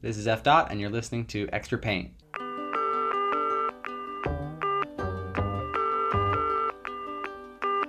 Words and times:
This 0.00 0.16
is 0.16 0.28
F 0.28 0.44
Dot 0.44 0.70
and 0.70 0.80
you're 0.80 0.90
listening 0.90 1.24
to 1.26 1.48
Extra 1.52 1.76
Paint. 1.76 2.12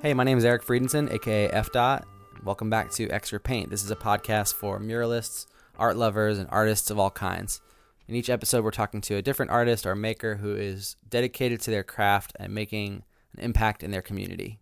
Hey, 0.02 0.16
my 0.16 0.24
name 0.24 0.40
is 0.40 0.44
Eric 0.44 0.64
Friedenson, 0.64 1.14
aka 1.14 1.50
F 1.52 1.72
Dot. 1.72 2.08
Welcome 2.44 2.72
back 2.72 2.90
to 2.94 3.08
Extra 3.12 3.40
Paint. 3.40 3.70
This 3.70 3.84
is 3.84 3.92
a 3.92 3.96
podcast 3.96 4.56
for 4.56 4.80
muralists, 4.80 5.46
art 5.78 5.98
lovers, 5.98 6.40
and 6.40 6.50
artists 6.50 6.90
of 6.90 6.98
all 6.98 7.12
kinds. 7.12 7.62
In 8.08 8.16
each 8.16 8.32
episode, 8.32 8.64
we're 8.64 8.72
talking 8.72 9.02
to 9.02 9.18
a 9.18 9.22
different 9.22 9.52
artist 9.52 9.86
or 9.86 9.94
maker 9.94 10.38
who 10.38 10.56
is 10.56 10.96
dedicated 11.08 11.62
to 11.62 11.70
their 11.70 11.84
craft 11.84 12.36
and 12.40 12.56
making 12.56 13.04
an 13.38 13.44
impact 13.44 13.84
in 13.84 13.92
their 13.92 14.02
community. 14.02 14.58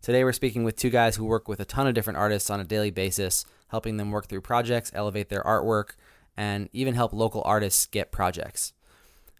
Today 0.00 0.24
we're 0.24 0.32
speaking 0.32 0.64
with 0.64 0.74
two 0.74 0.90
guys 0.90 1.14
who 1.14 1.24
work 1.24 1.46
with 1.46 1.60
a 1.60 1.64
ton 1.64 1.86
of 1.86 1.94
different 1.94 2.18
artists 2.18 2.50
on 2.50 2.58
a 2.58 2.64
daily 2.64 2.90
basis, 2.90 3.44
helping 3.68 3.96
them 3.96 4.10
work 4.10 4.26
through 4.26 4.40
projects, 4.40 4.90
elevate 4.92 5.28
their 5.28 5.44
artwork, 5.44 5.90
and 6.36 6.68
even 6.72 6.94
help 6.94 7.12
local 7.12 7.42
artists 7.44 7.86
get 7.86 8.12
projects. 8.12 8.72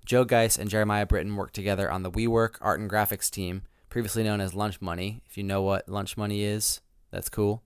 Joe 0.05 0.25
Geis 0.25 0.59
and 0.59 0.69
Jeremiah 0.69 1.07
Britton 1.07 1.37
work 1.37 1.53
together 1.53 1.91
on 1.91 2.03
the 2.03 2.11
WeWork 2.11 2.57
art 2.61 2.81
and 2.81 2.91
graphics 2.91 3.31
team, 3.31 3.63
previously 3.89 4.25
known 4.25 4.41
as 4.41 4.55
Lunch 4.55 4.81
Money. 4.81 5.23
If 5.29 5.37
you 5.37 5.45
know 5.45 5.63
what 5.63 5.89
Lunch 5.89 6.17
Money 6.17 6.43
is, 6.43 6.81
that's 7.11 7.29
cool. 7.29 7.63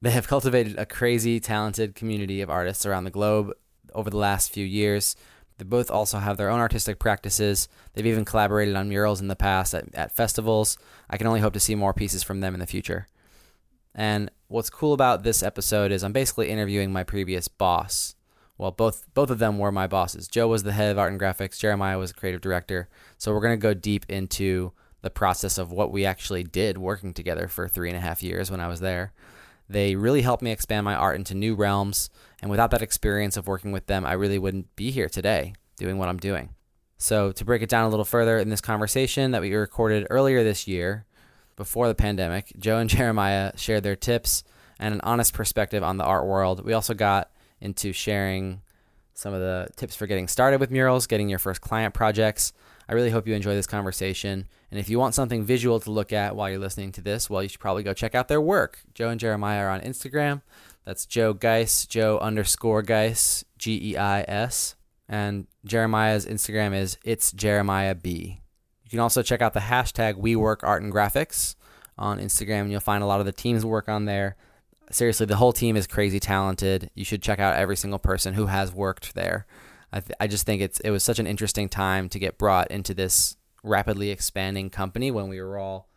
They 0.00 0.10
have 0.10 0.26
cultivated 0.26 0.78
a 0.78 0.86
crazy 0.86 1.38
talented 1.38 1.94
community 1.94 2.40
of 2.40 2.50
artists 2.50 2.86
around 2.86 3.04
the 3.04 3.10
globe 3.10 3.52
over 3.94 4.10
the 4.10 4.16
last 4.16 4.50
few 4.50 4.64
years. 4.64 5.14
They 5.58 5.64
both 5.64 5.90
also 5.90 6.18
have 6.18 6.38
their 6.38 6.48
own 6.48 6.58
artistic 6.58 6.98
practices. 6.98 7.68
They've 7.92 8.06
even 8.06 8.24
collaborated 8.24 8.74
on 8.74 8.88
murals 8.88 9.20
in 9.20 9.28
the 9.28 9.36
past 9.36 9.74
at, 9.74 9.94
at 9.94 10.16
festivals. 10.16 10.76
I 11.08 11.18
can 11.18 11.26
only 11.26 11.40
hope 11.40 11.52
to 11.52 11.60
see 11.60 11.74
more 11.74 11.94
pieces 11.94 12.22
from 12.22 12.40
them 12.40 12.54
in 12.54 12.60
the 12.60 12.66
future. 12.66 13.06
And 13.94 14.30
what's 14.48 14.70
cool 14.70 14.92
about 14.92 15.22
this 15.22 15.42
episode 15.42 15.92
is 15.92 16.02
I'm 16.02 16.12
basically 16.12 16.48
interviewing 16.48 16.92
my 16.92 17.04
previous 17.04 17.48
boss. 17.48 18.14
Well, 18.58 18.70
both 18.70 19.06
both 19.14 19.30
of 19.30 19.38
them 19.38 19.58
were 19.58 19.72
my 19.72 19.86
bosses. 19.86 20.28
Joe 20.28 20.48
was 20.48 20.62
the 20.62 20.72
head 20.72 20.92
of 20.92 20.98
art 20.98 21.12
and 21.12 21.20
graphics, 21.20 21.58
Jeremiah 21.58 21.98
was 21.98 22.10
a 22.10 22.14
creative 22.14 22.40
director. 22.40 22.88
So 23.18 23.32
we're 23.32 23.40
going 23.40 23.58
to 23.58 23.62
go 23.62 23.74
deep 23.74 24.06
into 24.08 24.72
the 25.02 25.10
process 25.10 25.58
of 25.58 25.72
what 25.72 25.90
we 25.90 26.04
actually 26.04 26.44
did 26.44 26.78
working 26.78 27.12
together 27.12 27.48
for 27.48 27.68
three 27.68 27.88
and 27.88 27.98
a 27.98 28.00
half 28.00 28.22
years 28.22 28.50
when 28.50 28.60
I 28.60 28.68
was 28.68 28.80
there. 28.80 29.12
They 29.68 29.96
really 29.96 30.22
helped 30.22 30.42
me 30.42 30.52
expand 30.52 30.84
my 30.84 30.94
art 30.94 31.16
into 31.16 31.34
new 31.34 31.54
realms, 31.54 32.10
and 32.40 32.50
without 32.50 32.70
that 32.70 32.82
experience 32.82 33.36
of 33.36 33.46
working 33.46 33.72
with 33.72 33.86
them, 33.86 34.04
I 34.04 34.12
really 34.12 34.38
wouldn't 34.38 34.74
be 34.76 34.90
here 34.90 35.08
today 35.08 35.54
doing 35.76 35.98
what 35.98 36.08
I'm 36.08 36.18
doing. 36.18 36.50
So, 36.98 37.32
to 37.32 37.44
break 37.44 37.62
it 37.62 37.68
down 37.68 37.86
a 37.86 37.88
little 37.88 38.04
further 38.04 38.38
in 38.38 38.48
this 38.48 38.60
conversation 38.60 39.32
that 39.32 39.40
we 39.40 39.52
recorded 39.54 40.06
earlier 40.08 40.44
this 40.44 40.68
year, 40.68 41.04
before 41.56 41.88
the 41.88 41.94
pandemic. 41.94 42.52
Joe 42.58 42.78
and 42.78 42.90
Jeremiah 42.90 43.52
shared 43.56 43.82
their 43.82 43.96
tips 43.96 44.44
and 44.78 44.94
an 44.94 45.00
honest 45.02 45.32
perspective 45.32 45.82
on 45.82 45.96
the 45.96 46.04
art 46.04 46.26
world. 46.26 46.64
We 46.64 46.72
also 46.72 46.94
got 46.94 47.30
into 47.60 47.92
sharing 47.92 48.62
some 49.14 49.32
of 49.32 49.40
the 49.40 49.68
tips 49.76 49.94
for 49.94 50.06
getting 50.06 50.26
started 50.26 50.58
with 50.60 50.70
murals, 50.70 51.06
getting 51.06 51.28
your 51.28 51.38
first 51.38 51.60
client 51.60 51.94
projects. 51.94 52.52
I 52.88 52.94
really 52.94 53.10
hope 53.10 53.26
you 53.28 53.34
enjoy 53.34 53.54
this 53.54 53.66
conversation. 53.66 54.48
And 54.70 54.80
if 54.80 54.88
you 54.88 54.98
want 54.98 55.14
something 55.14 55.44
visual 55.44 55.78
to 55.80 55.90
look 55.90 56.12
at 56.12 56.34
while 56.34 56.50
you're 56.50 56.58
listening 56.58 56.92
to 56.92 57.00
this, 57.00 57.30
well, 57.30 57.42
you 57.42 57.48
should 57.48 57.60
probably 57.60 57.82
go 57.82 57.94
check 57.94 58.14
out 58.14 58.28
their 58.28 58.40
work. 58.40 58.80
Joe 58.94 59.10
and 59.10 59.20
Jeremiah 59.20 59.60
are 59.60 59.70
on 59.70 59.80
Instagram. 59.80 60.42
That's 60.84 61.06
Joe 61.06 61.32
Geis, 61.32 61.86
Joe 61.86 62.18
underscore 62.18 62.82
Geis, 62.82 63.44
G 63.56 63.92
E 63.92 63.96
I 63.96 64.22
S. 64.22 64.74
And 65.08 65.46
Jeremiah's 65.64 66.26
Instagram 66.26 66.74
is 66.74 66.98
it's 67.04 67.32
Jeremiah 67.32 67.94
B. 67.94 68.41
You 68.92 68.98
can 68.98 69.04
also 69.04 69.22
check 69.22 69.40
out 69.40 69.54
the 69.54 69.60
hashtag 69.60 70.20
WeWorkArtAndGraphics 70.20 71.54
on 71.96 72.18
Instagram, 72.18 72.60
and 72.60 72.70
you'll 72.70 72.80
find 72.80 73.02
a 73.02 73.06
lot 73.06 73.20
of 73.20 73.26
the 73.26 73.32
team's 73.32 73.64
work 73.64 73.88
on 73.88 74.04
there. 74.04 74.36
Seriously, 74.90 75.24
the 75.24 75.36
whole 75.36 75.54
team 75.54 75.78
is 75.78 75.86
crazy 75.86 76.20
talented. 76.20 76.90
You 76.94 77.06
should 77.06 77.22
check 77.22 77.38
out 77.38 77.56
every 77.56 77.74
single 77.74 77.98
person 77.98 78.34
who 78.34 78.46
has 78.46 78.70
worked 78.70 79.14
there. 79.14 79.46
I 79.94 80.00
th 80.00 80.12
I 80.20 80.26
just 80.26 80.44
think 80.44 80.60
it's 80.60 80.78
it 80.80 80.90
was 80.90 81.02
such 81.02 81.18
an 81.18 81.26
interesting 81.26 81.70
time 81.70 82.10
to 82.10 82.18
get 82.18 82.36
brought 82.36 82.70
into 82.70 82.92
this 82.92 83.36
rapidly 83.62 84.10
expanding 84.10 84.68
company 84.68 85.10
when 85.10 85.28
we 85.28 85.40
were 85.40 85.56
all 85.56 85.88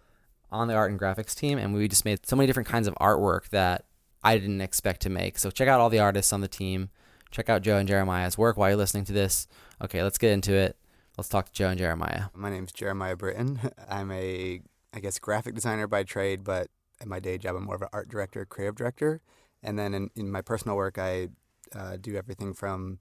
on 0.50 0.70
the 0.70 0.74
art 0.74 0.90
and 0.90 1.00
graphics 1.00 1.36
team 1.36 1.58
and 1.58 1.74
we 1.74 1.90
just 1.90 2.06
made 2.06 2.26
so 2.26 2.36
many 2.38 2.48
different 2.48 2.70
kinds 2.70 2.88
of 2.88 2.96
artwork 2.96 3.50
that 3.50 3.86
I 4.24 4.38
didn't 4.38 4.62
expect 4.62 5.02
to 5.02 5.10
make. 5.10 5.38
So 5.38 5.52
check 5.52 5.68
out 5.68 5.82
all 5.82 5.90
the 5.90 6.00
artists 6.00 6.32
on 6.32 6.40
the 6.40 6.48
team. 6.48 6.90
Check 7.32 7.50
out 7.50 7.62
Joe 7.62 7.78
and 7.78 7.90
Jeremiah's 7.90 8.38
work 8.38 8.56
while 8.56 8.70
you're 8.70 8.78
listening 8.78 9.06
to 9.06 9.14
this. 9.14 9.48
Okay, 9.82 10.02
let's 10.02 10.18
get 10.18 10.32
into 10.32 10.54
it. 10.54 10.78
Let's 11.18 11.30
talk 11.30 11.46
to 11.46 11.54
Joe 11.54 11.70
and 11.70 11.80
Jeremiah. 11.80 12.24
My 12.34 12.50
name's 12.50 12.74
Jeremiah 12.74 13.16
Britton. 13.16 13.60
I'm 13.90 14.12
a, 14.12 14.62
I 14.94 15.00
guess, 15.00 15.18
graphic 15.18 15.56
designer 15.56 15.88
by 15.88 16.04
trade, 16.04 16.44
but 16.44 16.68
at 17.00 17.08
my 17.08 17.22
day 17.22 17.38
job, 17.38 17.56
I'm 17.56 17.64
more 17.64 17.76
of 17.76 17.82
an 17.82 17.88
art 17.94 18.10
director, 18.10 18.44
creative 18.44 18.76
director. 18.76 19.22
And 19.64 19.80
then 19.80 19.94
in, 19.94 20.10
in 20.16 20.30
my 20.30 20.42
personal 20.42 20.76
work, 20.76 20.98
I 20.98 21.30
uh, 21.74 21.96
do 22.02 22.18
everything 22.18 22.54
from 22.54 23.00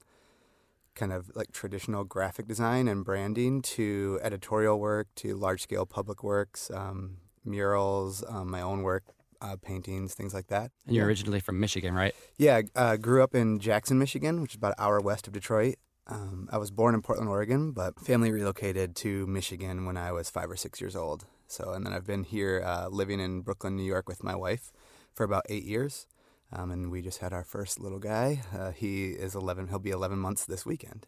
kind 0.95 1.11
of 1.11 1.29
like 1.35 1.51
traditional 1.51 2.05
graphic 2.05 2.47
design 2.47 2.87
and 2.87 3.03
branding 3.03 3.61
to 3.61 4.17
editorial 4.23 4.79
work 4.79 5.09
to 5.15 5.35
large 5.35 5.61
scale 5.61 5.85
public 5.85 6.23
works, 6.23 6.71
um, 6.73 7.17
murals, 7.43 8.23
um, 8.29 8.49
my 8.49 8.61
own 8.61 8.81
work, 8.81 9.03
uh, 9.41 9.57
paintings, 9.61 10.13
things 10.13 10.33
like 10.33 10.47
that. 10.47 10.71
And 10.87 10.95
you're 10.95 11.05
originally 11.05 11.41
from 11.41 11.59
Michigan, 11.59 11.93
right? 11.93 12.15
Yeah, 12.37 12.61
uh, 12.75 12.95
grew 12.95 13.21
up 13.21 13.35
in 13.35 13.59
Jackson, 13.59 13.99
Michigan, 13.99 14.41
which 14.41 14.53
is 14.53 14.55
about 14.55 14.75
an 14.77 14.85
hour 14.85 15.01
west 15.01 15.27
of 15.27 15.33
Detroit. 15.33 15.75
Um, 16.07 16.47
I 16.51 16.57
was 16.57 16.69
born 16.71 16.93
in 16.93 17.01
Portland, 17.01 17.29
Oregon, 17.29 17.71
but 17.71 17.99
family 17.99 18.31
relocated 18.31 18.95
to 18.97 19.25
Michigan 19.25 19.85
when 19.85 19.97
I 19.97 20.11
was 20.11 20.29
five 20.29 20.51
or 20.51 20.55
six 20.55 20.79
years 20.79 20.95
old. 20.95 21.25
So, 21.47 21.71
and 21.71 21.85
then 21.85 21.93
I've 21.93 22.05
been 22.05 22.23
here 22.23 22.63
uh, 22.65 22.87
living 22.89 23.19
in 23.19 23.41
Brooklyn, 23.41 23.75
New 23.75 23.83
York 23.83 24.07
with 24.07 24.23
my 24.23 24.35
wife 24.35 24.71
for 25.13 25.23
about 25.23 25.45
eight 25.49 25.63
years. 25.63 26.07
Um, 26.51 26.71
and 26.71 26.91
we 26.91 27.01
just 27.01 27.19
had 27.19 27.33
our 27.33 27.43
first 27.43 27.79
little 27.79 27.99
guy. 27.99 28.43
Uh, 28.55 28.71
he 28.71 29.07
is 29.07 29.35
11. 29.35 29.67
He'll 29.67 29.79
be 29.79 29.89
11 29.89 30.19
months 30.19 30.45
this 30.45 30.65
weekend. 30.65 31.07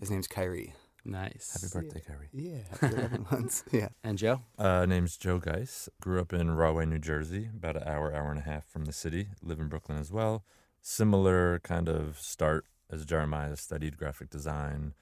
His 0.00 0.10
name's 0.10 0.26
Kyrie. 0.26 0.74
Nice. 1.04 1.52
Happy 1.52 1.84
birthday, 1.84 2.02
yeah. 2.06 2.14
Kyrie. 2.14 2.28
Yeah, 2.32 2.58
happy 2.80 2.96
11 2.96 3.26
months. 3.30 3.64
Yeah. 3.70 3.88
And 4.02 4.16
Joe? 4.16 4.42
Uh, 4.56 4.86
name's 4.86 5.16
Joe 5.16 5.38
Geis. 5.38 5.88
Grew 6.00 6.20
up 6.20 6.32
in 6.32 6.52
Rahway, 6.52 6.86
New 6.86 6.98
Jersey, 6.98 7.50
about 7.54 7.76
an 7.76 7.82
hour, 7.86 8.14
hour 8.14 8.30
and 8.30 8.38
a 8.38 8.44
half 8.44 8.66
from 8.66 8.84
the 8.84 8.92
city. 8.92 9.28
Live 9.42 9.60
in 9.60 9.68
Brooklyn 9.68 9.98
as 9.98 10.12
well. 10.12 10.44
Similar 10.80 11.60
kind 11.60 11.88
of 11.88 12.18
start 12.18 12.66
as 12.92 13.06
Jeremiah 13.06 13.56
studied 13.56 13.96
graphic 13.96 14.28
design, 14.28 14.92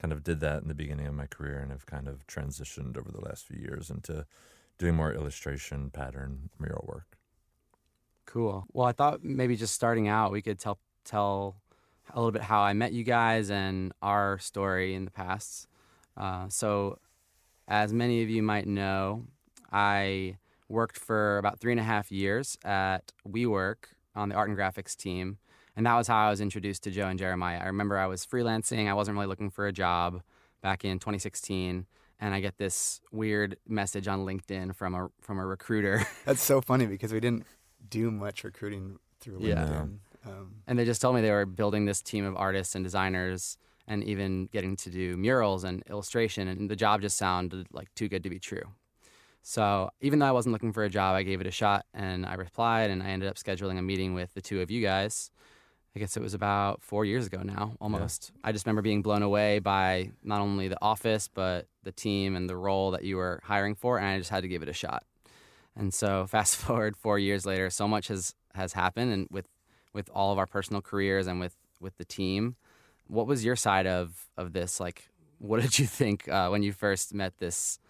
kind 0.00 0.12
of 0.12 0.22
did 0.22 0.40
that 0.40 0.62
in 0.62 0.68
the 0.68 0.74
beginning 0.74 1.06
of 1.06 1.14
my 1.14 1.26
career 1.26 1.58
and 1.58 1.72
have 1.72 1.86
kind 1.86 2.06
of 2.06 2.26
transitioned 2.26 2.96
over 2.96 3.10
the 3.10 3.20
last 3.20 3.46
few 3.46 3.58
years 3.58 3.90
into 3.90 4.26
doing 4.78 4.94
more 4.94 5.12
illustration 5.12 5.90
pattern 5.90 6.50
mural 6.58 6.84
work. 6.86 7.18
Cool. 8.26 8.66
Well, 8.72 8.86
I 8.86 8.92
thought 8.92 9.24
maybe 9.24 9.56
just 9.56 9.74
starting 9.74 10.06
out, 10.06 10.32
we 10.32 10.42
could 10.42 10.58
tell 10.58 10.78
tell 11.04 11.56
a 12.12 12.18
little 12.18 12.32
bit 12.32 12.42
how 12.42 12.60
I 12.60 12.74
met 12.74 12.92
you 12.92 13.04
guys 13.04 13.50
and 13.50 13.92
our 14.02 14.38
story 14.38 14.94
in 14.94 15.04
the 15.04 15.10
past. 15.10 15.66
Uh 16.16 16.48
so 16.48 16.98
as 17.66 17.92
many 17.92 18.22
of 18.22 18.28
you 18.28 18.42
might 18.42 18.66
know, 18.66 19.24
I 19.72 20.36
worked 20.68 20.98
for 20.98 21.38
about 21.38 21.58
three 21.58 21.72
and 21.72 21.80
a 21.80 21.84
half 21.84 22.12
years 22.12 22.58
at 22.64 23.12
WeWork 23.28 23.76
on 24.14 24.28
the 24.28 24.34
art 24.34 24.48
and 24.48 24.58
graphics 24.58 24.96
team 24.96 25.38
And 25.80 25.86
that 25.86 25.96
was 25.96 26.08
how 26.08 26.26
I 26.26 26.28
was 26.28 26.42
introduced 26.42 26.82
to 26.82 26.90
Joe 26.90 27.06
and 27.06 27.18
Jeremiah. 27.18 27.58
I 27.58 27.68
remember 27.68 27.96
I 27.96 28.06
was 28.06 28.26
freelancing. 28.26 28.86
I 28.86 28.92
wasn't 28.92 29.16
really 29.16 29.28
looking 29.28 29.48
for 29.48 29.66
a 29.66 29.72
job 29.72 30.20
back 30.60 30.84
in 30.84 30.98
2016 30.98 31.86
and 32.20 32.34
I 32.34 32.40
get 32.40 32.58
this 32.58 33.00
weird 33.12 33.56
message 33.66 34.06
on 34.06 34.26
LinkedIn 34.26 34.76
from 34.76 34.94
a 34.94 35.08
from 35.22 35.38
a 35.38 35.46
recruiter. 35.46 36.04
That's 36.26 36.42
so 36.42 36.60
funny 36.60 36.84
because 36.84 37.14
we 37.14 37.20
didn't 37.20 37.46
do 37.88 38.10
much 38.10 38.44
recruiting 38.44 38.98
through 39.22 39.38
LinkedIn. 39.38 39.46
Yeah. 40.26 40.30
Um 40.30 40.56
and 40.66 40.78
they 40.78 40.84
just 40.84 41.00
told 41.00 41.16
me 41.16 41.22
they 41.22 41.30
were 41.30 41.46
building 41.46 41.86
this 41.86 42.02
team 42.02 42.26
of 42.26 42.36
artists 42.36 42.74
and 42.74 42.84
designers 42.84 43.56
and 43.88 44.04
even 44.04 44.50
getting 44.52 44.76
to 44.76 44.90
do 44.90 45.16
murals 45.16 45.64
and 45.64 45.82
illustration 45.88 46.46
and 46.46 46.68
the 46.68 46.76
job 46.76 47.00
just 47.00 47.16
sounded 47.16 47.68
like 47.72 47.88
too 47.94 48.06
good 48.06 48.22
to 48.24 48.28
be 48.28 48.38
true. 48.38 48.64
So, 49.42 49.88
even 50.02 50.18
though 50.18 50.26
I 50.26 50.32
wasn't 50.32 50.52
looking 50.52 50.74
for 50.74 50.84
a 50.84 50.90
job, 50.90 51.16
I 51.16 51.22
gave 51.22 51.40
it 51.40 51.46
a 51.46 51.50
shot 51.50 51.86
and 51.94 52.26
I 52.26 52.34
replied 52.34 52.90
and 52.90 53.02
I 53.02 53.06
ended 53.06 53.30
up 53.30 53.36
scheduling 53.36 53.78
a 53.78 53.82
meeting 53.82 54.12
with 54.12 54.34
the 54.34 54.42
two 54.42 54.60
of 54.60 54.70
you 54.70 54.82
guys. 54.82 55.30
I 55.94 55.98
guess 55.98 56.16
it 56.16 56.22
was 56.22 56.34
about 56.34 56.82
4 56.82 57.04
years 57.04 57.26
ago 57.26 57.42
now, 57.42 57.72
almost. 57.80 58.30
Yeah. 58.34 58.48
I 58.48 58.52
just 58.52 58.64
remember 58.64 58.82
being 58.82 59.02
blown 59.02 59.22
away 59.22 59.58
by 59.58 60.12
not 60.22 60.40
only 60.40 60.68
the 60.68 60.78
office, 60.80 61.28
but 61.28 61.66
the 61.82 61.92
team 61.92 62.36
and 62.36 62.48
the 62.48 62.56
role 62.56 62.92
that 62.92 63.02
you 63.02 63.16
were 63.16 63.40
hiring 63.42 63.74
for, 63.74 63.98
and 63.98 64.06
I 64.06 64.18
just 64.18 64.30
had 64.30 64.42
to 64.42 64.48
give 64.48 64.62
it 64.62 64.68
a 64.68 64.72
shot. 64.72 65.04
And 65.76 65.92
so 65.92 66.26
fast 66.28 66.56
forward 66.56 66.96
4 66.96 67.18
years 67.18 67.44
later, 67.44 67.70
so 67.70 67.88
much 67.88 68.08
has, 68.08 68.34
has 68.54 68.72
happened 68.74 69.12
and 69.12 69.26
with, 69.30 69.48
with 69.92 70.08
all 70.14 70.32
of 70.32 70.38
our 70.38 70.46
personal 70.46 70.80
careers 70.80 71.26
and 71.26 71.40
with, 71.40 71.56
with 71.80 71.96
the 71.96 72.04
team. 72.04 72.54
What 73.08 73.26
was 73.26 73.44
your 73.44 73.56
side 73.56 73.88
of, 73.88 74.28
of 74.36 74.52
this? 74.52 74.78
Like, 74.78 75.08
what 75.38 75.60
did 75.60 75.78
you 75.78 75.86
think 75.86 76.28
uh, 76.28 76.48
when 76.48 76.62
you 76.62 76.72
first 76.72 77.12
met 77.14 77.38
this 77.38 77.80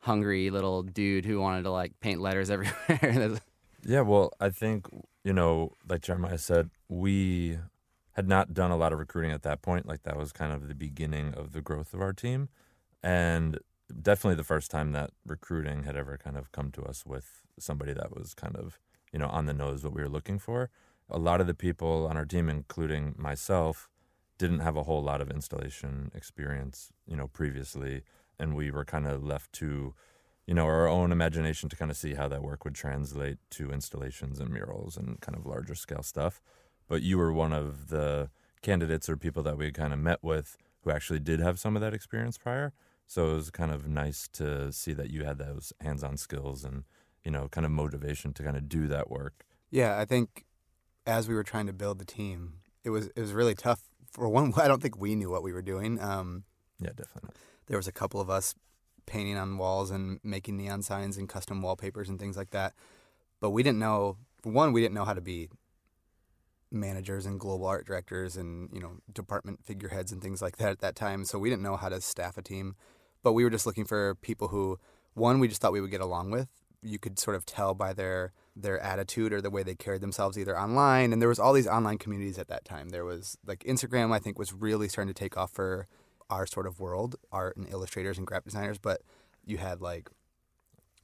hungry 0.00 0.50
little 0.50 0.82
dude 0.82 1.24
who 1.24 1.40
wanted 1.40 1.62
to 1.62 1.70
like 1.70 1.98
paint 2.00 2.20
letters 2.20 2.50
everywhere? 2.54 3.40
yeah, 3.84 4.02
well, 4.02 4.32
I 4.38 4.50
think, 4.50 4.86
you 5.24 5.32
know, 5.32 5.72
like 5.88 6.02
Jeremiah 6.02 6.38
said, 6.38 6.70
we 6.92 7.58
had 8.12 8.28
not 8.28 8.52
done 8.52 8.70
a 8.70 8.76
lot 8.76 8.92
of 8.92 8.98
recruiting 8.98 9.32
at 9.32 9.42
that 9.42 9.62
point. 9.62 9.86
Like 9.86 10.02
that 10.02 10.16
was 10.16 10.32
kind 10.32 10.52
of 10.52 10.68
the 10.68 10.74
beginning 10.74 11.34
of 11.34 11.52
the 11.52 11.62
growth 11.62 11.94
of 11.94 12.00
our 12.00 12.12
team. 12.12 12.48
And 13.02 13.58
definitely 14.00 14.36
the 14.36 14.44
first 14.44 14.70
time 14.70 14.92
that 14.92 15.10
recruiting 15.26 15.84
had 15.84 15.96
ever 15.96 16.18
kind 16.18 16.36
of 16.36 16.52
come 16.52 16.70
to 16.72 16.82
us 16.82 17.04
with 17.06 17.42
somebody 17.58 17.92
that 17.92 18.14
was 18.14 18.34
kind 18.34 18.56
of, 18.56 18.78
you 19.12 19.18
know, 19.18 19.28
on 19.28 19.46
the 19.46 19.54
nose 19.54 19.82
what 19.82 19.94
we 19.94 20.02
were 20.02 20.08
looking 20.08 20.38
for. 20.38 20.70
A 21.10 21.18
lot 21.18 21.40
of 21.40 21.46
the 21.46 21.54
people 21.54 22.06
on 22.08 22.16
our 22.16 22.24
team, 22.24 22.48
including 22.48 23.14
myself, 23.18 23.88
didn't 24.38 24.60
have 24.60 24.76
a 24.76 24.84
whole 24.84 25.02
lot 25.02 25.20
of 25.20 25.30
installation 25.30 26.10
experience, 26.14 26.90
you 27.06 27.16
know, 27.16 27.26
previously. 27.26 28.02
And 28.38 28.54
we 28.54 28.70
were 28.70 28.84
kind 28.84 29.06
of 29.06 29.22
left 29.24 29.52
to, 29.54 29.94
you 30.46 30.54
know, 30.54 30.64
our 30.64 30.88
own 30.88 31.12
imagination 31.12 31.68
to 31.68 31.76
kind 31.76 31.90
of 31.90 31.96
see 31.96 32.14
how 32.14 32.28
that 32.28 32.42
work 32.42 32.64
would 32.64 32.74
translate 32.74 33.38
to 33.50 33.70
installations 33.70 34.40
and 34.40 34.50
murals 34.50 34.96
and 34.96 35.20
kind 35.20 35.36
of 35.36 35.46
larger 35.46 35.74
scale 35.74 36.02
stuff 36.02 36.40
but 36.92 37.00
you 37.00 37.16
were 37.16 37.32
one 37.32 37.54
of 37.54 37.88
the 37.88 38.28
candidates 38.60 39.08
or 39.08 39.16
people 39.16 39.42
that 39.42 39.56
we 39.56 39.72
kind 39.72 39.94
of 39.94 39.98
met 39.98 40.22
with 40.22 40.58
who 40.82 40.90
actually 40.90 41.18
did 41.18 41.40
have 41.40 41.58
some 41.58 41.74
of 41.74 41.80
that 41.80 41.94
experience 41.94 42.36
prior. 42.36 42.74
So 43.06 43.30
it 43.30 43.34
was 43.36 43.50
kind 43.50 43.70
of 43.72 43.88
nice 43.88 44.28
to 44.34 44.70
see 44.74 44.92
that 44.92 45.08
you 45.08 45.24
had 45.24 45.38
those 45.38 45.72
hands-on 45.80 46.18
skills 46.18 46.64
and, 46.64 46.84
you 47.24 47.30
know, 47.30 47.48
kind 47.48 47.64
of 47.64 47.70
motivation 47.70 48.34
to 48.34 48.42
kind 48.42 48.58
of 48.58 48.68
do 48.68 48.88
that 48.88 49.10
work. 49.10 49.46
Yeah, 49.70 49.98
I 49.98 50.04
think 50.04 50.44
as 51.06 51.28
we 51.28 51.34
were 51.34 51.42
trying 51.42 51.66
to 51.66 51.72
build 51.72 51.98
the 51.98 52.04
team, 52.04 52.58
it 52.84 52.90
was 52.90 53.06
it 53.16 53.20
was 53.22 53.32
really 53.32 53.54
tough 53.54 53.80
for 54.10 54.28
one 54.28 54.52
I 54.58 54.68
don't 54.68 54.82
think 54.82 55.00
we 55.00 55.14
knew 55.14 55.30
what 55.30 55.42
we 55.42 55.54
were 55.54 55.62
doing. 55.62 55.98
Um 55.98 56.44
yeah, 56.78 56.90
definitely. 56.94 57.30
There 57.68 57.78
was 57.78 57.88
a 57.88 57.92
couple 57.92 58.20
of 58.20 58.28
us 58.28 58.54
painting 59.06 59.38
on 59.38 59.56
walls 59.56 59.90
and 59.90 60.20
making 60.22 60.58
neon 60.58 60.82
signs 60.82 61.16
and 61.16 61.26
custom 61.26 61.62
wallpapers 61.62 62.10
and 62.10 62.18
things 62.18 62.36
like 62.36 62.50
that. 62.50 62.74
But 63.40 63.52
we 63.52 63.62
didn't 63.62 63.78
know 63.78 64.18
for 64.42 64.52
one 64.52 64.74
we 64.74 64.82
didn't 64.82 64.94
know 64.94 65.06
how 65.06 65.14
to 65.14 65.22
be 65.22 65.48
managers 66.72 67.26
and 67.26 67.38
global 67.38 67.66
art 67.66 67.86
directors 67.86 68.36
and 68.36 68.68
you 68.72 68.80
know 68.80 68.92
department 69.12 69.64
figureheads 69.64 70.12
and 70.12 70.22
things 70.22 70.40
like 70.40 70.56
that 70.56 70.70
at 70.70 70.80
that 70.80 70.96
time 70.96 71.24
so 71.24 71.38
we 71.38 71.50
didn't 71.50 71.62
know 71.62 71.76
how 71.76 71.88
to 71.88 72.00
staff 72.00 72.36
a 72.36 72.42
team. 72.42 72.74
But 73.22 73.34
we 73.34 73.44
were 73.44 73.50
just 73.50 73.66
looking 73.66 73.84
for 73.84 74.16
people 74.16 74.48
who 74.48 74.78
one 75.14 75.38
we 75.38 75.48
just 75.48 75.60
thought 75.60 75.72
we 75.72 75.80
would 75.80 75.90
get 75.90 76.00
along 76.00 76.30
with. 76.30 76.48
You 76.82 76.98
could 76.98 77.18
sort 77.18 77.36
of 77.36 77.46
tell 77.46 77.74
by 77.74 77.92
their 77.92 78.32
their 78.56 78.80
attitude 78.80 79.32
or 79.32 79.40
the 79.40 79.50
way 79.50 79.62
they 79.62 79.74
carried 79.74 80.00
themselves 80.00 80.38
either 80.38 80.58
online 80.58 81.12
and 81.12 81.22
there 81.22 81.28
was 81.28 81.38
all 81.38 81.52
these 81.52 81.68
online 81.68 81.98
communities 81.98 82.38
at 82.38 82.48
that 82.48 82.64
time. 82.64 82.88
There 82.88 83.04
was 83.04 83.38
like 83.46 83.60
Instagram 83.60 84.12
I 84.12 84.18
think 84.18 84.38
was 84.38 84.52
really 84.52 84.88
starting 84.88 85.12
to 85.12 85.18
take 85.18 85.36
off 85.36 85.52
for 85.52 85.86
our 86.30 86.46
sort 86.46 86.66
of 86.66 86.80
world 86.80 87.16
art 87.30 87.56
and 87.56 87.68
illustrators 87.68 88.16
and 88.16 88.26
graphic 88.26 88.46
designers 88.46 88.78
but 88.78 89.02
you 89.44 89.58
had 89.58 89.80
like 89.82 90.08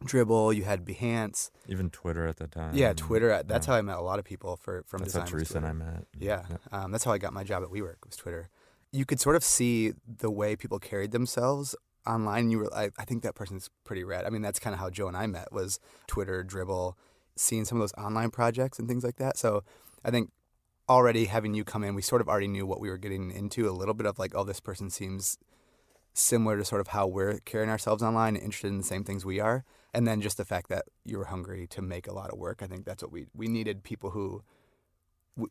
Dribble, 0.04 0.52
you 0.52 0.64
had 0.64 0.84
Behance, 0.84 1.50
even 1.66 1.90
Twitter 1.90 2.26
at 2.26 2.36
the 2.36 2.46
time. 2.46 2.74
Yeah, 2.74 2.92
Twitter. 2.92 3.30
At, 3.30 3.48
that's 3.48 3.66
yeah. 3.66 3.74
how 3.74 3.78
I 3.78 3.82
met 3.82 3.96
a 3.96 4.02
lot 4.02 4.18
of 4.18 4.24
people 4.24 4.56
for 4.56 4.84
from 4.86 5.00
that's 5.00 5.12
design. 5.12 5.20
That's 5.22 5.30
how 5.30 5.36
Teresa 5.36 5.56
and 5.58 5.66
I 5.66 5.72
met. 5.72 6.04
Yeah, 6.18 6.44
yep. 6.48 6.60
um, 6.72 6.92
that's 6.92 7.04
how 7.04 7.12
I 7.12 7.18
got 7.18 7.32
my 7.32 7.44
job 7.44 7.62
at 7.62 7.68
WeWork 7.70 7.96
was 8.06 8.16
Twitter. 8.16 8.48
You 8.92 9.04
could 9.04 9.20
sort 9.20 9.36
of 9.36 9.44
see 9.44 9.92
the 10.06 10.30
way 10.30 10.56
people 10.56 10.78
carried 10.78 11.10
themselves 11.10 11.74
online. 12.06 12.44
And 12.44 12.52
you 12.52 12.58
were, 12.58 12.74
I, 12.74 12.90
I 12.98 13.04
think 13.04 13.22
that 13.22 13.34
person's 13.34 13.70
pretty 13.84 14.02
rad. 14.02 14.24
I 14.24 14.30
mean, 14.30 14.42
that's 14.42 14.58
kind 14.58 14.74
of 14.74 14.80
how 14.80 14.90
Joe 14.90 15.08
and 15.08 15.16
I 15.16 15.26
met 15.26 15.52
was 15.52 15.78
Twitter, 16.06 16.42
Dribble, 16.42 16.96
seeing 17.36 17.64
some 17.64 17.78
of 17.78 17.82
those 17.82 18.02
online 18.02 18.30
projects 18.30 18.78
and 18.78 18.88
things 18.88 19.04
like 19.04 19.16
that. 19.16 19.36
So 19.36 19.62
I 20.04 20.10
think 20.10 20.30
already 20.88 21.26
having 21.26 21.54
you 21.54 21.64
come 21.64 21.84
in, 21.84 21.94
we 21.94 22.02
sort 22.02 22.20
of 22.20 22.28
already 22.28 22.48
knew 22.48 22.66
what 22.66 22.80
we 22.80 22.88
were 22.88 22.98
getting 22.98 23.30
into. 23.30 23.68
A 23.68 23.72
little 23.72 23.94
bit 23.94 24.06
of 24.06 24.18
like, 24.18 24.32
oh, 24.34 24.44
this 24.44 24.60
person 24.60 24.90
seems 24.90 25.38
similar 26.14 26.56
to 26.56 26.64
sort 26.64 26.80
of 26.80 26.88
how 26.88 27.06
we're 27.06 27.38
carrying 27.40 27.70
ourselves 27.70 28.02
online, 28.02 28.36
interested 28.36 28.68
in 28.68 28.78
the 28.78 28.84
same 28.84 29.04
things 29.04 29.24
we 29.24 29.38
are 29.38 29.64
and 29.98 30.06
then 30.06 30.20
just 30.20 30.36
the 30.36 30.44
fact 30.44 30.68
that 30.68 30.84
you 31.04 31.18
were 31.18 31.24
hungry 31.26 31.66
to 31.66 31.82
make 31.82 32.06
a 32.06 32.14
lot 32.14 32.30
of 32.30 32.38
work 32.38 32.62
i 32.62 32.66
think 32.66 32.84
that's 32.84 33.02
what 33.02 33.12
we 33.12 33.26
we 33.34 33.48
needed 33.48 33.82
people 33.82 34.10
who 34.10 34.42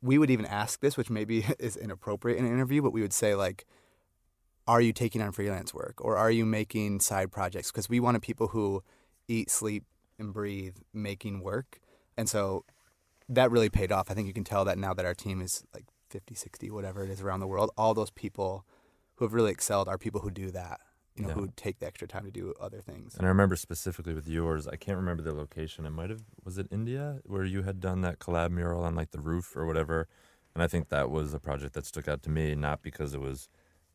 we 0.02 0.18
would 0.18 0.32
even 0.32 0.46
ask 0.46 0.80
this 0.80 0.98
which 0.98 1.10
maybe 1.10 1.46
is 1.60 1.76
inappropriate 1.76 2.40
in 2.40 2.46
an 2.46 2.52
interview 2.52 2.82
but 2.82 2.94
we 2.94 3.02
would 3.02 3.14
say 3.14 3.36
like 3.36 3.66
are 4.68 4.82
you 4.82 4.92
taking 4.92 5.22
on 5.22 5.32
freelance 5.32 5.74
work? 5.74 5.96
Or 6.00 6.18
are 6.18 6.30
you 6.30 6.46
making 6.46 7.00
side 7.00 7.32
projects? 7.32 7.72
Because 7.72 7.90
we 7.90 8.00
wanted 8.00 8.22
people 8.22 8.50
who 8.50 8.84
eat 9.28 9.50
sleep 9.50 9.86
and 10.20 10.34
breathe 10.34 10.76
making 10.94 11.42
work. 11.42 11.80
And 12.18 12.28
so 12.30 12.66
that 13.30 13.50
really 13.50 13.70
paid 13.70 13.92
off. 13.92 14.12
I 14.12 14.14
think 14.14 14.28
you 14.28 14.34
can 14.34 14.44
tell 14.44 14.66
that 14.66 14.78
now 14.78 14.94
that 14.94 15.06
our 15.06 15.14
team 15.14 15.42
is 15.42 15.64
like 15.74 15.86
50 16.10 16.36
60 16.36 16.72
whatever 16.72 17.04
it 17.04 17.10
is 17.10 17.22
around 17.22 17.42
the 17.42 17.48
world 17.48 17.70
all 17.76 17.94
those 17.94 18.12
people 18.12 18.66
who 19.16 19.26
have 19.26 19.34
really 19.34 19.52
excelled 19.52 19.90
are 19.90 19.98
people 19.98 20.22
who 20.22 20.32
do 20.32 20.52
that 20.52 20.80
you 21.18 21.24
know, 21.24 21.30
yeah. 21.30 21.36
who 21.36 21.42
would 21.42 21.58
take 21.58 21.80
the 21.80 21.88
extra 21.88 22.08
time 22.08 22.26
to 22.26 22.32
do 22.32 22.54
other 22.60 22.82
things. 22.82 23.16
And 23.16 23.26
I 23.26 23.30
remember 23.30 23.56
specifically 23.56 24.14
with 24.14 24.28
yours, 24.28 24.68
I 24.68 24.76
can't 24.76 24.98
remember 24.98 25.24
the 25.24 25.34
location. 25.34 25.86
It 25.86 25.92
might 25.92 26.10
have 26.10 26.24
was 26.44 26.58
it 26.58 26.68
India 26.72 27.20
where 27.24 27.44
you 27.44 27.64
had 27.64 27.80
done 27.80 28.02
that 28.02 28.20
collab 28.20 28.52
mural 28.52 28.84
on 28.84 28.96
like 28.96 29.12
the 29.12 29.20
roof 29.20 29.56
or 29.56 29.66
whatever. 29.66 30.08
And 30.54 30.64
I 30.64 30.68
think 30.68 30.90
that 30.90 31.10
was 31.10 31.34
a 31.34 31.40
project 31.40 31.74
that 31.74 31.86
stuck 31.86 32.08
out 32.08 32.24
to 32.24 32.30
me 32.30 32.56
not 32.56 32.82
because 32.82 33.14
it 33.14 33.22
was 33.22 33.50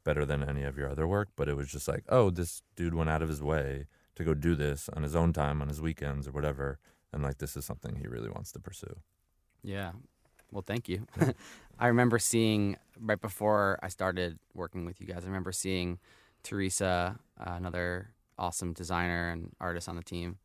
better 0.05 0.25
than 0.25 0.43
any 0.43 0.63
of 0.65 0.77
your 0.77 0.91
other 0.91 1.07
work, 1.07 1.29
but 1.37 1.49
it 1.49 1.57
was 1.57 1.71
just 1.71 1.89
like, 1.89 2.05
oh, 2.09 2.31
this 2.31 2.63
dude 2.77 2.95
went 2.95 3.11
out 3.11 3.23
of 3.23 3.29
his 3.29 3.43
way 3.43 3.87
to 4.15 4.25
go 4.25 4.35
do 4.35 4.55
this 4.55 4.89
on 4.95 5.03
his 5.03 5.17
own 5.17 5.33
time 5.33 5.63
on 5.63 5.69
his 5.69 5.81
weekends 5.81 6.29
or 6.29 6.33
whatever, 6.33 6.79
and 7.13 7.23
like 7.23 7.39
this 7.39 7.57
is 7.57 7.65
something 7.65 7.97
he 7.97 8.07
really 8.07 8.31
wants 8.31 8.53
to 8.53 8.59
pursue. 8.59 8.97
Yeah. 9.63 9.93
Well, 10.51 10.65
thank 10.67 10.89
you. 10.89 11.07
I 11.79 11.87
remember 11.87 12.19
seeing 12.19 12.77
right 13.01 13.21
before 13.21 13.79
I 13.83 13.89
started 13.89 14.39
working 14.55 14.85
with 14.85 15.01
you 15.01 15.07
guys, 15.07 15.23
I 15.25 15.27
remember 15.27 15.53
seeing 15.53 15.99
Teresa, 16.43 17.19
uh, 17.41 17.53
another 17.53 18.11
awesome 18.39 18.73
designer 18.73 19.31
and 19.31 19.53
artist 19.61 19.89
on 19.89 19.97
the 19.97 20.03
team. 20.03 20.39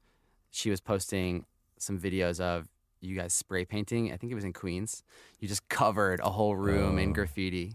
She 0.51 0.69
was 0.69 0.79
posting 0.79 1.45
some 1.77 1.99
videos 1.99 2.39
of 2.39 2.67
you 3.01 3.15
guys 3.15 3.33
spray 3.33 3.65
painting. 3.65 4.11
I 4.11 4.17
think 4.17 4.31
it 4.31 4.35
was 4.35 4.43
in 4.43 4.53
Queens. 4.53 5.03
You 5.39 5.47
just 5.47 5.67
covered 5.69 6.19
a 6.21 6.29
whole 6.29 6.55
room 6.55 6.95
oh. 6.95 7.01
in 7.01 7.13
graffiti. 7.13 7.73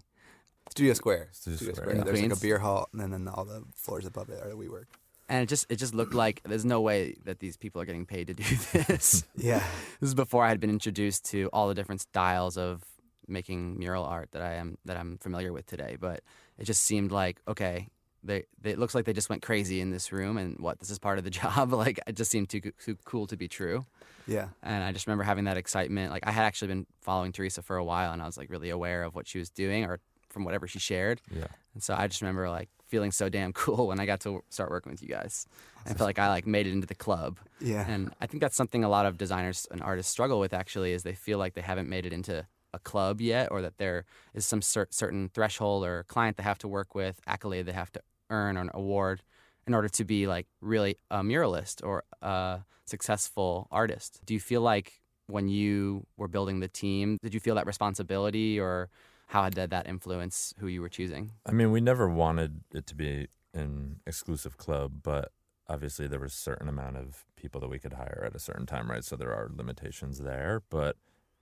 Studio 0.71 0.95
Square. 0.95 1.29
Studio, 1.33 1.57
Studio 1.57 1.75
Square. 1.75 1.85
Square. 1.85 1.97
Yeah. 1.99 2.05
There's 2.05 2.19
Queens. 2.19 2.33
like 2.33 2.39
a 2.39 2.43
beer 2.43 2.59
hall 2.59 2.89
and 2.93 3.01
then, 3.01 3.11
then 3.11 3.29
all 3.29 3.45
the 3.45 3.65
floors 3.77 4.07
above 4.07 4.31
it 4.31 4.43
are 4.43 4.49
the 4.49 4.57
WeWork. 4.57 4.87
And 5.29 5.43
it 5.43 5.49
just 5.49 5.71
it 5.71 5.77
just 5.77 5.95
looked 5.95 6.15
like 6.15 6.43
there's 6.45 6.65
no 6.65 6.81
way 6.81 7.17
that 7.25 7.39
these 7.39 7.57
people 7.57 7.81
are 7.81 7.85
getting 7.85 8.05
paid 8.05 8.27
to 8.27 8.35
do 8.35 8.45
this. 8.73 9.25
yeah. 9.37 9.63
This 10.01 10.09
is 10.09 10.15
before 10.15 10.45
I 10.45 10.49
had 10.49 10.61
been 10.61 10.71
introduced 10.71 11.25
to 11.31 11.49
all 11.53 11.69
the 11.69 11.75
different 11.75 12.01
styles 12.01 12.59
of 12.59 12.83
making 13.29 13.79
mural 13.79 14.05
art 14.05 14.31
that 14.33 14.43
I 14.43 14.55
am 14.55 14.77
that 14.85 14.97
I'm 14.97 15.19
familiar 15.19 15.53
with 15.53 15.67
today, 15.67 15.97
but 15.99 16.21
it 16.59 16.65
just 16.65 16.83
seemed 16.83 17.13
like 17.13 17.41
okay, 17.49 17.89
they, 18.23 18.45
they 18.61 18.71
it 18.71 18.79
looks 18.79 18.95
like 18.95 19.05
they 19.05 19.13
just 19.13 19.29
went 19.29 19.43
crazy 19.43 19.81
in 19.81 19.91
this 19.91 20.13
room 20.13 20.37
and 20.39 20.59
what 20.59 20.79
this 20.79 20.91
is 20.91 20.99
part 20.99 21.19
of 21.19 21.25
the 21.25 21.31
job 21.43 21.73
like 21.73 22.01
it 22.07 22.17
just 22.17 22.31
seemed 22.31 22.49
too 22.49 22.61
too 22.61 22.97
cool 23.05 23.27
to 23.27 23.37
be 23.37 23.49
true. 23.49 23.85
Yeah. 24.27 24.49
And 24.63 24.85
I 24.85 24.93
just 24.93 25.07
remember 25.07 25.25
having 25.25 25.45
that 25.45 25.57
excitement. 25.57 26.13
Like 26.13 26.27
I 26.27 26.31
had 26.31 26.45
actually 26.45 26.69
been 26.69 26.87
following 27.01 27.33
Teresa 27.33 27.63
for 27.63 27.77
a 27.77 27.85
while 27.85 28.13
and 28.13 28.23
I 28.23 28.27
was 28.27 28.39
like 28.39 28.51
really 28.51 28.71
aware 28.71 29.03
of 29.03 29.15
what 29.15 29.27
she 29.27 29.39
was 29.39 29.51
doing 29.51 29.85
or 29.85 29.99
from 30.29 30.45
whatever 30.45 30.67
she 30.67 30.79
shared. 30.79 31.21
Yeah. 31.35 31.49
And 31.75 31.83
so 31.83 31.95
I 31.95 32.07
just 32.07 32.23
remember 32.23 32.49
like 32.49 32.69
feeling 32.87 33.13
so 33.13 33.29
damn 33.29 33.53
cool 33.65 33.89
when 33.89 34.01
I 34.01 34.07
got 34.07 34.21
to 34.21 34.43
start 34.49 34.71
working 34.71 34.93
with 34.93 35.03
you 35.03 35.09
guys. 35.09 35.47
I 35.85 35.95
felt 35.95 36.07
like 36.07 36.19
I 36.19 36.29
like 36.29 36.47
made 36.47 36.67
it 36.67 36.73
into 36.73 36.87
the 36.87 36.95
club. 36.95 37.39
Yeah. 37.61 37.85
And 37.89 38.15
I 38.21 38.27
think 38.27 38.41
that's 38.41 38.57
something 38.57 38.85
a 38.85 38.89
lot 38.89 39.07
of 39.07 39.19
designers 39.19 39.67
and 39.71 39.83
artists 39.83 40.13
struggle 40.13 40.39
with 40.39 40.55
actually 40.55 40.93
is 40.93 41.03
they 41.03 41.15
feel 41.15 41.39
like 41.39 41.55
they 41.55 41.61
haven't 41.61 41.89
made 41.89 42.07
it 42.07 42.13
into 42.13 42.47
a 42.75 42.79
club 42.79 43.21
yet 43.21 43.51
or 43.51 43.61
that 43.63 43.79
there 43.79 44.05
is 44.35 44.47
some 44.47 44.63
cer 44.63 44.87
certain 44.91 45.29
threshold 45.29 45.85
or 45.85 46.05
client 46.05 46.37
they 46.37 46.43
have 46.43 46.59
to 46.59 46.69
work 46.69 46.95
with, 46.95 47.21
accolade 47.27 47.67
they 47.67 47.73
have 47.73 47.93
to 47.93 48.01
earn 48.31 48.57
an 48.57 48.71
award 48.75 49.23
in 49.67 49.75
order 49.75 49.89
to 49.89 50.05
be 50.05 50.27
like 50.27 50.47
really 50.61 50.97
a 51.11 51.23
muralist 51.23 51.85
or 51.85 52.05
a 52.21 52.61
successful 52.85 53.69
artist. 53.71 54.21
Do 54.25 54.35
you 54.35 54.41
feel 54.41 54.61
like 54.61 55.01
when 55.27 55.49
you 55.49 56.07
were 56.17 56.29
building 56.29 56.61
the 56.61 56.69
team, 56.69 57.19
did 57.23 57.33
you 57.33 57.41
feel 57.41 57.55
that 57.55 57.67
responsibility 57.67 58.59
or 58.59 58.91
how 59.29 59.49
did 59.49 59.71
that 59.71 59.87
influence 59.87 60.53
who 60.59 60.67
you 60.67 60.81
were 60.81 60.89
choosing? 60.89 61.33
I 61.47 61.53
mean, 61.53 61.71
we 61.71 61.81
never 61.81 62.09
wanted 62.09 62.61
it 62.73 62.87
to 62.89 62.95
be 62.95 63.29
an 63.55 64.01
exclusive 64.07 64.57
club, 64.57 65.01
but 65.03 65.33
obviously 65.69 66.07
there 66.07 66.21
was 66.21 66.33
a 66.33 66.37
certain 66.37 66.69
amount 66.69 66.97
of 66.97 67.25
people 67.37 67.61
that 67.61 67.69
we 67.69 67.79
could 67.79 67.95
hire 67.95 68.25
at 68.27 68.35
a 68.35 68.39
certain 68.39 68.67
time, 68.67 68.91
right? 68.91 69.05
So 69.05 69.17
there 69.17 69.33
are 69.33 69.51
limitations 69.55 70.19
there, 70.19 70.63
but 70.69 70.97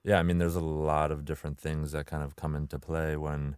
yeah, 0.04 0.18
I 0.18 0.22
mean, 0.22 0.38
there's 0.38 0.56
a 0.56 0.60
lot 0.60 1.10
of 1.10 1.25
different 1.25 1.58
things 1.58 1.92
that 1.92 2.06
kind 2.06 2.22
of 2.22 2.37
come 2.37 2.54
into 2.54 2.78
play 2.78 3.16
when 3.16 3.56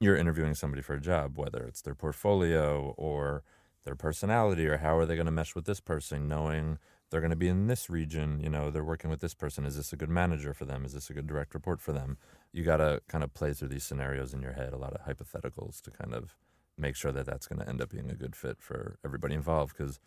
you're 0.00 0.16
interviewing 0.16 0.54
somebody 0.54 0.82
for 0.82 0.94
a 0.94 1.00
job, 1.00 1.38
whether 1.38 1.64
it's 1.64 1.82
their 1.82 1.94
portfolio 1.94 2.94
or 2.96 3.42
their 3.84 3.94
personality 3.94 4.66
or 4.66 4.78
how 4.78 4.96
are 4.96 5.06
they 5.06 5.14
going 5.14 5.26
to 5.26 5.32
mesh 5.32 5.54
with 5.54 5.64
this 5.64 5.80
person, 5.80 6.28
knowing 6.28 6.78
they're 7.10 7.20
going 7.20 7.30
to 7.30 7.36
be 7.36 7.48
in 7.48 7.68
this 7.68 7.88
region, 7.88 8.40
you 8.40 8.50
know, 8.50 8.70
they're 8.70 8.84
working 8.84 9.10
with 9.10 9.20
this 9.20 9.34
person, 9.34 9.64
is 9.64 9.76
this 9.76 9.92
a 9.92 9.96
good 9.96 10.10
manager 10.10 10.52
for 10.52 10.64
them? 10.64 10.84
Is 10.84 10.92
this 10.92 11.08
a 11.08 11.12
good 11.14 11.26
direct 11.26 11.54
report 11.54 11.80
for 11.80 11.92
them? 11.92 12.18
You 12.52 12.64
got 12.64 12.78
to 12.78 13.00
kind 13.08 13.22
of 13.22 13.32
play 13.32 13.52
through 13.52 13.68
these 13.68 13.84
scenarios 13.84 14.34
in 14.34 14.42
your 14.42 14.54
head, 14.54 14.72
a 14.72 14.76
lot 14.76 14.92
of 14.92 15.06
hypotheticals 15.06 15.80
to 15.82 15.90
kind 15.90 16.12
of 16.12 16.36
make 16.78 16.96
sure 16.96 17.12
that 17.12 17.26
that's 17.26 17.46
going 17.46 17.60
to 17.60 17.68
end 17.68 17.80
up 17.80 17.90
being 17.90 18.10
a 18.10 18.14
good 18.14 18.36
fit 18.36 18.58
for 18.60 18.98
everybody 19.04 19.34
involved 19.34 19.74
cuz 19.76 19.98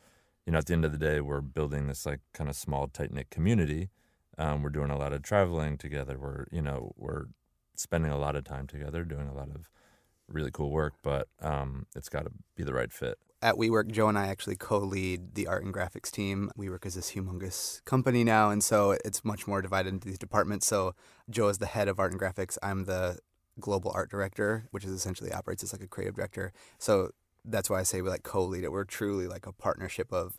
you 0.45 0.51
know 0.51 0.59
at 0.59 0.65
the 0.65 0.73
end 0.73 0.85
of 0.85 0.91
the 0.91 0.97
day 0.97 1.19
we're 1.19 1.41
building 1.41 1.87
this 1.87 2.05
like 2.05 2.19
kind 2.33 2.49
of 2.49 2.55
small 2.55 2.87
tight 2.87 3.11
knit 3.11 3.29
community 3.29 3.89
um 4.37 4.61
we're 4.61 4.69
doing 4.69 4.91
a 4.91 4.97
lot 4.97 5.13
of 5.13 5.21
traveling 5.21 5.77
together 5.77 6.17
we're 6.17 6.45
you 6.51 6.61
know 6.61 6.93
we're 6.95 7.25
spending 7.75 8.11
a 8.11 8.17
lot 8.17 8.35
of 8.35 8.43
time 8.43 8.67
together 8.67 9.03
doing 9.03 9.27
a 9.27 9.33
lot 9.33 9.49
of 9.49 9.69
really 10.29 10.51
cool 10.51 10.71
work, 10.71 10.93
but 11.03 11.27
um, 11.41 11.85
it's 11.95 12.09
got 12.09 12.25
to 12.25 12.31
be 12.55 12.63
the 12.63 12.73
right 12.73 12.91
fit. 12.91 13.17
At 13.41 13.55
WeWork, 13.55 13.89
Joe 13.91 14.09
and 14.09 14.17
I 14.17 14.27
actually 14.27 14.57
co-lead 14.57 15.35
the 15.35 15.47
art 15.47 15.63
and 15.63 15.73
graphics 15.73 16.11
team. 16.11 16.51
WeWork 16.57 16.85
is 16.85 16.95
this 16.95 17.13
humongous 17.13 17.83
company 17.85 18.25
now, 18.25 18.49
and 18.49 18.61
so 18.61 18.97
it's 19.05 19.23
much 19.23 19.47
more 19.47 19.61
divided 19.61 19.93
into 19.93 20.07
these 20.07 20.19
departments. 20.19 20.67
So 20.67 20.93
Joe 21.29 21.47
is 21.47 21.57
the 21.57 21.65
head 21.65 21.87
of 21.87 21.99
art 21.99 22.11
and 22.11 22.19
graphics. 22.19 22.57
I'm 22.61 22.83
the 22.83 23.19
global 23.59 23.91
art 23.93 24.09
director, 24.09 24.67
which 24.71 24.83
is 24.83 24.91
essentially 24.91 25.31
operates 25.31 25.63
as 25.63 25.71
like 25.71 25.81
a 25.81 25.87
creative 25.87 26.15
director. 26.15 26.51
So 26.77 27.11
that's 27.45 27.69
why 27.69 27.79
I 27.79 27.83
say 27.83 28.01
we 28.01 28.09
like 28.09 28.23
co-lead 28.23 28.63
it. 28.63 28.71
We're 28.71 28.83
truly 28.83 29.27
like 29.27 29.45
a 29.45 29.53
partnership 29.53 30.11
of 30.11 30.37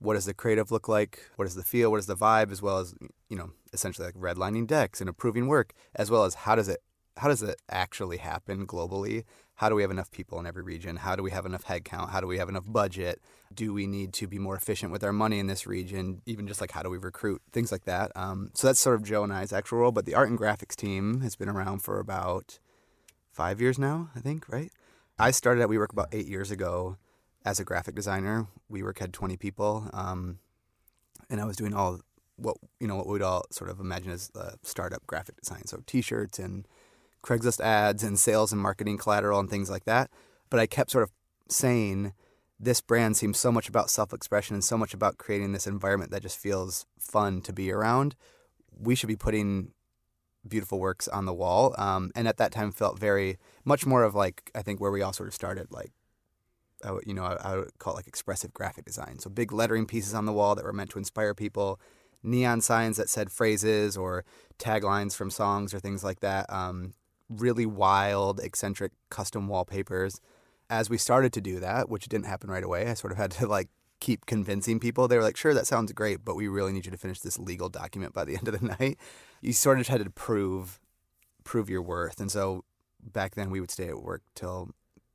what 0.00 0.14
does 0.14 0.24
the 0.24 0.34
creative 0.34 0.72
look 0.72 0.88
like? 0.88 1.30
What 1.36 1.44
does 1.44 1.54
the 1.54 1.62
feel? 1.62 1.90
What 1.90 2.00
is 2.00 2.06
the 2.06 2.16
vibe? 2.16 2.50
As 2.50 2.60
well 2.60 2.78
as, 2.78 2.92
you 3.28 3.36
know, 3.36 3.50
essentially 3.72 4.06
like 4.06 4.16
redlining 4.16 4.66
decks 4.66 5.00
and 5.00 5.08
approving 5.08 5.46
work, 5.46 5.74
as 5.94 6.10
well 6.10 6.24
as 6.24 6.34
how 6.34 6.56
does 6.56 6.68
it 6.68 6.80
how 7.16 7.28
does 7.28 7.42
it 7.42 7.60
actually 7.70 8.18
happen 8.18 8.66
globally? 8.66 9.24
How 9.56 9.68
do 9.68 9.74
we 9.74 9.82
have 9.82 9.90
enough 9.90 10.10
people 10.10 10.40
in 10.40 10.46
every 10.46 10.62
region? 10.62 10.96
How 10.96 11.14
do 11.14 11.22
we 11.22 11.30
have 11.30 11.46
enough 11.46 11.64
headcount? 11.64 12.10
How 12.10 12.20
do 12.20 12.26
we 12.26 12.38
have 12.38 12.48
enough 12.48 12.64
budget? 12.66 13.20
Do 13.54 13.72
we 13.72 13.86
need 13.86 14.12
to 14.14 14.26
be 14.26 14.38
more 14.38 14.56
efficient 14.56 14.90
with 14.92 15.04
our 15.04 15.12
money 15.12 15.38
in 15.38 15.46
this 15.46 15.66
region? 15.66 16.22
Even 16.26 16.48
just 16.48 16.60
like 16.60 16.72
how 16.72 16.82
do 16.82 16.90
we 16.90 16.98
recruit? 16.98 17.42
Things 17.52 17.70
like 17.70 17.84
that. 17.84 18.10
Um, 18.16 18.50
so 18.54 18.66
that's 18.66 18.80
sort 18.80 18.96
of 18.96 19.04
Joe 19.04 19.22
and 19.24 19.32
I's 19.32 19.52
actual 19.52 19.78
role. 19.78 19.92
But 19.92 20.06
the 20.06 20.14
art 20.14 20.30
and 20.30 20.38
graphics 20.38 20.74
team 20.74 21.20
has 21.20 21.36
been 21.36 21.48
around 21.48 21.80
for 21.80 22.00
about 22.00 22.58
five 23.30 23.60
years 23.60 23.78
now, 23.78 24.10
I 24.16 24.20
think, 24.20 24.48
right? 24.48 24.72
I 25.18 25.30
started 25.30 25.62
at 25.62 25.68
WeWork 25.68 25.92
about 25.92 26.08
eight 26.12 26.26
years 26.26 26.50
ago 26.50 26.96
as 27.44 27.60
a 27.60 27.64
graphic 27.64 27.94
designer. 27.94 28.48
WeWork 28.70 28.98
had 28.98 29.12
20 29.12 29.36
people. 29.36 29.88
Um, 29.92 30.38
and 31.30 31.40
I 31.40 31.44
was 31.44 31.56
doing 31.56 31.74
all 31.74 32.00
what, 32.36 32.56
you 32.80 32.88
know, 32.88 32.96
what 32.96 33.06
we'd 33.06 33.22
all 33.22 33.44
sort 33.50 33.70
of 33.70 33.78
imagine 33.78 34.10
as 34.10 34.30
uh, 34.34 34.52
startup 34.62 35.06
graphic 35.06 35.36
design. 35.40 35.66
So 35.66 35.82
t-shirts 35.86 36.38
and 36.38 36.66
Craigslist 37.24 37.60
ads 37.60 38.02
and 38.02 38.18
sales 38.18 38.52
and 38.52 38.60
marketing 38.60 38.98
collateral 38.98 39.40
and 39.40 39.48
things 39.48 39.70
like 39.70 39.84
that. 39.84 40.10
But 40.50 40.60
I 40.60 40.66
kept 40.66 40.90
sort 40.90 41.04
of 41.04 41.10
saying 41.48 42.12
this 42.58 42.80
brand 42.80 43.16
seems 43.16 43.38
so 43.38 43.50
much 43.50 43.68
about 43.68 43.90
self-expression 43.90 44.54
and 44.54 44.64
so 44.64 44.78
much 44.78 44.94
about 44.94 45.18
creating 45.18 45.52
this 45.52 45.66
environment 45.66 46.10
that 46.12 46.22
just 46.22 46.38
feels 46.38 46.86
fun 46.98 47.40
to 47.42 47.52
be 47.52 47.72
around. 47.72 48.14
We 48.78 48.94
should 48.94 49.08
be 49.08 49.16
putting 49.16 49.72
beautiful 50.46 50.80
works 50.80 51.06
on 51.08 51.24
the 51.24 51.34
wall. 51.34 51.74
Um 51.78 52.10
and 52.16 52.26
at 52.26 52.36
that 52.38 52.52
time 52.52 52.72
felt 52.72 52.98
very 52.98 53.38
much 53.64 53.86
more 53.86 54.02
of 54.02 54.14
like 54.14 54.50
I 54.54 54.62
think 54.62 54.80
where 54.80 54.90
we 54.90 55.02
all 55.02 55.12
sort 55.12 55.28
of 55.28 55.34
started 55.34 55.68
like 55.70 55.92
I 56.84 56.90
would, 56.90 57.04
you 57.06 57.14
know 57.14 57.24
I, 57.24 57.34
I 57.34 57.56
would 57.58 57.78
call 57.78 57.92
it 57.92 57.96
like 57.96 58.08
expressive 58.08 58.52
graphic 58.52 58.84
design. 58.84 59.20
So 59.20 59.30
big 59.30 59.52
lettering 59.52 59.86
pieces 59.86 60.14
on 60.14 60.26
the 60.26 60.32
wall 60.32 60.56
that 60.56 60.64
were 60.64 60.72
meant 60.72 60.90
to 60.90 60.98
inspire 60.98 61.32
people, 61.32 61.80
neon 62.24 62.60
signs 62.60 62.96
that 62.96 63.08
said 63.08 63.30
phrases 63.30 63.96
or 63.96 64.24
taglines 64.58 65.14
from 65.14 65.30
songs 65.30 65.72
or 65.72 65.78
things 65.78 66.02
like 66.02 66.20
that. 66.20 66.52
Um 66.52 66.94
really 67.28 67.66
wild, 67.66 68.40
eccentric 68.40 68.92
custom 69.10 69.48
wallpapers. 69.48 70.20
As 70.70 70.88
we 70.88 70.98
started 70.98 71.32
to 71.34 71.40
do 71.40 71.60
that, 71.60 71.88
which 71.88 72.08
didn't 72.08 72.26
happen 72.26 72.50
right 72.50 72.64
away, 72.64 72.88
I 72.88 72.94
sort 72.94 73.12
of 73.12 73.18
had 73.18 73.30
to 73.32 73.46
like 73.46 73.68
keep 74.00 74.26
convincing 74.26 74.80
people. 74.80 75.06
They 75.06 75.16
were 75.16 75.22
like, 75.22 75.36
sure, 75.36 75.54
that 75.54 75.66
sounds 75.66 75.92
great, 75.92 76.24
but 76.24 76.34
we 76.34 76.48
really 76.48 76.72
need 76.72 76.86
you 76.86 76.90
to 76.92 76.98
finish 76.98 77.20
this 77.20 77.38
legal 77.38 77.68
document 77.68 78.12
by 78.12 78.24
the 78.24 78.36
end 78.36 78.48
of 78.48 78.60
the 78.60 78.66
night. 78.66 78.98
You 79.40 79.52
sort 79.52 79.80
of 79.80 79.88
had 79.88 80.02
to 80.02 80.10
prove 80.10 80.80
prove 81.44 81.68
your 81.68 81.82
worth. 81.82 82.20
And 82.20 82.30
so 82.30 82.64
back 83.00 83.34
then 83.34 83.50
we 83.50 83.60
would 83.60 83.70
stay 83.70 83.88
at 83.88 84.00
work 84.00 84.22
till 84.34 84.70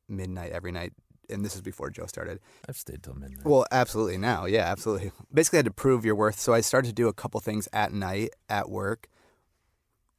midnight 0.10 0.52
every 0.52 0.72
night. 0.72 0.94
And 1.30 1.44
this 1.44 1.56
is 1.56 1.62
before 1.62 1.90
Joe 1.90 2.06
started. 2.06 2.40
I've 2.68 2.78
stayed 2.78 3.04
till 3.04 3.14
midnight. 3.14 3.46
Well, 3.46 3.66
absolutely 3.72 4.18
now. 4.18 4.46
Yeah, 4.46 4.70
absolutely. 4.72 5.12
Basically 5.34 5.58
I 5.58 5.60
had 5.60 5.66
to 5.66 5.72
prove 5.72 6.06
your 6.06 6.16
worth. 6.16 6.40
So 6.40 6.54
I 6.54 6.62
started 6.62 6.90
to 6.90 6.94
do 6.94 7.08
a 7.08 7.14
couple 7.14 7.40
things 7.40 7.68
at 7.74 7.92
night 7.92 8.30
at 8.50 8.70
work 8.70 9.10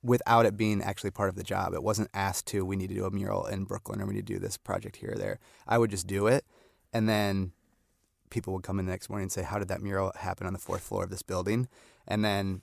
without 0.02 0.46
it 0.46 0.56
being 0.56 0.82
actually 0.82 1.10
part 1.10 1.28
of 1.28 1.34
the 1.34 1.42
job. 1.42 1.74
It 1.74 1.82
wasn't 1.82 2.10
asked 2.14 2.46
to, 2.48 2.64
we 2.64 2.76
need 2.76 2.88
to 2.88 2.94
do 2.94 3.04
a 3.04 3.10
mural 3.10 3.46
in 3.46 3.64
Brooklyn 3.64 4.00
or 4.00 4.06
we 4.06 4.14
need 4.14 4.26
to 4.26 4.34
do 4.34 4.38
this 4.38 4.56
project 4.56 4.96
here 4.96 5.12
or 5.12 5.18
there. 5.18 5.38
I 5.66 5.78
would 5.78 5.90
just 5.90 6.06
do 6.06 6.26
it. 6.26 6.44
And 6.92 7.08
then 7.08 7.52
people 8.30 8.52
would 8.52 8.62
come 8.62 8.78
in 8.78 8.86
the 8.86 8.92
next 8.92 9.10
morning 9.10 9.24
and 9.24 9.32
say, 9.32 9.42
how 9.42 9.58
did 9.58 9.68
that 9.68 9.82
mural 9.82 10.12
happen 10.16 10.46
on 10.46 10.52
the 10.52 10.58
fourth 10.58 10.82
floor 10.82 11.04
of 11.04 11.10
this 11.10 11.22
building? 11.22 11.68
And 12.06 12.24
then, 12.24 12.62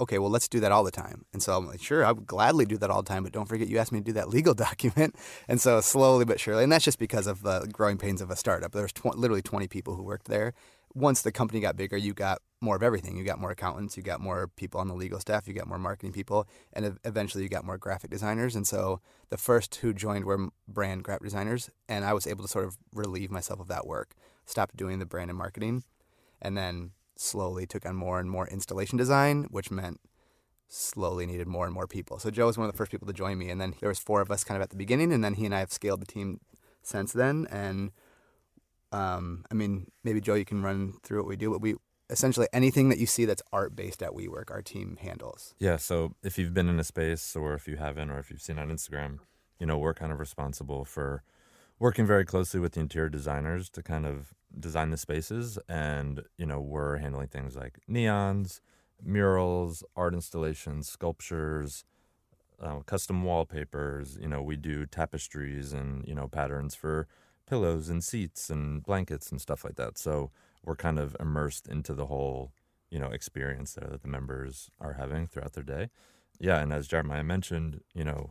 okay, 0.00 0.18
well, 0.18 0.30
let's 0.30 0.48
do 0.48 0.58
that 0.60 0.72
all 0.72 0.82
the 0.82 0.90
time. 0.90 1.24
And 1.32 1.42
so 1.42 1.56
I'm 1.56 1.66
like, 1.66 1.82
sure, 1.82 2.04
I 2.04 2.12
would 2.12 2.26
gladly 2.26 2.64
do 2.64 2.76
that 2.78 2.90
all 2.90 3.02
the 3.02 3.08
time, 3.08 3.22
but 3.22 3.32
don't 3.32 3.48
forget 3.48 3.68
you 3.68 3.78
asked 3.78 3.92
me 3.92 4.00
to 4.00 4.04
do 4.04 4.12
that 4.14 4.28
legal 4.28 4.54
document. 4.68 5.14
And 5.46 5.60
so 5.60 5.80
slowly 5.80 6.24
but 6.24 6.40
surely, 6.40 6.64
and 6.64 6.72
that's 6.72 6.84
just 6.84 6.98
because 6.98 7.26
of 7.26 7.42
the 7.42 7.68
growing 7.72 7.98
pains 7.98 8.20
of 8.20 8.30
a 8.30 8.36
startup. 8.36 8.72
There's 8.72 8.92
tw 8.92 9.14
literally 9.14 9.42
20 9.42 9.68
people 9.68 9.94
who 9.94 10.02
worked 10.02 10.26
there 10.26 10.52
once 10.94 11.22
the 11.22 11.32
company 11.32 11.60
got 11.60 11.76
bigger, 11.76 11.96
you 11.96 12.12
got 12.12 12.40
more 12.60 12.76
of 12.76 12.82
everything. 12.82 13.16
You 13.16 13.24
got 13.24 13.40
more 13.40 13.50
accountants, 13.50 13.96
you 13.96 14.02
got 14.02 14.20
more 14.20 14.48
people 14.48 14.80
on 14.80 14.88
the 14.88 14.94
legal 14.94 15.18
staff, 15.18 15.48
you 15.48 15.54
got 15.54 15.66
more 15.66 15.78
marketing 15.78 16.12
people, 16.12 16.46
and 16.72 16.98
eventually 17.04 17.42
you 17.42 17.48
got 17.48 17.64
more 17.64 17.78
graphic 17.78 18.10
designers. 18.10 18.54
And 18.54 18.66
so 18.66 19.00
the 19.30 19.36
first 19.36 19.74
who 19.76 19.92
joined 19.92 20.24
were 20.24 20.48
brand 20.68 21.02
graphic 21.02 21.24
designers, 21.24 21.70
and 21.88 22.04
I 22.04 22.12
was 22.12 22.26
able 22.26 22.44
to 22.44 22.48
sort 22.48 22.64
of 22.64 22.76
relieve 22.94 23.30
myself 23.30 23.58
of 23.58 23.68
that 23.68 23.86
work, 23.86 24.14
stopped 24.46 24.76
doing 24.76 24.98
the 24.98 25.06
brand 25.06 25.30
and 25.30 25.38
marketing, 25.38 25.82
and 26.40 26.56
then 26.56 26.92
slowly 27.16 27.66
took 27.66 27.84
on 27.84 27.96
more 27.96 28.20
and 28.20 28.30
more 28.30 28.46
installation 28.48 28.96
design, 28.96 29.44
which 29.50 29.70
meant 29.70 30.00
slowly 30.68 31.26
needed 31.26 31.46
more 31.46 31.66
and 31.66 31.74
more 31.74 31.86
people. 31.86 32.18
So 32.18 32.30
Joe 32.30 32.46
was 32.46 32.56
one 32.56 32.66
of 32.66 32.72
the 32.72 32.78
first 32.78 32.90
people 32.90 33.06
to 33.06 33.12
join 33.12 33.38
me, 33.38 33.50
and 33.50 33.60
then 33.60 33.74
there 33.80 33.88
was 33.88 33.98
four 33.98 34.20
of 34.20 34.30
us 34.30 34.44
kind 34.44 34.56
of 34.56 34.62
at 34.62 34.70
the 34.70 34.76
beginning, 34.76 35.12
and 35.12 35.22
then 35.22 35.34
he 35.34 35.44
and 35.44 35.54
I 35.54 35.58
have 35.58 35.72
scaled 35.72 36.00
the 36.00 36.06
team 36.06 36.40
since 36.82 37.12
then, 37.12 37.46
and 37.50 37.92
Um, 38.92 39.44
I 39.50 39.54
mean, 39.54 39.90
maybe 40.04 40.20
Joe, 40.20 40.34
you 40.34 40.44
can 40.44 40.62
run 40.62 40.94
through 41.02 41.18
what 41.18 41.28
we 41.28 41.36
do, 41.36 41.50
but 41.50 41.60
we 41.60 41.74
essentially 42.10 42.46
anything 42.52 42.90
that 42.90 42.98
you 42.98 43.06
see 43.06 43.24
that's 43.24 43.42
art 43.52 43.74
based 43.74 44.02
at 44.02 44.10
WeWork, 44.10 44.50
our 44.50 44.62
team 44.62 44.98
handles. 45.00 45.54
Yeah. 45.58 45.78
So 45.78 46.14
if 46.22 46.38
you've 46.38 46.52
been 46.52 46.68
in 46.68 46.78
a 46.78 46.84
space 46.84 47.34
or 47.34 47.54
if 47.54 47.66
you 47.66 47.76
haven't, 47.76 48.10
or 48.10 48.18
if 48.18 48.30
you've 48.30 48.42
seen 48.42 48.58
on 48.58 48.68
Instagram, 48.68 49.20
you 49.58 49.66
know, 49.66 49.78
we're 49.78 49.94
kind 49.94 50.12
of 50.12 50.20
responsible 50.20 50.84
for 50.84 51.22
working 51.78 52.06
very 52.06 52.24
closely 52.24 52.60
with 52.60 52.72
the 52.72 52.80
interior 52.80 53.08
designers 53.08 53.70
to 53.70 53.82
kind 53.82 54.04
of 54.04 54.34
design 54.58 54.90
the 54.90 54.96
spaces. 54.96 55.58
And, 55.68 56.22
you 56.36 56.46
know, 56.46 56.60
we're 56.60 56.98
handling 56.98 57.28
things 57.28 57.56
like 57.56 57.78
neons, 57.90 58.60
murals, 59.02 59.82
art 59.96 60.14
installations, 60.14 60.88
sculptures, 60.88 61.84
uh, 62.62 62.80
custom 62.80 63.24
wallpapers. 63.24 64.18
You 64.20 64.28
know, 64.28 64.42
we 64.42 64.56
do 64.56 64.84
tapestries 64.84 65.72
and, 65.72 66.06
you 66.06 66.14
know, 66.14 66.28
patterns 66.28 66.74
for 66.74 67.08
pillows 67.52 67.90
and 67.90 68.02
seats 68.02 68.48
and 68.48 68.82
blankets 68.82 69.30
and 69.30 69.38
stuff 69.38 69.62
like 69.62 69.74
that. 69.74 69.98
So 69.98 70.30
we're 70.64 70.74
kind 70.74 70.98
of 70.98 71.14
immersed 71.20 71.68
into 71.68 71.92
the 71.92 72.06
whole, 72.06 72.50
you 72.88 72.98
know, 72.98 73.08
experience 73.08 73.74
there 73.74 73.90
that 73.90 74.00
the 74.00 74.08
members 74.08 74.70
are 74.80 74.94
having 74.94 75.26
throughout 75.26 75.52
their 75.52 75.62
day. 75.62 75.90
Yeah, 76.40 76.62
and 76.62 76.72
as 76.72 76.88
Jeremiah 76.88 77.22
mentioned, 77.22 77.82
you 77.92 78.04
know, 78.04 78.30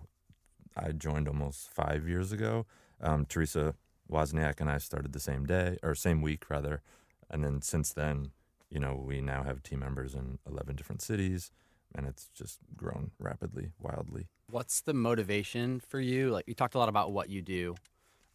I 0.75 0.91
joined 0.91 1.27
almost 1.27 1.69
5 1.69 2.07
years 2.07 2.31
ago. 2.31 2.65
Um 2.99 3.27
Teresa 3.27 3.75
Wozniak 4.11 4.59
and 4.59 4.71
I 4.71 4.79
started 4.79 5.13
the 5.13 5.19
same 5.19 5.45
day 5.45 5.77
or 5.83 5.93
same 5.93 6.23
week 6.23 6.49
rather. 6.49 6.81
And 7.29 7.43
then 7.43 7.61
since 7.61 7.93
then, 7.93 8.31
you 8.71 8.79
know, 8.79 8.95
we 8.95 9.21
now 9.21 9.43
have 9.43 9.61
team 9.61 9.81
members 9.81 10.15
in 10.15 10.39
11 10.47 10.75
different 10.77 11.03
cities 11.03 11.51
and 11.93 12.07
it's 12.07 12.25
just 12.33 12.57
grown 12.75 13.11
rapidly, 13.19 13.69
wildly. 13.79 14.29
What's 14.49 14.81
the 14.81 14.95
motivation 14.95 15.79
for 15.79 15.99
you? 15.99 16.31
Like 16.31 16.47
you 16.47 16.55
talked 16.55 16.73
a 16.73 16.79
lot 16.79 16.89
about 16.89 17.11
what 17.11 17.29
you 17.29 17.43
do 17.43 17.75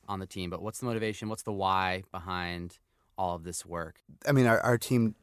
on 0.08 0.20
the 0.20 0.26
team, 0.26 0.50
but 0.50 0.62
what's 0.62 0.80
the 0.80 0.86
motivation? 0.86 1.28
What's 1.28 1.42
the 1.42 1.52
why 1.52 2.04
behind 2.12 2.78
all 3.18 3.34
of 3.34 3.44
this 3.44 3.64
work? 3.64 4.00
I 4.26 4.32
mean, 4.32 4.46
our 4.46 4.60
our 4.60 4.78
team 4.78 5.14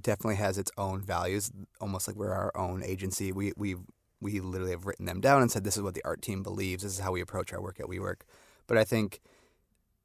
definitely 0.00 0.36
has 0.36 0.58
its 0.58 0.70
own 0.76 1.00
values, 1.00 1.50
almost 1.80 2.06
like 2.06 2.16
we're 2.16 2.32
our 2.32 2.56
own 2.56 2.82
agency. 2.82 3.32
We 3.32 3.52
we 3.56 3.76
we 4.20 4.40
literally 4.40 4.72
have 4.72 4.86
written 4.86 5.06
them 5.06 5.20
down 5.20 5.42
and 5.42 5.50
said 5.50 5.64
this 5.64 5.76
is 5.76 5.82
what 5.82 5.94
the 5.94 6.04
art 6.04 6.22
team 6.22 6.42
believes, 6.42 6.82
this 6.82 6.92
is 6.92 7.00
how 7.00 7.12
we 7.12 7.20
approach 7.20 7.52
our 7.52 7.60
work 7.60 7.80
at 7.80 7.86
WeWork. 7.86 8.22
But 8.66 8.78
I 8.78 8.84
think 8.84 9.20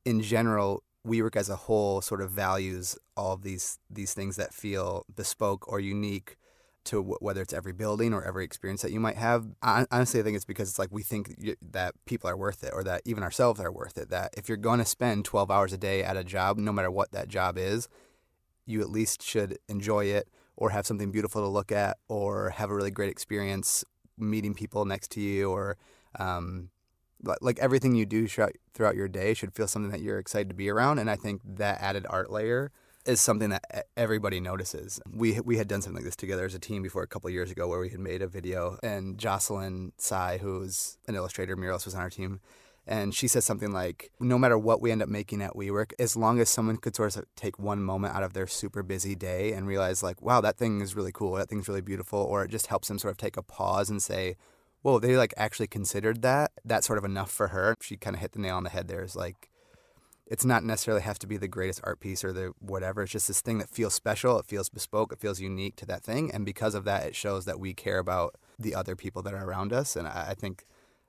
in 0.05 0.21
general, 0.21 0.83
WeWork 1.07 1.35
as 1.35 1.49
a 1.49 1.55
whole 1.55 2.01
sort 2.01 2.21
of 2.21 2.31
values 2.31 2.97
all 3.15 3.33
of 3.33 3.43
these 3.43 3.79
these 3.89 4.13
things 4.13 4.35
that 4.35 4.53
feel 4.53 5.05
bespoke 5.13 5.67
or 5.67 5.79
unique 5.79 6.37
to 6.85 7.01
whether 7.01 7.41
it's 7.41 7.53
every 7.53 7.73
building 7.73 8.13
or 8.13 8.23
every 8.23 8.43
experience 8.43 8.81
that 8.81 8.91
you 8.91 8.99
might 8.99 9.17
have. 9.17 9.45
I, 9.61 9.85
honestly, 9.91 10.19
I 10.19 10.23
think 10.23 10.35
it's 10.35 10.45
because 10.45 10.69
it's 10.69 10.79
like 10.79 10.91
we 10.91 11.03
think 11.03 11.55
that 11.71 11.93
people 12.05 12.29
are 12.29 12.37
worth 12.37 12.63
it 12.63 12.71
or 12.73 12.83
that 12.83 13.01
even 13.05 13.23
ourselves 13.23 13.59
are 13.59 13.71
worth 13.71 13.97
it. 13.97 14.09
That 14.09 14.33
if 14.35 14.47
you're 14.47 14.57
going 14.57 14.79
to 14.79 14.85
spend 14.85 15.25
12 15.25 15.51
hours 15.51 15.73
a 15.73 15.77
day 15.77 16.03
at 16.03 16.17
a 16.17 16.23
job, 16.23 16.57
no 16.57 16.71
matter 16.71 16.89
what 16.89 17.11
that 17.11 17.27
job 17.27 17.57
is, 17.57 17.87
you 18.65 18.81
at 18.81 18.89
least 18.89 19.21
should 19.21 19.57
enjoy 19.67 20.05
it 20.05 20.27
or 20.55 20.71
have 20.71 20.85
something 20.85 21.11
beautiful 21.11 21.41
to 21.41 21.47
look 21.47 21.71
at 21.71 21.97
or 22.07 22.51
have 22.51 22.69
a 22.69 22.75
really 22.75 22.91
great 22.91 23.09
experience 23.09 23.83
meeting 24.17 24.53
people 24.53 24.85
next 24.85 25.11
to 25.11 25.21
you 25.21 25.49
or 25.49 25.77
um 26.19 26.69
like 27.41 27.59
everything 27.59 27.95
you 27.95 28.05
do 28.05 28.27
throughout 28.27 28.95
your 28.95 29.07
day 29.07 29.33
should 29.33 29.53
feel 29.53 29.67
something 29.67 29.91
that 29.91 30.01
you're 30.01 30.17
excited 30.17 30.49
to 30.49 30.55
be 30.55 30.69
around 30.69 30.99
and 30.99 31.09
I 31.09 31.15
think 31.15 31.41
that 31.45 31.81
added 31.81 32.05
art 32.09 32.31
layer 32.31 32.71
is 33.05 33.19
something 33.21 33.49
that 33.49 33.87
everybody 33.97 34.39
notices. 34.39 34.99
We 35.11 35.39
we 35.39 35.57
had 35.57 35.67
done 35.67 35.81
something 35.81 35.97
like 35.97 36.05
this 36.05 36.15
together 36.15 36.45
as 36.45 36.55
a 36.55 36.59
team 36.59 36.81
before 36.81 37.03
a 37.03 37.07
couple 37.07 37.27
of 37.27 37.33
years 37.33 37.51
ago 37.51 37.67
where 37.67 37.79
we 37.79 37.89
had 37.89 37.99
made 37.99 38.21
a 38.21 38.27
video 38.27 38.77
and 38.83 39.17
Jocelyn 39.17 39.93
Sai 39.97 40.37
who's 40.37 40.97
an 41.07 41.15
illustrator 41.15 41.55
muralist 41.55 41.85
was 41.85 41.95
on 41.95 42.01
our 42.01 42.09
team 42.09 42.39
and 42.87 43.13
she 43.13 43.27
says 43.27 43.45
something 43.45 43.71
like 43.71 44.11
no 44.19 44.37
matter 44.37 44.57
what 44.57 44.81
we 44.81 44.91
end 44.91 45.01
up 45.01 45.09
making 45.09 45.41
at 45.41 45.53
WeWork 45.53 45.93
as 45.99 46.15
long 46.15 46.39
as 46.39 46.49
someone 46.49 46.77
could 46.77 46.95
sort 46.95 47.15
of 47.15 47.25
take 47.35 47.59
one 47.59 47.81
moment 47.83 48.15
out 48.15 48.23
of 48.23 48.33
their 48.33 48.47
super 48.47 48.81
busy 48.81 49.15
day 49.15 49.53
and 49.53 49.67
realize 49.67 50.01
like 50.01 50.21
wow 50.21 50.41
that 50.41 50.57
thing 50.57 50.81
is 50.81 50.95
really 50.95 51.11
cool 51.11 51.33
that 51.33 51.49
thing's 51.49 51.67
really 51.67 51.81
beautiful 51.81 52.19
or 52.19 52.43
it 52.43 52.51
just 52.51 52.67
helps 52.67 52.87
them 52.87 52.97
sort 52.97 53.11
of 53.11 53.17
take 53.17 53.37
a 53.37 53.43
pause 53.43 53.89
and 53.89 54.01
say 54.01 54.35
well 54.83 54.99
they 54.99 55.15
like 55.15 55.33
actually 55.37 55.67
considered 55.67 56.21
that 56.23 56.51
that's 56.65 56.87
sort 56.87 56.97
of 56.97 57.05
enough 57.05 57.31
for 57.31 57.49
her 57.49 57.75
she 57.81 57.97
kind 57.97 58.15
of 58.15 58.21
hit 58.21 58.31
the 58.31 58.39
nail 58.39 58.57
on 58.57 58.63
the 58.63 58.69
head 58.69 58.87
there 58.87 59.03
is 59.03 59.15
like 59.15 59.50
it's 60.31 60.45
not 60.45 60.63
necessarily 60.63 61.03
have 61.03 61.19
to 61.19 61.27
be 61.27 61.35
the 61.35 61.49
greatest 61.49 61.81
art 61.83 61.99
piece 61.99 62.23
or 62.23 62.31
the 62.31 62.53
whatever. 62.59 63.01
It's 63.01 63.11
just 63.11 63.27
this 63.27 63.41
thing 63.41 63.57
that 63.57 63.69
feels 63.69 63.93
special, 63.93 64.39
it 64.39 64.45
feels 64.45 64.69
bespoke, 64.69 65.11
it 65.11 65.19
feels 65.19 65.41
unique 65.41 65.75
to 65.75 65.85
that 65.87 66.03
thing. 66.03 66.31
And 66.33 66.45
because 66.45 66.73
of 66.73 66.85
that, 66.85 67.05
it 67.05 67.17
shows 67.17 67.43
that 67.43 67.59
we 67.59 67.73
care 67.73 67.99
about 67.99 68.35
the 68.57 68.73
other 68.73 68.95
people 68.95 69.21
that 69.23 69.33
are 69.33 69.43
around 69.43 69.73
us. 69.73 69.97
And 69.97 70.07
I, 70.07 70.27
I 70.29 70.33
think 70.33 70.63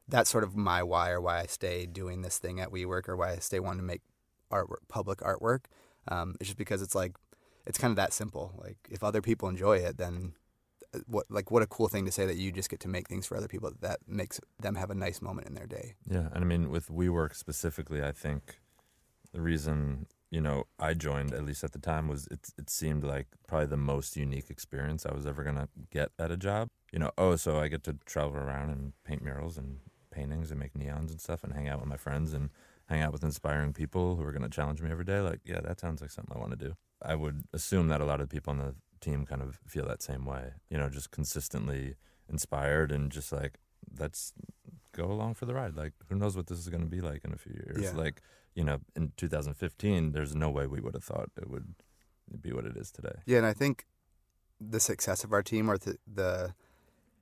that's 0.08 0.28
sort 0.28 0.42
of 0.42 0.56
my 0.56 0.82
why 0.82 1.10
or 1.10 1.20
why 1.20 1.38
I 1.38 1.46
stay 1.46 1.86
doing 1.86 2.22
this 2.22 2.38
thing 2.38 2.58
at 2.58 2.72
WeWork 2.72 3.08
or 3.08 3.16
why 3.16 3.30
I 3.30 3.36
stay 3.36 3.60
wanting 3.60 3.78
to 3.78 3.86
make 3.86 4.02
art 4.50 4.66
public 4.88 5.20
artwork. 5.20 5.66
Um, 6.08 6.34
it's 6.40 6.48
just 6.48 6.58
because 6.58 6.82
it's 6.82 6.96
like, 6.96 7.14
it's 7.64 7.78
kind 7.78 7.92
of 7.92 7.96
that 7.98 8.12
simple. 8.12 8.52
Like 8.58 8.78
if 8.90 9.04
other 9.04 9.22
people 9.22 9.48
enjoy 9.48 9.76
it, 9.76 9.98
then 9.98 10.32
what 11.06 11.26
like 11.30 11.52
what 11.52 11.62
a 11.62 11.66
cool 11.66 11.86
thing 11.86 12.04
to 12.06 12.12
say 12.12 12.26
that 12.26 12.36
you 12.36 12.50
just 12.50 12.68
get 12.68 12.80
to 12.80 12.88
make 12.88 13.08
things 13.08 13.24
for 13.24 13.36
other 13.36 13.48
people 13.48 13.72
that 13.80 14.00
makes 14.06 14.40
them 14.60 14.74
have 14.74 14.90
a 14.90 14.94
nice 14.94 15.22
moment 15.22 15.46
in 15.46 15.54
their 15.54 15.66
day. 15.66 15.94
Yeah, 16.10 16.28
and 16.32 16.38
I 16.38 16.44
mean 16.44 16.70
with 16.70 16.88
WeWork 16.88 17.36
specifically, 17.36 18.02
I 18.02 18.12
think 18.12 18.58
the 19.32 19.40
reason 19.40 20.06
you 20.30 20.40
know 20.40 20.64
I 20.78 20.94
joined 20.94 21.32
at 21.34 21.44
least 21.44 21.64
at 21.64 21.72
the 21.72 21.78
time 21.78 22.08
was 22.08 22.26
it 22.30 22.50
it 22.58 22.70
seemed 22.70 23.04
like 23.04 23.28
probably 23.46 23.66
the 23.66 23.76
most 23.76 24.16
unique 24.16 24.50
experience 24.50 25.04
I 25.06 25.14
was 25.14 25.26
ever 25.26 25.42
going 25.42 25.56
to 25.56 25.68
get 25.90 26.10
at 26.18 26.30
a 26.30 26.36
job. 26.36 26.68
You 26.92 26.98
know, 26.98 27.10
oh 27.16 27.36
so 27.36 27.58
I 27.58 27.68
get 27.68 27.84
to 27.84 27.96
travel 28.06 28.36
around 28.36 28.70
and 28.70 28.92
paint 29.04 29.22
murals 29.22 29.56
and 29.56 29.78
paintings 30.12 30.50
and 30.50 30.60
make 30.60 30.74
neons 30.74 31.10
and 31.10 31.20
stuff 31.20 31.42
and 31.42 31.52
hang 31.52 31.68
out 31.68 31.80
with 31.80 31.88
my 31.88 31.96
friends 31.96 32.32
and 32.32 32.50
hang 32.86 33.00
out 33.00 33.12
with 33.12 33.24
inspiring 33.24 33.72
people 33.72 34.16
who 34.16 34.22
are 34.22 34.32
going 34.32 34.42
to 34.42 34.48
challenge 34.48 34.82
me 34.82 34.90
every 34.90 35.04
day. 35.04 35.20
Like, 35.20 35.40
yeah, 35.44 35.60
that 35.60 35.80
sounds 35.80 36.00
like 36.00 36.10
something 36.10 36.36
I 36.36 36.38
want 36.38 36.50
to 36.50 36.68
do. 36.68 36.74
I 37.00 37.14
would 37.14 37.44
assume 37.52 37.88
that 37.88 38.00
a 38.00 38.04
lot 38.04 38.20
of 38.20 38.28
people 38.28 38.52
on 38.52 38.58
the 38.58 38.74
team 39.00 39.26
kind 39.26 39.42
of 39.42 39.58
feel 39.66 39.86
that 39.86 40.02
same 40.02 40.24
way. 40.24 40.52
You 40.70 40.78
know, 40.78 40.88
just 40.88 41.10
consistently 41.10 41.96
inspired 42.28 42.92
and 42.92 43.10
just 43.10 43.32
like 43.32 43.58
that's 43.92 44.32
go 44.92 45.06
along 45.06 45.34
for 45.34 45.46
the 45.46 45.54
ride. 45.54 45.76
Like 45.76 45.94
who 46.08 46.14
knows 46.14 46.36
what 46.36 46.46
this 46.46 46.58
is 46.58 46.68
going 46.68 46.82
to 46.82 46.88
be 46.88 47.00
like 47.00 47.24
in 47.24 47.32
a 47.32 47.38
few 47.38 47.54
years. 47.54 47.82
Yeah. 47.82 47.98
Like 47.98 48.22
you 48.54 48.64
know, 48.64 48.80
in 48.94 49.12
2015, 49.16 50.12
there's 50.12 50.34
no 50.34 50.50
way 50.50 50.66
we 50.66 50.80
would 50.80 50.94
have 50.94 51.04
thought 51.04 51.30
it 51.36 51.48
would 51.48 51.74
be 52.40 52.52
what 52.52 52.64
it 52.64 52.76
is 52.76 52.90
today. 52.90 53.16
Yeah, 53.26 53.38
and 53.38 53.46
I 53.46 53.52
think 53.52 53.86
the 54.60 54.80
success 54.80 55.24
of 55.24 55.32
our 55.32 55.42
team 55.42 55.70
or 55.70 55.78
the 55.78 55.96
the, 56.12 56.54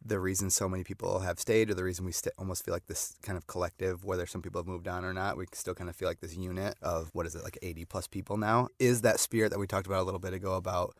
the 0.04 0.18
reason 0.18 0.50
so 0.50 0.68
many 0.68 0.84
people 0.84 1.20
have 1.20 1.38
stayed 1.38 1.70
or 1.70 1.74
the 1.74 1.84
reason 1.84 2.04
we 2.04 2.12
st 2.12 2.32
almost 2.38 2.64
feel 2.64 2.74
like 2.74 2.86
this 2.86 3.14
kind 3.22 3.36
of 3.36 3.46
collective, 3.46 4.04
whether 4.04 4.26
some 4.26 4.42
people 4.42 4.60
have 4.60 4.66
moved 4.66 4.88
on 4.88 5.04
or 5.04 5.12
not, 5.12 5.36
we 5.36 5.46
still 5.52 5.74
kind 5.74 5.90
of 5.90 5.96
feel 5.96 6.08
like 6.08 6.20
this 6.20 6.36
unit 6.36 6.76
of, 6.82 7.10
what 7.12 7.26
is 7.26 7.34
it, 7.34 7.44
like 7.44 7.58
80 7.62 7.84
plus 7.86 8.06
people 8.06 8.36
now, 8.36 8.68
is 8.78 9.02
that 9.02 9.20
spirit 9.20 9.50
that 9.50 9.58
we 9.58 9.66
talked 9.66 9.86
about 9.86 10.00
a 10.00 10.04
little 10.04 10.20
bit 10.20 10.34
ago 10.34 10.54
about 10.54 10.96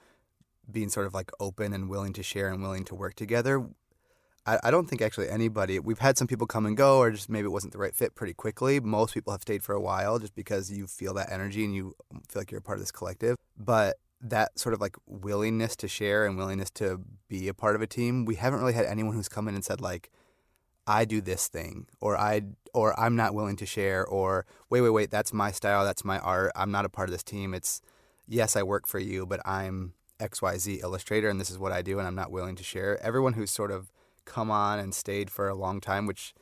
being 0.71 0.89
sort 0.89 1.07
of 1.07 1.15
like 1.15 1.31
open 1.41 1.73
and 1.73 1.89
willing 1.89 2.13
to 2.13 2.23
share 2.23 2.49
and 2.49 2.63
willing 2.63 2.85
to 2.85 2.95
work 2.95 3.15
together 3.15 3.67
I, 4.47 4.59
I 4.65 4.71
don't 4.71 4.89
think 4.89 5.03
actually 5.03 5.29
anybody 5.29 5.79
we've 5.79 5.99
had 5.99 6.17
some 6.17 6.27
people 6.27 6.47
come 6.47 6.67
and 6.67 6.77
go 6.77 6.99
or 6.99 7.11
just 7.11 7.29
maybe 7.29 7.47
it 7.47 7.51
wasn't 7.51 7.73
the 7.73 7.79
right 7.79 7.95
fit 7.95 8.15
pretty 8.15 8.35
quickly. 8.35 8.81
Most 8.81 9.15
people 9.15 9.33
have 9.33 9.43
stayed 9.43 9.63
for 9.63 9.75
a 9.75 9.81
while 9.81 10.19
just 10.19 10.35
because 10.35 10.71
you 10.71 10.87
feel 10.87 11.15
that 11.15 11.31
energy 11.31 11.65
and 11.65 11.75
you 11.75 11.95
feel 12.29 12.41
like 12.41 12.51
you're 12.51 12.61
a 12.61 12.63
part 12.63 12.79
of 12.79 12.83
this 12.83 12.93
collective. 12.93 13.37
But 13.59 13.97
that 14.23 14.59
sort 14.59 14.75
of 14.75 14.81
like 14.81 14.97
willingness 15.07 15.77
to 15.77 15.89
share 15.89 16.27
and 16.27 16.37
willingness 16.37 16.71
to 16.71 17.01
be 17.29 17.49
a 17.49 17.55
part 17.55 17.75
of 17.75 17.81
a 17.81 17.87
team 17.87 18.27
we 18.27 18.35
haven't 18.35 18.61
really 18.61 18.75
had 18.75 18.85
anyone 18.85 19.15
who's 19.15 19.31
come 19.31 19.49
in 19.49 19.55
and 19.55 19.65
said 19.65 19.81
like 19.81 20.11
I 20.87 21.07
do 21.07 21.23
this 21.23 21.49
thing 21.49 21.87
or 22.03 22.19
I 22.19 22.43
or 22.75 22.99
I'm 23.01 23.17
not 23.17 23.33
willing 23.33 23.57
to 23.57 23.65
share 23.65 24.07
or 24.07 24.45
wait 24.69 24.83
wait 24.83 24.91
wait 24.91 25.11
that's 25.11 25.33
my 25.33 25.51
style 25.53 25.87
that's 25.87 26.05
my 26.05 26.19
art 26.19 26.53
I'm 26.55 26.71
not 26.71 26.85
a 26.85 26.91
part 26.91 27.09
of 27.09 27.13
this 27.13 27.23
team 27.23 27.55
it's 27.55 27.81
yes 28.29 28.57
I 28.57 28.63
work 28.63 28.87
for 28.87 28.99
you 28.99 29.25
but 29.25 29.41
I'm 29.47 29.95
XYZ 30.21 30.83
illustrator 30.83 31.29
and 31.29 31.41
this 31.41 31.51
is 31.51 31.59
what 31.59 31.73
I 31.73 31.83
do 31.83 31.99
and 31.99 32.07
I'm 32.07 32.15
not 32.15 32.31
willing 32.31 32.57
to 32.57 32.63
share. 32.63 33.03
Everyone 33.03 33.33
who's 33.33 33.51
sort 33.51 33.71
of 33.71 33.91
come 34.25 34.51
on 34.51 34.79
and 34.79 34.95
stayed 34.95 35.31
for 35.31 35.49
a 35.49 35.55
long 35.55 35.81
time, 35.81 36.07
which 36.07 36.35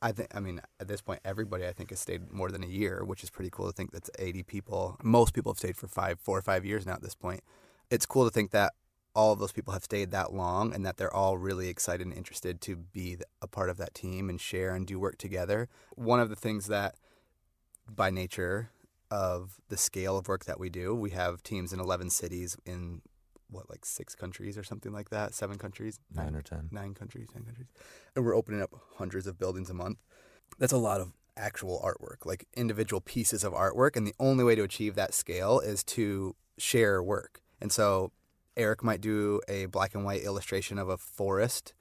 I 0.00 0.12
think 0.12 0.28
I 0.34 0.40
mean 0.40 0.60
at 0.80 0.88
this 0.88 1.00
point 1.00 1.20
everybody 1.24 1.66
I 1.66 1.72
think 1.72 1.90
has 1.90 2.00
stayed 2.00 2.32
more 2.32 2.50
than 2.50 2.62
a 2.62 2.68
year, 2.68 3.04
which 3.04 3.22
is 3.22 3.30
pretty 3.30 3.50
cool 3.50 3.66
to 3.66 3.72
think 3.72 3.90
that's 3.90 4.10
80 4.18 4.42
people. 4.44 4.96
Most 5.02 5.34
people 5.34 5.52
have 5.52 5.58
stayed 5.58 5.76
for 5.76 5.88
5 5.88 6.20
4 6.20 6.38
or 6.38 6.42
5 6.42 6.64
years 6.64 6.86
now 6.86 6.94
at 6.94 7.02
this 7.02 7.14
point. 7.14 7.42
It's 7.90 8.06
cool 8.06 8.24
to 8.24 8.30
think 8.30 8.50
that 8.52 8.74
all 9.14 9.32
of 9.32 9.38
those 9.38 9.52
people 9.52 9.72
have 9.72 9.82
stayed 9.82 10.10
that 10.12 10.32
long 10.32 10.72
and 10.72 10.86
that 10.86 10.96
they're 10.96 11.14
all 11.14 11.38
really 11.38 11.68
excited 11.68 12.06
and 12.06 12.16
interested 12.16 12.60
to 12.60 12.76
be 12.76 13.16
a 13.42 13.48
part 13.48 13.70
of 13.70 13.76
that 13.78 13.94
team 13.94 14.30
and 14.30 14.40
share 14.40 14.74
and 14.74 14.86
do 14.86 15.00
work 15.00 15.18
together. 15.18 15.68
One 15.96 16.20
of 16.20 16.28
the 16.28 16.36
things 16.36 16.66
that 16.66 16.94
by 17.88 18.10
nature 18.10 18.70
of 19.10 19.56
the 19.68 19.76
scale 19.76 20.16
of 20.18 20.28
work 20.28 20.44
that 20.44 20.60
we 20.60 20.68
do, 20.68 20.94
we 20.94 21.10
have 21.10 21.42
teams 21.42 21.72
in 21.72 21.80
11 21.80 22.10
cities 22.10 22.56
in 22.64 23.00
what 23.50 23.68
like 23.70 23.84
six 23.84 24.14
countries 24.14 24.56
or 24.58 24.64
something 24.64 24.92
like 24.92 25.10
that, 25.10 25.34
seven 25.34 25.58
countries, 25.58 26.00
nine 26.14 26.34
or 26.34 26.42
10. 26.42 26.68
Nine 26.70 26.94
countries, 26.94 27.28
10 27.32 27.44
countries. 27.44 27.68
And 28.14 28.24
we're 28.24 28.36
opening 28.36 28.62
up 28.62 28.74
hundreds 28.96 29.26
of 29.26 29.38
buildings 29.38 29.70
a 29.70 29.74
month. 29.74 29.98
That's 30.58 30.72
a 30.72 30.78
lot 30.78 31.00
of 31.00 31.12
actual 31.36 31.80
artwork, 31.84 32.26
like 32.26 32.46
individual 32.56 33.00
pieces 33.00 33.44
of 33.44 33.52
artwork, 33.52 33.96
and 33.96 34.06
the 34.06 34.14
only 34.18 34.44
way 34.44 34.54
to 34.54 34.62
achieve 34.62 34.94
that 34.96 35.14
scale 35.14 35.60
is 35.60 35.84
to 35.84 36.34
share 36.58 37.02
work. 37.02 37.42
And 37.60 37.70
so 37.70 38.12
Eric 38.56 38.82
might 38.82 39.00
do 39.00 39.40
a 39.48 39.66
black 39.66 39.94
and 39.94 40.04
white 40.04 40.22
illustration 40.22 40.78
of 40.78 40.88
a 40.88 40.96
forest 40.96 41.74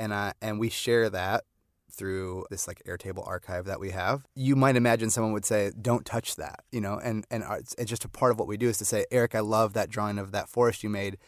and 0.00 0.14
I 0.14 0.32
and 0.40 0.58
we 0.58 0.70
share 0.70 1.10
that 1.10 1.44
through 1.92 2.46
this 2.50 2.66
like 2.66 2.82
Airtable 2.86 3.26
archive 3.26 3.64
that 3.66 3.80
we 3.80 3.90
have. 3.90 4.24
You 4.34 4.56
might 4.56 4.76
imagine 4.76 5.10
someone 5.10 5.32
would 5.32 5.44
say, 5.44 5.72
"Don't 5.80 6.04
touch 6.04 6.36
that," 6.36 6.64
you 6.70 6.80
know, 6.80 6.98
and 6.98 7.26
and 7.30 7.44
it's, 7.50 7.74
it's 7.78 7.90
just 7.90 8.04
a 8.04 8.08
part 8.08 8.32
of 8.32 8.38
what 8.38 8.48
we 8.48 8.56
do 8.56 8.68
is 8.68 8.78
to 8.78 8.84
say, 8.84 9.06
"Eric, 9.10 9.34
I 9.34 9.40
love 9.40 9.72
that 9.74 9.90
drawing 9.90 10.18
of 10.18 10.32
that 10.32 10.48
forest 10.48 10.82
you 10.82 10.90
made. 10.90 11.18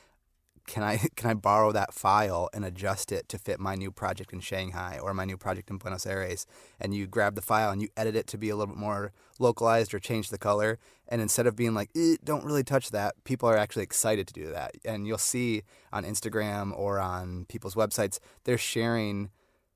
Can 0.66 0.82
I 0.82 0.96
can 1.16 1.30
I 1.30 1.34
borrow 1.34 1.72
that 1.72 1.92
file 1.92 2.48
and 2.52 2.64
adjust 2.64 3.12
it 3.12 3.28
to 3.30 3.38
fit 3.38 3.60
my 3.60 3.74
new 3.74 3.90
project 3.90 4.32
in 4.32 4.40
Shanghai 4.40 4.98
or 5.00 5.12
my 5.14 5.24
new 5.24 5.36
project 5.36 5.70
in 5.70 5.78
Buenos 5.78 6.06
Aires?" 6.06 6.46
And 6.80 6.94
you 6.94 7.06
grab 7.06 7.34
the 7.34 7.42
file 7.42 7.70
and 7.70 7.82
you 7.82 7.88
edit 7.96 8.16
it 8.16 8.26
to 8.28 8.38
be 8.38 8.48
a 8.48 8.56
little 8.56 8.74
bit 8.74 8.80
more 8.80 9.12
localized 9.38 9.92
or 9.94 9.98
change 9.98 10.30
the 10.30 10.38
color. 10.38 10.78
And 11.08 11.20
instead 11.20 11.46
of 11.46 11.56
being 11.56 11.74
like, 11.74 11.90
eh, 11.96 12.16
"Don't 12.24 12.44
really 12.44 12.64
touch 12.64 12.90
that," 12.90 13.22
people 13.24 13.48
are 13.48 13.56
actually 13.56 13.82
excited 13.84 14.26
to 14.28 14.34
do 14.34 14.50
that. 14.52 14.74
And 14.84 15.06
you'll 15.06 15.18
see 15.18 15.62
on 15.92 16.04
Instagram 16.04 16.72
or 16.78 16.98
on 16.98 17.44
people's 17.46 17.74
websites, 17.74 18.18
they're 18.44 18.58
sharing 18.58 19.30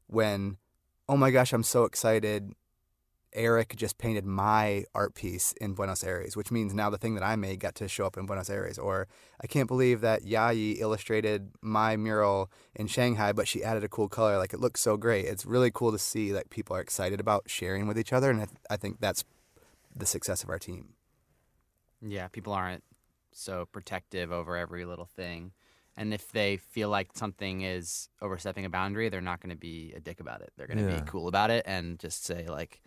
when 0.07 0.59
oh 1.09 1.17
my 1.17 1.31
gosh, 1.31 1.53
I'm 1.53 1.63
so 1.63 1.85
excited. 1.85 2.53
Eric 3.33 3.77
just 3.77 3.99
painted 3.99 4.25
my 4.25 4.85
art 4.95 5.15
piece 5.15 5.53
in 5.61 5.75
Buenos 5.75 6.03
Aires, 6.03 6.37
which 6.37 6.51
means 6.51 6.73
now 6.73 6.89
the 6.89 6.97
thing 6.97 7.15
that 7.17 7.23
I 7.23 7.37
made 7.37 7.61
got 7.61 7.75
to 7.77 7.89
show 7.89 8.07
up 8.07 8.17
in 8.17 8.25
Buenos 8.25 8.49
Aires. 8.49 8.79
Or 8.79 9.09
I 9.41 9.47
can't 9.47 9.69
believe 9.69 10.01
that 10.01 10.25
Yayi 10.25 10.79
illustrated 10.81 11.51
my 11.61 11.97
mural 11.97 12.51
in 12.75 12.87
Shanghai, 12.87 13.33
but 13.33 13.47
she 13.47 13.63
added 13.63 13.85
a 13.85 13.89
cool 13.89 14.09
color. 14.09 14.39
Like 14.39 14.55
it 14.55 14.61
looks 14.61 14.81
so 14.81 14.97
great. 14.97 15.27
It's 15.27 15.45
really 15.45 15.71
cool 15.71 15.93
to 15.93 15.99
see 15.99 16.33
that 16.33 16.49
people 16.49 16.75
are 16.75 16.81
excited 16.81 17.21
about 17.21 17.45
sharing 17.47 17.87
with 17.87 17.99
each 17.99 18.13
other. 18.13 18.31
And 18.31 18.41
I, 18.41 18.47
th 18.47 18.57
I 18.71 18.77
think 18.77 19.01
that's 19.01 19.25
the 19.95 20.07
success 20.07 20.43
of 20.43 20.49
our 20.49 20.59
team. 20.59 20.95
Yeah, 22.01 22.29
people 22.29 22.53
aren't 22.53 22.85
so 23.33 23.67
protective 23.67 24.33
over 24.33 24.57
every 24.57 24.85
little 24.87 25.07
thing. 25.07 25.53
And 25.97 26.13
if 26.13 26.31
they 26.33 26.59
feel 26.59 26.91
like 26.91 27.09
something 27.15 27.63
is 27.63 28.09
overstepping 28.21 28.65
a 28.65 28.69
boundary, 28.69 29.09
they're 29.09 29.21
not 29.21 29.41
going 29.41 29.51
to 29.51 29.57
be 29.57 29.95
a 29.97 30.01
dick 30.01 30.21
about 30.21 30.43
it. 30.43 30.53
They're 30.57 30.67
going 30.67 30.79
to 30.79 30.93
yeah. 30.93 31.01
be 31.01 31.07
cool 31.07 31.27
about 31.27 31.51
it 31.51 31.65
and 31.67 31.99
just 31.99 32.25
say 32.25 32.47
like, 32.49 32.83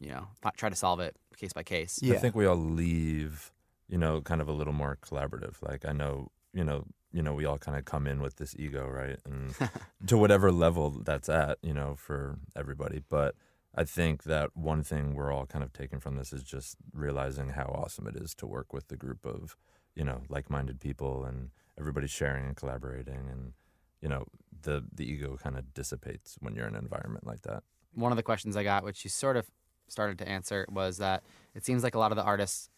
you 0.00 0.08
know, 0.08 0.26
try 0.56 0.68
to 0.68 0.76
solve 0.76 1.00
it 1.00 1.16
case 1.36 1.52
by 1.52 1.62
case. 1.62 1.98
Yeah. 2.02 2.14
I 2.14 2.18
think 2.18 2.34
we 2.34 2.46
all 2.46 2.56
leave, 2.56 3.52
you 3.88 3.98
know, 3.98 4.20
kind 4.20 4.40
of 4.40 4.48
a 4.48 4.52
little 4.52 4.72
more 4.72 4.98
collaborative. 5.02 5.56
Like 5.62 5.84
I 5.86 5.92
know, 5.92 6.30
you 6.52 6.64
know, 6.64 6.84
you 7.12 7.22
know, 7.22 7.34
we 7.34 7.44
all 7.44 7.58
kind 7.58 7.78
of 7.78 7.84
come 7.84 8.06
in 8.06 8.20
with 8.20 8.36
this 8.36 8.54
ego, 8.58 8.86
right? 8.86 9.18
And 9.24 9.54
to 10.06 10.18
whatever 10.18 10.52
level 10.52 10.90
that's 10.90 11.28
at, 11.28 11.58
you 11.62 11.74
know, 11.74 11.94
for 11.96 12.38
everybody, 12.56 13.02
but 13.08 13.34
I 13.74 13.84
think 13.84 14.24
that 14.24 14.56
one 14.56 14.82
thing 14.82 15.14
we're 15.14 15.32
all 15.32 15.46
kind 15.46 15.64
of 15.64 15.72
taking 15.72 16.00
from 16.00 16.16
this 16.16 16.32
is 16.32 16.42
just 16.42 16.76
realizing 16.92 17.50
how 17.50 17.66
awesome 17.66 18.06
it 18.06 18.16
is 18.16 18.34
to 18.36 18.46
work 18.46 18.72
with 18.72 18.90
a 18.90 18.96
group 18.96 19.24
of, 19.24 19.56
you 19.94 20.04
know, 20.04 20.22
like-minded 20.28 20.80
people 20.80 21.24
and 21.24 21.50
everybody 21.80 22.06
sharing 22.06 22.46
and 22.46 22.56
collaborating 22.56 23.28
and 23.30 23.52
you 24.00 24.08
know 24.08 24.24
the 24.62 24.84
the 24.94 25.10
ego 25.10 25.38
kind 25.42 25.56
of 25.56 25.72
dissipates 25.74 26.36
when 26.40 26.54
you're 26.54 26.66
in 26.66 26.74
an 26.74 26.82
environment 26.82 27.26
like 27.26 27.42
that. 27.42 27.62
One 27.94 28.12
of 28.12 28.16
the 28.16 28.22
questions 28.22 28.56
I 28.56 28.62
got 28.62 28.84
which 28.84 29.04
you 29.04 29.10
sort 29.10 29.36
of 29.36 29.50
started 29.88 30.18
to 30.18 30.28
answer 30.28 30.66
was 30.70 30.98
that 30.98 31.24
it 31.54 31.64
seems 31.64 31.82
like 31.82 31.94
a 31.94 31.98
lot 31.98 32.12
of 32.12 32.16
the 32.16 32.22
artists 32.22 32.68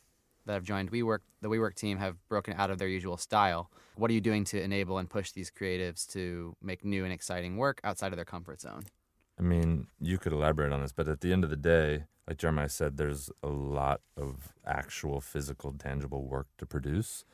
that 0.46 0.54
have 0.54 0.64
joined 0.64 0.90
WeWork 0.90 1.18
the 1.40 1.48
WeWork 1.48 1.74
team 1.74 1.98
have 1.98 2.16
broken 2.28 2.54
out 2.56 2.70
of 2.70 2.78
their 2.78 2.88
usual 2.88 3.16
style. 3.16 3.70
What 3.96 4.10
are 4.10 4.14
you 4.14 4.20
doing 4.20 4.44
to 4.44 4.62
enable 4.62 4.98
and 4.98 5.08
push 5.10 5.32
these 5.32 5.50
creatives 5.50 6.06
to 6.12 6.56
make 6.62 6.84
new 6.84 7.04
and 7.04 7.12
exciting 7.12 7.56
work 7.56 7.80
outside 7.84 8.12
of 8.12 8.16
their 8.16 8.24
comfort 8.24 8.60
zone? 8.60 8.84
I 9.38 9.42
mean, 9.42 9.88
you 10.00 10.18
could 10.18 10.32
elaborate 10.32 10.72
on 10.72 10.80
this, 10.82 10.92
but 10.92 11.08
at 11.08 11.20
the 11.20 11.32
end 11.32 11.44
of 11.44 11.50
the 11.50 11.56
day, 11.56 12.04
like 12.28 12.38
Jeremiah 12.38 12.68
said, 12.68 12.96
there's 12.96 13.30
a 13.42 13.48
lot 13.48 14.00
of 14.16 14.52
actual 14.64 15.20
physical 15.20 15.72
tangible 15.72 16.24
work 16.24 16.46
to 16.58 16.66
produce 16.66 17.24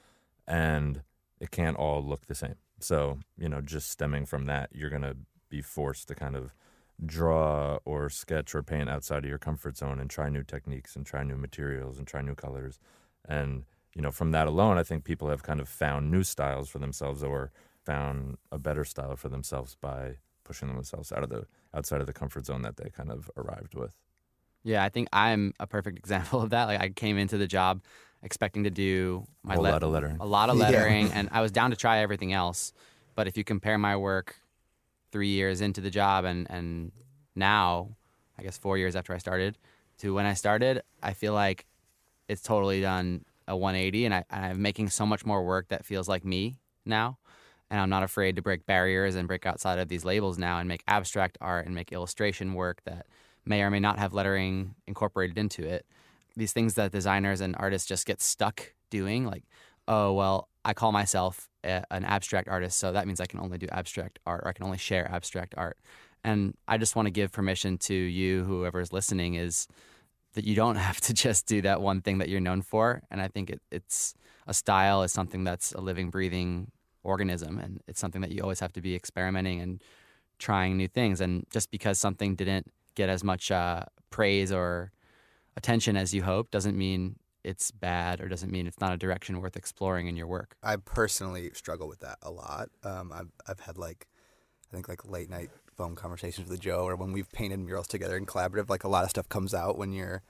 and 0.46 1.02
it 1.40 1.50
can't 1.50 1.76
all 1.76 2.02
look 2.02 2.26
the 2.26 2.34
same. 2.34 2.56
So, 2.80 3.18
you 3.36 3.48
know, 3.48 3.60
just 3.60 3.90
stemming 3.90 4.26
from 4.26 4.46
that, 4.46 4.70
you're 4.72 4.90
going 4.90 5.02
to 5.02 5.16
be 5.48 5.62
forced 5.62 6.08
to 6.08 6.14
kind 6.14 6.36
of 6.36 6.54
draw 7.04 7.78
or 7.84 8.10
sketch 8.10 8.54
or 8.54 8.62
paint 8.62 8.90
outside 8.90 9.24
of 9.24 9.28
your 9.28 9.38
comfort 9.38 9.76
zone 9.76 10.00
and 10.00 10.10
try 10.10 10.28
new 10.28 10.42
techniques 10.42 10.96
and 10.96 11.06
try 11.06 11.22
new 11.22 11.36
materials 11.36 11.98
and 11.98 12.06
try 12.06 12.20
new 12.20 12.34
colors. 12.34 12.78
And, 13.28 13.64
you 13.94 14.02
know, 14.02 14.10
from 14.10 14.32
that 14.32 14.46
alone, 14.46 14.78
I 14.78 14.82
think 14.82 15.04
people 15.04 15.28
have 15.28 15.42
kind 15.42 15.60
of 15.60 15.68
found 15.68 16.10
new 16.10 16.22
styles 16.22 16.68
for 16.68 16.78
themselves 16.78 17.22
or 17.22 17.52
found 17.84 18.36
a 18.50 18.58
better 18.58 18.84
style 18.84 19.16
for 19.16 19.28
themselves 19.28 19.76
by 19.80 20.16
pushing 20.44 20.68
themselves 20.68 21.12
out 21.12 21.22
of 21.22 21.30
the 21.30 21.46
outside 21.74 22.00
of 22.00 22.06
the 22.06 22.12
comfort 22.12 22.46
zone 22.46 22.62
that 22.62 22.76
they 22.76 22.90
kind 22.90 23.10
of 23.10 23.30
arrived 23.36 23.74
with. 23.74 23.94
Yeah, 24.64 24.84
I 24.84 24.88
think 24.88 25.08
I'm 25.12 25.54
a 25.60 25.66
perfect 25.66 25.98
example 26.02 26.42
of 26.42 26.50
that. 26.50 26.64
Like 26.64 26.80
I 26.80 26.88
came 26.90 27.18
into 27.18 27.38
the 27.38 27.46
job 27.46 27.82
expecting 28.22 28.64
to 28.64 28.70
do 28.70 29.24
my 29.42 29.54
a 29.54 29.60
lot 29.60 29.82
of 29.82 29.90
lettering. 29.90 30.16
A 30.20 30.26
lot 30.26 30.50
of 30.50 30.56
lettering 30.58 31.06
yeah. 31.06 31.12
and 31.14 31.28
I 31.32 31.40
was 31.40 31.52
down 31.52 31.70
to 31.70 31.76
try 31.76 31.98
everything 31.98 32.32
else. 32.32 32.72
But 33.14 33.26
if 33.26 33.36
you 33.36 33.44
compare 33.44 33.78
my 33.78 33.96
work 33.96 34.36
3 35.12 35.28
years 35.28 35.60
into 35.60 35.80
the 35.80 35.90
job 35.90 36.24
and 36.24 36.46
and 36.50 36.92
now, 37.34 37.90
I 38.38 38.42
guess 38.42 38.58
4 38.58 38.78
years 38.78 38.96
after 38.96 39.14
I 39.14 39.18
started 39.18 39.58
to 39.98 40.14
when 40.14 40.26
I 40.26 40.34
started, 40.34 40.82
I 41.02 41.12
feel 41.12 41.32
like 41.32 41.66
it's 42.28 42.42
totally 42.42 42.80
done 42.80 43.24
a 43.46 43.56
180 43.56 44.04
and 44.04 44.14
I 44.14 44.24
and 44.30 44.44
I'm 44.44 44.62
making 44.62 44.90
so 44.90 45.06
much 45.06 45.24
more 45.24 45.44
work 45.44 45.68
that 45.68 45.84
feels 45.84 46.08
like 46.08 46.24
me 46.24 46.58
now. 46.84 47.18
And 47.70 47.78
I'm 47.78 47.90
not 47.90 48.02
afraid 48.02 48.36
to 48.36 48.42
break 48.42 48.64
barriers 48.64 49.14
and 49.14 49.28
break 49.28 49.44
outside 49.44 49.78
of 49.78 49.88
these 49.88 50.04
labels 50.04 50.38
now 50.38 50.58
and 50.58 50.66
make 50.66 50.82
abstract 50.88 51.36
art 51.40 51.66
and 51.66 51.74
make 51.74 51.92
illustration 51.92 52.54
work 52.54 52.80
that 52.84 53.06
may 53.48 53.62
or 53.62 53.70
may 53.70 53.80
not 53.80 53.98
have 53.98 54.12
lettering 54.12 54.74
incorporated 54.86 55.38
into 55.38 55.64
it. 55.64 55.86
These 56.36 56.52
things 56.52 56.74
that 56.74 56.92
designers 56.92 57.40
and 57.40 57.56
artists 57.58 57.88
just 57.88 58.06
get 58.06 58.20
stuck 58.20 58.74
doing 58.90 59.24
like, 59.26 59.44
oh, 59.86 60.12
well, 60.12 60.48
I 60.64 60.74
call 60.74 60.92
myself 60.92 61.48
a, 61.64 61.82
an 61.90 62.04
abstract 62.04 62.48
artist, 62.48 62.78
so 62.78 62.92
that 62.92 63.06
means 63.06 63.20
I 63.20 63.26
can 63.26 63.40
only 63.40 63.58
do 63.58 63.66
abstract 63.72 64.18
art 64.26 64.42
or 64.44 64.48
I 64.48 64.52
can 64.52 64.64
only 64.64 64.78
share 64.78 65.10
abstract 65.10 65.54
art. 65.56 65.78
And 66.24 66.54
I 66.66 66.78
just 66.78 66.94
want 66.94 67.06
to 67.06 67.10
give 67.10 67.32
permission 67.32 67.78
to 67.78 67.94
you 67.94 68.44
whoever 68.44 68.80
is 68.80 68.92
listening 68.92 69.34
is 69.34 69.66
that 70.34 70.44
you 70.44 70.54
don't 70.54 70.76
have 70.88 71.00
to 71.02 71.14
just 71.14 71.46
do 71.46 71.62
that 71.62 71.80
one 71.80 72.00
thing 72.00 72.18
that 72.18 72.28
you're 72.28 72.40
known 72.40 72.62
for 72.62 73.02
and 73.10 73.20
I 73.20 73.28
think 73.28 73.50
it 73.50 73.60
it's 73.70 74.14
a 74.46 74.54
style 74.54 75.02
is 75.02 75.12
something 75.12 75.44
that's 75.44 75.72
a 75.72 75.80
living 75.80 76.10
breathing 76.10 76.70
organism 77.02 77.58
and 77.58 77.80
it's 77.86 78.00
something 78.00 78.20
that 78.20 78.30
you 78.30 78.42
always 78.42 78.60
have 78.60 78.72
to 78.74 78.80
be 78.80 78.94
experimenting 78.94 79.60
and 79.60 79.82
trying 80.38 80.76
new 80.76 80.88
things 80.88 81.20
and 81.20 81.44
just 81.50 81.70
because 81.70 81.98
something 81.98 82.34
didn't 82.34 82.70
get 82.98 83.08
as 83.08 83.22
much 83.22 83.50
uh 83.52 83.84
praise 84.10 84.50
or 84.50 84.90
attention 85.56 85.96
as 85.96 86.12
you 86.12 86.22
hope 86.24 86.50
doesn't 86.50 86.76
mean 86.76 87.16
it's 87.44 87.70
bad 87.70 88.20
or 88.20 88.28
doesn't 88.28 88.50
mean 88.50 88.66
it's 88.66 88.80
not 88.80 88.92
a 88.92 88.96
direction 88.96 89.40
worth 89.40 89.56
exploring 89.56 90.08
in 90.08 90.16
your 90.16 90.26
work. 90.26 90.56
I 90.62 90.76
personally 90.76 91.50
struggle 91.54 91.86
with 91.86 92.00
that 92.00 92.18
a 92.22 92.30
lot. 92.30 92.70
Um 92.82 93.12
I've 93.12 93.30
I've 93.46 93.60
had 93.60 93.78
like 93.78 94.08
I 94.68 94.74
think 94.74 94.88
like 94.88 95.08
late 95.08 95.30
night 95.30 95.50
phone 95.76 95.94
conversations 95.94 96.50
with 96.50 96.60
Joe 96.60 96.82
or 96.88 96.96
when 96.96 97.12
we've 97.12 97.30
painted 97.30 97.60
murals 97.60 97.86
together 97.86 98.16
in 98.16 98.26
collaborative 98.26 98.68
like 98.68 98.82
a 98.82 98.88
lot 98.88 99.04
of 99.04 99.10
stuff 99.10 99.28
comes 99.28 99.54
out 99.54 99.78
when 99.78 99.92
you're 99.92 100.22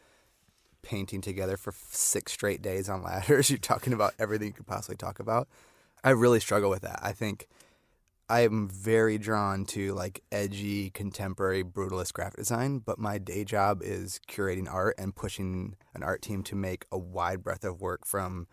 painting 0.83 1.23
together 1.23 1.57
for 1.57 1.73
six 1.91 2.33
straight 2.33 2.61
days 2.61 2.89
on 2.91 3.03
ladders 3.03 3.49
you're 3.51 3.59
talking 3.59 3.95
about 3.95 4.13
everything 4.19 4.49
you 4.49 4.53
could 4.53 4.67
possibly 4.67 4.97
talk 4.97 5.19
about. 5.19 5.49
I 6.05 6.11
really 6.11 6.39
struggle 6.39 6.69
with 6.69 6.83
that. 6.83 7.01
I 7.03 7.13
think 7.13 7.49
I'm 8.31 8.69
very 8.69 9.17
drawn 9.17 9.65
to 9.67 9.95
like 9.95 10.23
edgy 10.31 10.91
contemporary 10.91 11.65
brutalist 11.65 12.13
graphic 12.13 12.37
design, 12.37 12.79
but 12.79 12.99
my 12.99 13.17
day 13.17 13.43
job 13.43 13.81
is 13.83 14.21
curating 14.29 14.71
art 14.71 14.97
and 14.99 15.17
pushing 15.17 15.77
an 15.95 16.03
art 16.03 16.21
team 16.21 16.43
to 16.45 16.55
make 16.55 16.85
a 16.93 16.99
wide 16.99 17.43
breadth 17.43 17.65
of 17.65 17.81
work 17.81 18.07
from 18.07 18.47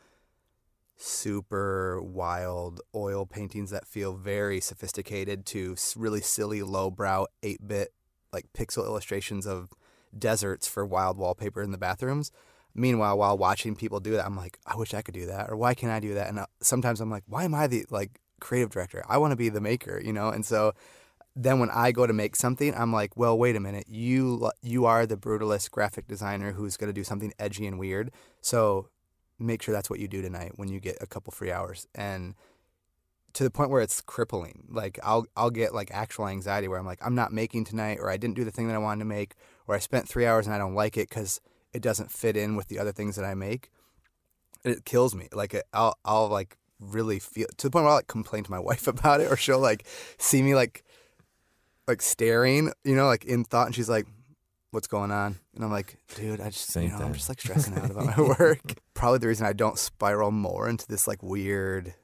super 0.95 2.01
wild 2.01 2.79
oil 2.93 3.25
paintings 3.25 3.69
that 3.71 3.85
feel 3.85 4.13
very 4.13 4.61
sophisticated 4.61 5.45
to 5.47 5.75
really 5.97 6.21
silly 6.21 6.63
lowbrow 6.63 7.25
8-bit 7.43 7.89
like 8.31 8.45
pixel 8.53 8.85
illustrations 8.85 9.45
of 9.45 9.71
deserts 10.17 10.67
for 10.67 10.85
wild 10.85 11.17
wallpaper 11.17 11.61
in 11.61 11.71
the 11.71 11.77
bathrooms. 11.77 12.31
Meanwhile, 12.73 13.17
while 13.17 13.38
watching 13.38 13.75
people 13.75 13.99
do 13.99 14.11
that, 14.11 14.25
I'm 14.25 14.38
like, 14.38 14.57
I 14.65 14.77
wish 14.77 14.93
I 14.93 15.01
could 15.01 15.13
do 15.13 15.25
that 15.25 15.49
or 15.49 15.57
why 15.57 15.73
can't 15.73 15.91
I 15.91 15.99
do 15.99 16.13
that? 16.13 16.29
And 16.29 16.39
uh, 16.39 16.45
sometimes 16.61 17.01
I'm 17.01 17.09
like, 17.09 17.23
why 17.27 17.43
am 17.43 17.53
I 17.53 17.67
the 17.67 17.85
like 17.89 18.21
creative 18.39 18.69
director. 18.69 19.03
I 19.07 19.17
want 19.17 19.31
to 19.31 19.37
be 19.37 19.49
the 19.49 19.61
maker, 19.61 20.01
you 20.03 20.13
know? 20.13 20.29
And 20.29 20.45
so 20.45 20.73
then 21.35 21.59
when 21.59 21.69
I 21.69 21.91
go 21.91 22.07
to 22.07 22.13
make 22.13 22.35
something, 22.35 22.73
I'm 22.75 22.93
like, 22.93 23.17
well, 23.17 23.37
wait 23.37 23.55
a 23.55 23.59
minute. 23.59 23.85
You 23.87 24.51
you 24.61 24.85
are 24.85 25.05
the 25.05 25.17
brutalist 25.17 25.71
graphic 25.71 26.07
designer 26.07 26.53
who's 26.53 26.77
going 26.77 26.89
to 26.89 26.93
do 26.93 27.03
something 27.03 27.33
edgy 27.37 27.67
and 27.67 27.77
weird. 27.77 28.11
So 28.41 28.89
make 29.37 29.61
sure 29.61 29.73
that's 29.73 29.89
what 29.89 29.99
you 29.99 30.07
do 30.07 30.21
tonight 30.21 30.53
when 30.55 30.69
you 30.69 30.79
get 30.79 30.97
a 31.01 31.07
couple 31.07 31.31
free 31.31 31.51
hours. 31.51 31.87
And 31.93 32.35
to 33.35 33.43
the 33.43 33.51
point 33.51 33.69
where 33.69 33.81
it's 33.81 33.99
crippling. 33.99 34.63
Like 34.69 34.97
I'll 35.03 35.25
I'll 35.35 35.51
get 35.51 35.75
like 35.75 35.91
actual 35.91 36.27
anxiety 36.27 36.67
where 36.69 36.79
I'm 36.79 36.85
like 36.85 37.05
I'm 37.05 37.15
not 37.15 37.33
making 37.33 37.65
tonight 37.65 37.99
or 37.99 38.09
I 38.09 38.17
didn't 38.17 38.35
do 38.35 38.45
the 38.45 38.51
thing 38.51 38.67
that 38.67 38.75
I 38.75 38.79
wanted 38.79 38.99
to 38.99 39.05
make 39.05 39.35
or 39.67 39.75
I 39.75 39.79
spent 39.79 40.07
3 40.07 40.25
hours 40.25 40.47
and 40.47 40.55
I 40.55 40.57
don't 40.57 40.73
like 40.73 40.95
it 40.97 41.09
cuz 41.09 41.41
it 41.73 41.81
doesn't 41.81 42.11
fit 42.11 42.37
in 42.37 42.55
with 42.55 42.69
the 42.69 42.79
other 42.79 42.93
things 42.93 43.17
that 43.17 43.25
I 43.25 43.33
make. 43.33 43.69
It 44.63 44.85
kills 44.85 45.13
me. 45.13 45.27
Like 45.33 45.53
I'll 45.73 45.97
I'll 46.05 46.29
like 46.29 46.57
really 46.79 47.19
feel 47.19 47.47
to 47.57 47.67
the 47.67 47.71
point 47.71 47.83
where 47.83 47.91
I 47.91 47.95
like 47.95 48.07
complain 48.07 48.43
to 48.43 48.51
my 48.51 48.59
wife 48.69 48.88
about 48.88 49.21
it 49.21 49.31
or 49.31 49.38
she'll 49.38 49.59
like 49.59 49.85
see 50.17 50.41
me 50.41 50.55
like 50.55 50.83
like 51.88 52.01
staring, 52.01 52.71
you 52.83 52.95
know, 52.95 53.05
like 53.05 53.25
in 53.25 53.43
thought 53.43 53.67
and 53.67 53.75
she's 53.75 53.89
like 53.89 54.07
what's 54.75 54.88
going 54.88 55.09
on? 55.09 55.39
And 55.55 55.63
I'm 55.63 55.71
like, 55.71 55.97
dude, 56.15 56.41
I 56.41 56.49
just 56.49 56.69
Same 56.69 56.83
you 56.83 56.89
know, 56.89 56.97
thing. 56.97 57.07
I'm 57.07 57.13
just 57.13 57.29
like 57.29 57.39
stressing 57.39 57.77
out 57.77 57.89
about 57.89 58.17
my 58.17 58.35
work. 58.38 58.59
Probably 58.93 59.19
the 59.19 59.29
reason 59.29 59.47
I 59.47 59.53
don't 59.53 59.79
spiral 59.79 60.31
more 60.31 60.67
into 60.67 60.85
this 60.85 61.07
like 61.07 61.23
weird 61.23 61.95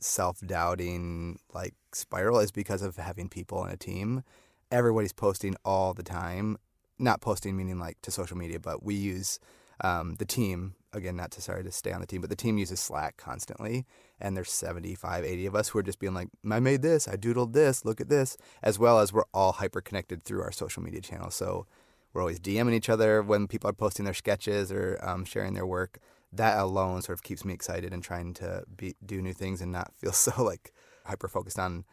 self-doubting 0.00 1.38
like 1.52 1.74
spiral 1.92 2.38
is 2.38 2.50
because 2.50 2.82
of 2.82 2.96
having 2.96 3.28
people 3.28 3.58
on 3.58 3.70
a 3.70 3.76
team. 3.76 4.24
Everybody's 4.70 5.12
posting 5.12 5.54
all 5.64 5.92
the 5.92 6.02
time. 6.02 6.56
Not 6.98 7.20
posting 7.20 7.56
meaning 7.56 7.78
like 7.78 8.00
to 8.02 8.10
social 8.10 8.38
media, 8.38 8.58
but 8.58 8.82
we 8.82 8.94
use 8.94 9.38
um 9.82 10.14
the 10.14 10.24
team 10.24 10.76
again, 10.94 11.16
not 11.16 11.30
to 11.32 11.42
sorry 11.42 11.64
to 11.64 11.72
stay 11.72 11.92
on 11.92 12.00
the 12.00 12.06
team, 12.06 12.20
but 12.20 12.30
the 12.30 12.36
team 12.36 12.58
uses 12.58 12.80
Slack 12.80 13.16
constantly. 13.16 13.84
And 14.20 14.36
there's 14.36 14.52
75, 14.52 15.24
80 15.24 15.46
of 15.46 15.54
us 15.54 15.68
who 15.68 15.78
are 15.78 15.82
just 15.82 15.98
being 15.98 16.14
like, 16.14 16.28
I 16.48 16.60
made 16.60 16.82
this, 16.82 17.08
I 17.08 17.16
doodled 17.16 17.52
this, 17.52 17.84
look 17.84 18.00
at 18.00 18.08
this, 18.08 18.36
as 18.62 18.78
well 18.78 19.00
as 19.00 19.12
we're 19.12 19.24
all 19.34 19.52
hyper 19.52 19.80
connected 19.80 20.24
through 20.24 20.42
our 20.42 20.52
social 20.52 20.82
media 20.82 21.00
channels. 21.00 21.34
So 21.34 21.66
we're 22.12 22.20
always 22.20 22.40
DMing 22.40 22.74
each 22.74 22.88
other 22.88 23.22
when 23.22 23.48
people 23.48 23.68
are 23.68 23.74
posting 23.74 24.04
their 24.04 24.14
sketches 24.14 24.70
or 24.70 24.98
um, 25.02 25.24
sharing 25.24 25.54
their 25.54 25.66
work. 25.66 25.98
That 26.32 26.58
alone 26.58 27.02
sort 27.02 27.18
of 27.18 27.22
keeps 27.22 27.44
me 27.44 27.52
excited 27.52 27.92
and 27.92 28.02
trying 28.02 28.34
to 28.34 28.64
be, 28.76 28.94
do 29.04 29.20
new 29.20 29.32
things 29.32 29.60
and 29.60 29.72
not 29.72 29.92
feel 29.96 30.12
so 30.12 30.42
like 30.42 30.72
hyper 31.04 31.28
focused 31.28 31.58
on 31.58 31.84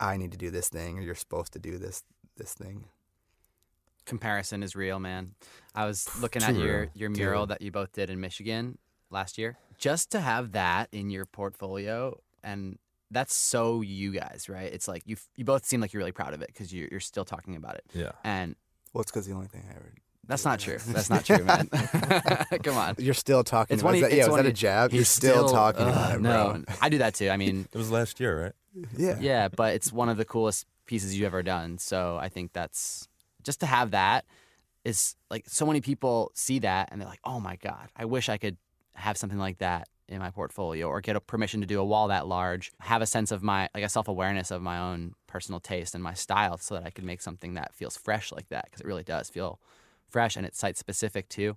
I 0.00 0.16
need 0.16 0.32
to 0.32 0.38
do 0.38 0.50
this 0.50 0.68
thing 0.68 0.98
or 0.98 1.02
you're 1.02 1.14
supposed 1.14 1.52
to 1.52 1.58
do 1.58 1.78
this 1.78 2.02
this 2.36 2.54
thing 2.54 2.86
comparison 4.04 4.62
is 4.62 4.74
real, 4.74 4.98
man. 4.98 5.34
I 5.74 5.86
was 5.86 6.08
looking 6.20 6.42
at 6.42 6.54
your 6.54 6.88
your 6.94 7.10
mural 7.10 7.46
that 7.46 7.62
you 7.62 7.70
both 7.70 7.92
did 7.92 8.10
in 8.10 8.20
Michigan 8.20 8.78
last 9.10 9.38
year. 9.38 9.58
Just 9.78 10.10
to 10.12 10.20
have 10.20 10.52
that 10.52 10.88
in 10.92 11.10
your 11.10 11.24
portfolio 11.24 12.18
and 12.42 12.78
that's 13.10 13.34
so 13.34 13.82
you 13.82 14.12
guys, 14.12 14.48
right? 14.48 14.72
It's 14.72 14.88
like 14.88 15.02
you 15.06 15.16
you 15.36 15.44
both 15.44 15.64
seem 15.64 15.80
like 15.80 15.92
you're 15.92 16.00
really 16.00 16.12
proud 16.12 16.34
of 16.34 16.42
it 16.42 16.54
cuz 16.54 16.72
you 16.72 16.88
you're 16.90 17.00
still 17.00 17.24
talking 17.24 17.56
about 17.56 17.76
it. 17.76 17.84
Yeah. 17.92 18.12
And 18.24 18.56
well, 18.92 19.02
it's 19.02 19.10
cuz 19.10 19.26
the 19.26 19.32
only 19.32 19.48
thing 19.48 19.64
I 19.68 19.76
ever 19.76 19.92
That's 20.26 20.44
not 20.44 20.60
true. 20.60 20.78
That's 20.86 21.10
not 21.10 21.24
true, 21.24 21.44
man. 21.44 21.68
Come 22.62 22.76
on. 22.76 22.94
You're 22.98 23.14
still 23.14 23.44
talking 23.44 23.74
it's 23.74 23.82
about 23.82 24.00
that. 24.00 24.12
Yeah, 24.12 24.28
was 24.28 24.36
that 24.36 24.46
a 24.46 24.52
jab? 24.52 24.92
You're 24.92 25.04
still, 25.04 25.48
still 25.48 25.48
talking 25.48 25.86
uh, 25.86 25.90
about 25.90 26.14
it, 26.14 26.22
bro. 26.22 26.52
No, 26.52 26.64
I 26.80 26.88
do 26.88 26.98
that 26.98 27.14
too. 27.14 27.28
I 27.28 27.36
mean, 27.36 27.66
it 27.72 27.78
was 27.78 27.90
last 27.90 28.20
year, 28.20 28.44
right? 28.44 28.52
Yeah. 28.96 29.18
Yeah, 29.20 29.48
but 29.48 29.74
it's 29.74 29.92
one 29.92 30.08
of 30.08 30.16
the 30.16 30.24
coolest 30.24 30.66
pieces 30.86 31.16
you've 31.16 31.26
ever 31.26 31.42
done. 31.42 31.78
So 31.78 32.18
I 32.20 32.28
think 32.28 32.52
that's 32.52 33.08
just 33.42 33.60
to 33.60 33.66
have 33.66 33.90
that 33.92 34.24
is 34.84 35.14
like 35.30 35.44
so 35.48 35.66
many 35.66 35.80
people 35.80 36.32
see 36.34 36.58
that 36.60 36.88
and 36.90 37.00
they're 37.00 37.08
like, 37.08 37.20
"Oh 37.24 37.40
my 37.40 37.56
god, 37.56 37.88
I 37.96 38.04
wish 38.04 38.28
I 38.28 38.38
could 38.38 38.56
have 38.94 39.16
something 39.16 39.38
like 39.38 39.58
that 39.58 39.88
in 40.08 40.18
my 40.18 40.30
portfolio 40.30 40.86
or 40.86 41.00
get 41.00 41.16
a 41.16 41.20
permission 41.20 41.60
to 41.60 41.66
do 41.66 41.80
a 41.80 41.84
wall 41.84 42.08
that 42.08 42.26
large, 42.26 42.72
have 42.80 43.00
a 43.00 43.06
sense 43.06 43.30
of 43.30 43.42
my 43.42 43.68
like 43.74 43.84
a 43.84 43.88
self-awareness 43.88 44.50
of 44.50 44.60
my 44.62 44.78
own 44.78 45.14
personal 45.26 45.60
taste 45.60 45.94
and 45.94 46.02
my 46.04 46.14
style 46.14 46.58
so 46.58 46.74
that 46.74 46.84
I 46.84 46.90
could 46.90 47.04
make 47.04 47.22
something 47.22 47.54
that 47.54 47.74
feels 47.74 47.96
fresh 47.96 48.32
like 48.32 48.48
that 48.48 48.66
because 48.66 48.80
it 48.80 48.86
really 48.86 49.04
does 49.04 49.30
feel 49.30 49.60
fresh 50.08 50.36
and 50.36 50.44
it's 50.46 50.58
site 50.58 50.76
specific 50.76 51.28
too." 51.28 51.56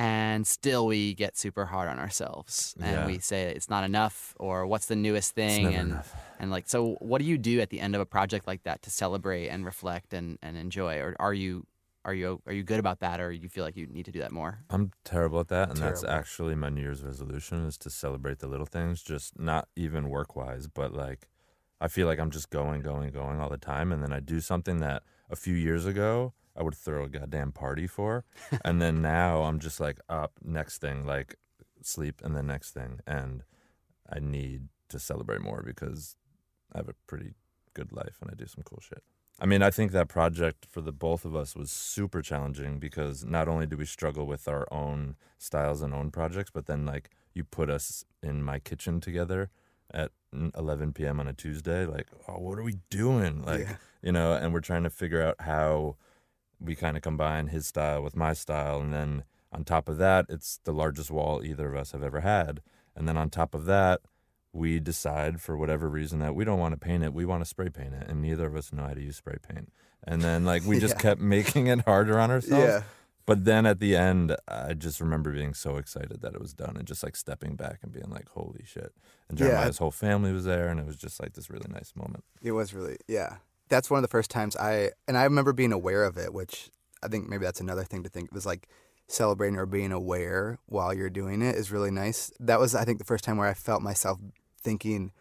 and 0.00 0.46
still 0.46 0.86
we 0.86 1.12
get 1.12 1.36
super 1.36 1.66
hard 1.66 1.86
on 1.86 1.98
ourselves 1.98 2.74
and 2.80 2.90
yeah. 2.90 3.06
we 3.06 3.18
say 3.18 3.52
it's 3.54 3.68
not 3.68 3.84
enough 3.84 4.34
or 4.40 4.66
what's 4.66 4.86
the 4.86 4.96
newest 4.96 5.34
thing 5.34 5.66
and 5.66 5.90
enough. 5.90 6.14
and 6.38 6.50
like 6.50 6.66
so 6.66 6.96
what 7.00 7.18
do 7.20 7.26
you 7.26 7.36
do 7.36 7.60
at 7.60 7.68
the 7.68 7.78
end 7.78 7.94
of 7.94 8.00
a 8.00 8.06
project 8.06 8.46
like 8.46 8.62
that 8.62 8.80
to 8.80 8.88
celebrate 8.88 9.48
and 9.48 9.66
reflect 9.66 10.14
and 10.14 10.38
and 10.42 10.56
enjoy 10.56 10.96
or 10.96 11.14
are 11.20 11.34
you 11.34 11.66
are 12.06 12.14
you 12.14 12.40
are 12.46 12.52
you 12.54 12.62
good 12.62 12.80
about 12.80 13.00
that 13.00 13.20
or 13.20 13.30
you 13.30 13.50
feel 13.50 13.62
like 13.62 13.76
you 13.76 13.86
need 13.88 14.06
to 14.06 14.10
do 14.10 14.20
that 14.20 14.32
more 14.32 14.60
I'm 14.70 14.90
terrible 15.04 15.38
at 15.38 15.48
that 15.48 15.68
and 15.68 15.78
terrible. 15.78 16.00
that's 16.00 16.10
actually 16.10 16.54
my 16.54 16.70
new 16.70 16.80
year's 16.80 17.02
resolution 17.02 17.66
is 17.66 17.76
to 17.78 17.90
celebrate 17.90 18.38
the 18.38 18.46
little 18.46 18.64
things 18.64 19.02
just 19.02 19.38
not 19.38 19.68
even 19.76 20.08
work 20.08 20.34
wise 20.34 20.66
but 20.66 20.94
like 20.94 21.28
I 21.78 21.88
feel 21.88 22.06
like 22.06 22.18
I'm 22.18 22.30
just 22.30 22.48
going 22.48 22.80
going 22.80 23.10
going 23.10 23.38
all 23.38 23.50
the 23.50 23.58
time 23.58 23.92
and 23.92 24.02
then 24.02 24.14
I 24.14 24.20
do 24.20 24.40
something 24.40 24.78
that 24.78 25.02
a 25.28 25.36
few 25.36 25.54
years 25.54 25.84
ago 25.84 26.32
I 26.60 26.62
would 26.62 26.74
throw 26.74 27.04
a 27.04 27.08
goddamn 27.08 27.52
party 27.52 27.86
for. 27.86 28.24
and 28.64 28.82
then 28.82 29.00
now 29.00 29.42
I'm 29.44 29.58
just 29.58 29.80
like 29.80 29.98
up 30.08 30.32
next 30.44 30.78
thing 30.78 31.06
like 31.06 31.36
sleep 31.82 32.20
and 32.22 32.36
then 32.36 32.46
next 32.46 32.72
thing 32.72 33.00
and 33.06 33.42
I 34.12 34.18
need 34.18 34.68
to 34.90 34.98
celebrate 34.98 35.40
more 35.40 35.62
because 35.64 36.16
I 36.74 36.78
have 36.78 36.88
a 36.88 36.94
pretty 37.06 37.32
good 37.72 37.92
life 37.92 38.18
and 38.20 38.30
I 38.30 38.34
do 38.34 38.46
some 38.46 38.62
cool 38.62 38.80
shit. 38.82 39.02
I 39.42 39.46
mean, 39.46 39.62
I 39.62 39.70
think 39.70 39.92
that 39.92 40.08
project 40.08 40.66
for 40.68 40.82
the 40.82 40.92
both 40.92 41.24
of 41.24 41.34
us 41.34 41.56
was 41.56 41.70
super 41.70 42.20
challenging 42.20 42.78
because 42.78 43.24
not 43.24 43.48
only 43.48 43.64
do 43.64 43.78
we 43.78 43.86
struggle 43.86 44.26
with 44.26 44.46
our 44.46 44.68
own 44.70 45.16
styles 45.38 45.80
and 45.80 45.94
own 45.94 46.10
projects, 46.10 46.50
but 46.52 46.66
then 46.66 46.84
like 46.84 47.08
you 47.32 47.44
put 47.44 47.70
us 47.70 48.04
in 48.22 48.42
my 48.42 48.58
kitchen 48.58 49.00
together 49.00 49.48
at 49.94 50.10
11 50.32 50.92
p.m. 50.92 51.20
on 51.20 51.26
a 51.26 51.32
Tuesday, 51.32 51.86
like, 51.86 52.08
oh, 52.28 52.38
what 52.38 52.58
are 52.58 52.62
we 52.62 52.76
doing? 52.90 53.42
Like, 53.42 53.60
yeah. 53.60 53.76
you 54.02 54.12
know, 54.12 54.34
and 54.34 54.52
we're 54.52 54.60
trying 54.60 54.84
to 54.84 54.90
figure 54.90 55.22
out 55.22 55.36
how 55.40 55.96
we 56.60 56.74
kind 56.74 56.96
of 56.96 57.02
combine 57.02 57.48
his 57.48 57.66
style 57.66 58.02
with 58.02 58.14
my 58.14 58.32
style 58.32 58.80
and 58.80 58.92
then 58.92 59.24
on 59.52 59.64
top 59.64 59.88
of 59.88 59.98
that 59.98 60.26
it's 60.28 60.60
the 60.64 60.72
largest 60.72 61.10
wall 61.10 61.42
either 61.44 61.72
of 61.72 61.76
us 61.76 61.92
have 61.92 62.02
ever 62.02 62.20
had 62.20 62.60
and 62.94 63.08
then 63.08 63.16
on 63.16 63.30
top 63.30 63.54
of 63.54 63.64
that 63.64 64.00
we 64.52 64.80
decide 64.80 65.40
for 65.40 65.56
whatever 65.56 65.88
reason 65.88 66.18
that 66.18 66.34
we 66.34 66.44
don't 66.44 66.58
want 66.58 66.72
to 66.72 66.78
paint 66.78 67.02
it 67.02 67.12
we 67.12 67.24
want 67.24 67.42
to 67.42 67.48
spray 67.48 67.68
paint 67.68 67.94
it 67.94 68.06
and 68.08 68.20
neither 68.20 68.46
of 68.46 68.56
us 68.56 68.72
know 68.72 68.82
how 68.84 68.94
to 68.94 69.02
use 69.02 69.16
spray 69.16 69.36
paint 69.48 69.72
and 70.04 70.22
then 70.22 70.44
like 70.44 70.64
we 70.64 70.78
just 70.80 70.96
yeah. 70.96 71.00
kept 71.00 71.20
making 71.20 71.66
it 71.66 71.80
harder 71.82 72.18
on 72.18 72.30
ourselves 72.30 72.66
yeah. 72.66 72.82
but 73.26 73.44
then 73.44 73.64
at 73.64 73.80
the 73.80 73.96
end 73.96 74.36
I 74.48 74.74
just 74.74 75.00
remember 75.00 75.32
being 75.32 75.54
so 75.54 75.76
excited 75.76 76.20
that 76.20 76.34
it 76.34 76.40
was 76.40 76.52
done 76.52 76.76
and 76.76 76.86
just 76.86 77.02
like 77.02 77.16
stepping 77.16 77.56
back 77.56 77.78
and 77.82 77.92
being 77.92 78.10
like 78.10 78.28
holy 78.30 78.64
shit 78.64 78.92
and 79.28 79.38
Jeremiah's 79.38 79.76
yeah. 79.76 79.84
whole 79.84 79.90
family 79.90 80.32
was 80.32 80.44
there 80.44 80.68
and 80.68 80.80
it 80.80 80.86
was 80.86 80.96
just 80.96 81.20
like 81.20 81.34
this 81.34 81.50
really 81.50 81.70
nice 81.72 81.92
moment 81.94 82.24
it 82.42 82.52
was 82.52 82.74
really 82.74 82.96
yeah 83.06 83.36
that's 83.70 83.88
one 83.88 83.98
of 83.98 84.02
the 84.02 84.08
first 84.08 84.30
times 84.30 84.56
I 84.56 84.90
and 85.08 85.16
I 85.16 85.24
remember 85.24 85.54
being 85.54 85.72
aware 85.72 86.04
of 86.04 86.18
it, 86.18 86.34
which 86.34 86.70
I 87.02 87.08
think 87.08 87.28
maybe 87.28 87.44
that's 87.44 87.60
another 87.60 87.84
thing 87.84 88.02
to 88.02 88.10
think. 88.10 88.26
It 88.26 88.34
was 88.34 88.44
like 88.44 88.68
celebrating 89.08 89.56
or 89.56 89.66
being 89.66 89.92
aware 89.92 90.58
while 90.66 90.92
you're 90.92 91.10
doing 91.10 91.40
it 91.40 91.54
is 91.54 91.72
really 91.72 91.90
nice. 91.90 92.30
That 92.38 92.60
was 92.60 92.74
I 92.74 92.84
think 92.84 92.98
the 92.98 93.04
first 93.04 93.24
time 93.24 93.38
where 93.38 93.48
I 93.48 93.54
felt 93.54 93.80
myself 93.80 94.18
thinking 94.60 95.12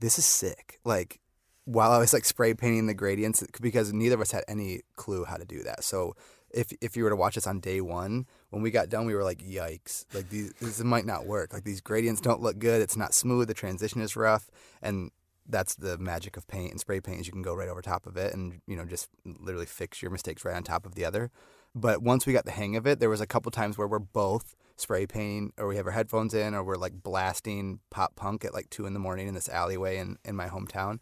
this 0.00 0.18
is 0.18 0.24
sick. 0.24 0.80
Like 0.84 1.20
while 1.64 1.92
I 1.92 1.98
was 1.98 2.14
like 2.14 2.24
spray 2.24 2.54
painting 2.54 2.86
the 2.86 2.94
gradients 2.94 3.44
because 3.60 3.92
neither 3.92 4.14
of 4.14 4.22
us 4.22 4.30
had 4.30 4.44
any 4.48 4.80
clue 4.96 5.24
how 5.24 5.36
to 5.36 5.44
do 5.44 5.62
that. 5.64 5.84
So 5.84 6.14
if 6.50 6.72
if 6.80 6.96
you 6.96 7.04
were 7.04 7.10
to 7.10 7.16
watch 7.16 7.36
us 7.36 7.46
on 7.46 7.60
day 7.60 7.80
1, 7.80 8.26
when 8.50 8.62
we 8.62 8.70
got 8.70 8.88
done 8.88 9.06
we 9.06 9.14
were 9.14 9.24
like 9.24 9.42
yikes. 9.42 10.06
Like 10.14 10.30
these 10.30 10.52
this 10.60 10.82
might 10.82 11.04
not 11.04 11.26
work. 11.26 11.52
Like 11.52 11.64
these 11.64 11.80
gradients 11.80 12.20
don't 12.20 12.40
look 12.40 12.58
good. 12.58 12.80
It's 12.80 12.96
not 12.96 13.12
smooth. 13.12 13.48
The 13.48 13.54
transition 13.54 14.00
is 14.00 14.16
rough 14.16 14.50
and 14.80 15.10
that's 15.48 15.74
the 15.74 15.98
magic 15.98 16.36
of 16.36 16.46
paint 16.46 16.70
and 16.70 16.80
spray 16.80 17.00
paint 17.00 17.20
is 17.20 17.26
you 17.26 17.32
can 17.32 17.42
go 17.42 17.54
right 17.54 17.68
over 17.68 17.80
top 17.80 18.06
of 18.06 18.16
it 18.16 18.34
and 18.34 18.60
you 18.66 18.76
know 18.76 18.84
just 18.84 19.08
literally 19.24 19.66
fix 19.66 20.02
your 20.02 20.10
mistakes 20.10 20.44
right 20.44 20.56
on 20.56 20.62
top 20.62 20.86
of 20.86 20.94
the 20.94 21.04
other. 21.04 21.30
But 21.74 22.02
once 22.02 22.26
we 22.26 22.32
got 22.32 22.44
the 22.44 22.50
hang 22.50 22.76
of 22.76 22.86
it 22.86 23.00
there 23.00 23.10
was 23.10 23.20
a 23.20 23.26
couple 23.26 23.50
times 23.50 23.78
where 23.78 23.88
we're 23.88 23.98
both 23.98 24.54
spray 24.76 25.06
painting 25.06 25.52
or 25.58 25.66
we 25.66 25.76
have 25.76 25.86
our 25.86 25.92
headphones 25.92 26.34
in 26.34 26.54
or 26.54 26.62
we're 26.62 26.76
like 26.76 27.02
blasting 27.02 27.80
pop 27.90 28.14
punk 28.14 28.44
at 28.44 28.54
like 28.54 28.70
2 28.70 28.86
in 28.86 28.92
the 28.92 29.00
morning 29.00 29.26
in 29.26 29.34
this 29.34 29.48
alleyway 29.48 29.98
in 29.98 30.18
in 30.24 30.36
my 30.36 30.48
hometown. 30.48 30.98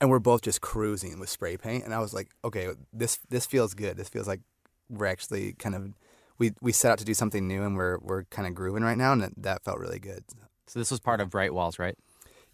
And 0.00 0.10
we're 0.10 0.18
both 0.18 0.42
just 0.42 0.60
cruising 0.60 1.18
with 1.20 1.30
spray 1.30 1.56
paint. 1.56 1.84
And 1.84 1.94
I 1.94 2.00
was 2.00 2.12
like 2.12 2.30
okay 2.44 2.68
this 2.92 3.18
this 3.28 3.46
feels 3.46 3.74
good. 3.74 3.96
This 3.96 4.08
feels 4.08 4.26
like 4.26 4.40
we're 4.88 5.06
actually 5.06 5.52
kind 5.54 5.74
of 5.74 5.92
we 6.38 6.52
we 6.60 6.72
set 6.72 6.90
out 6.90 6.98
to 6.98 7.04
do 7.04 7.14
something 7.14 7.46
new 7.46 7.62
and 7.62 7.76
we're 7.76 7.98
we're 7.98 8.24
kind 8.24 8.48
of 8.48 8.54
grooving 8.54 8.82
right 8.82 8.98
now 8.98 9.12
and 9.12 9.22
that, 9.22 9.32
that 9.36 9.64
felt 9.64 9.78
really 9.78 10.00
good. 10.00 10.24
So 10.66 10.78
this 10.78 10.90
was 10.90 10.98
part 10.98 11.20
of 11.20 11.30
bright 11.30 11.54
walls 11.54 11.78
right? 11.78 11.96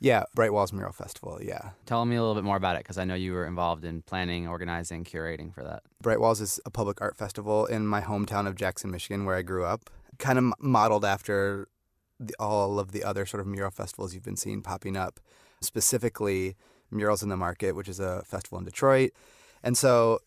Yeah, 0.00 0.24
Bright 0.34 0.52
Walls 0.52 0.72
Mural 0.72 0.92
Festival, 0.92 1.38
yeah. 1.42 1.70
Tell 1.84 2.06
me 2.06 2.16
a 2.16 2.20
little 2.20 2.34
bit 2.34 2.44
more 2.44 2.56
about 2.56 2.76
it 2.76 2.80
because 2.80 2.96
I 2.96 3.04
know 3.04 3.14
you 3.14 3.34
were 3.34 3.46
involved 3.46 3.84
in 3.84 4.00
planning, 4.00 4.48
organizing, 4.48 5.04
curating 5.04 5.52
for 5.52 5.62
that. 5.62 5.82
Bright 6.02 6.20
Walls 6.20 6.40
is 6.40 6.58
a 6.64 6.70
public 6.70 7.02
art 7.02 7.18
festival 7.18 7.66
in 7.66 7.86
my 7.86 8.00
hometown 8.00 8.46
of 8.46 8.56
Jackson, 8.56 8.90
Michigan, 8.90 9.26
where 9.26 9.36
I 9.36 9.42
grew 9.42 9.64
up. 9.64 9.90
Kind 10.18 10.38
of 10.38 10.54
modeled 10.58 11.04
after 11.04 11.68
the, 12.18 12.34
all 12.38 12.78
of 12.78 12.92
the 12.92 13.04
other 13.04 13.26
sort 13.26 13.42
of 13.42 13.46
mural 13.46 13.70
festivals 13.70 14.14
you've 14.14 14.22
been 14.22 14.36
seeing 14.36 14.62
popping 14.62 14.96
up, 14.96 15.20
specifically 15.60 16.56
Murals 16.90 17.22
in 17.22 17.28
the 17.28 17.36
Market, 17.36 17.72
which 17.76 17.88
is 17.88 18.00
a 18.00 18.22
festival 18.24 18.58
in 18.58 18.64
Detroit. 18.64 19.10
And 19.62 19.76
so 19.76 20.20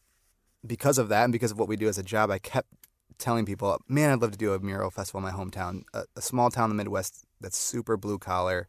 because 0.66 1.00
of 1.00 1.10
that 1.10 1.24
and 1.24 1.34
because 1.34 1.52
of 1.52 1.58
what 1.58 1.68
we 1.68 1.76
do 1.76 1.88
as 1.88 1.98
a 1.98 2.04
job, 2.04 2.30
I 2.30 2.38
kept 2.38 2.70
telling 3.18 3.46
people, 3.46 3.80
man, 3.88 4.12
I'd 4.12 4.22
love 4.22 4.32
to 4.32 4.38
do 4.38 4.54
a 4.54 4.60
mural 4.60 4.92
festival 4.92 5.20
in 5.20 5.34
my 5.34 5.38
hometown, 5.38 5.84
a, 5.94 6.04
a 6.16 6.22
small 6.22 6.50
town 6.50 6.70
in 6.70 6.78
the 6.78 6.84
Midwest 6.84 7.26
that's 7.42 7.58
super 7.58 7.98
blue 7.98 8.18
collar, 8.18 8.68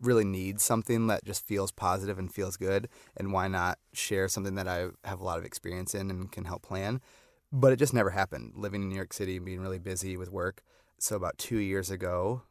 really 0.00 0.24
need 0.24 0.60
something 0.60 1.06
that 1.06 1.24
just 1.24 1.46
feels 1.46 1.72
positive 1.72 2.18
and 2.18 2.32
feels 2.32 2.56
good 2.56 2.88
and 3.16 3.32
why 3.32 3.48
not 3.48 3.78
share 3.92 4.28
something 4.28 4.54
that 4.56 4.68
I 4.68 4.88
have 5.04 5.20
a 5.20 5.24
lot 5.24 5.38
of 5.38 5.44
experience 5.44 5.94
in 5.94 6.10
and 6.10 6.30
can 6.30 6.44
help 6.44 6.62
plan? 6.62 7.00
But 7.52 7.72
it 7.72 7.78
just 7.78 7.94
never 7.94 8.10
happened. 8.10 8.52
Living 8.56 8.82
in 8.82 8.88
New 8.88 8.96
York 8.96 9.12
City 9.12 9.36
and 9.36 9.46
being 9.46 9.60
really 9.60 9.78
busy 9.78 10.16
with 10.16 10.30
work. 10.30 10.62
So 10.98 11.16
about 11.16 11.38
2 11.38 11.58
years 11.58 11.90
ago 11.90 12.42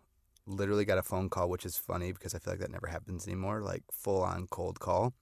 literally 0.45 0.85
got 0.85 0.97
a 0.97 1.03
phone 1.03 1.29
call 1.29 1.49
which 1.49 1.65
is 1.65 1.77
funny 1.77 2.11
because 2.11 2.35
I 2.35 2.39
feel 2.39 2.53
like 2.53 2.59
that 2.59 2.71
never 2.71 2.87
happens 2.87 3.25
anymore 3.25 3.61
like 3.61 3.83
full 3.91 4.21
on 4.21 4.47
cold 4.47 4.79
call. 4.79 5.13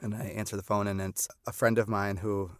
And 0.00 0.14
I 0.14 0.24
answer 0.24 0.56
the 0.56 0.62
phone 0.62 0.86
and 0.86 1.00
it's 1.00 1.28
a 1.46 1.52
friend 1.52 1.78
of 1.78 1.88
mine 1.88 2.18
who 2.18 2.50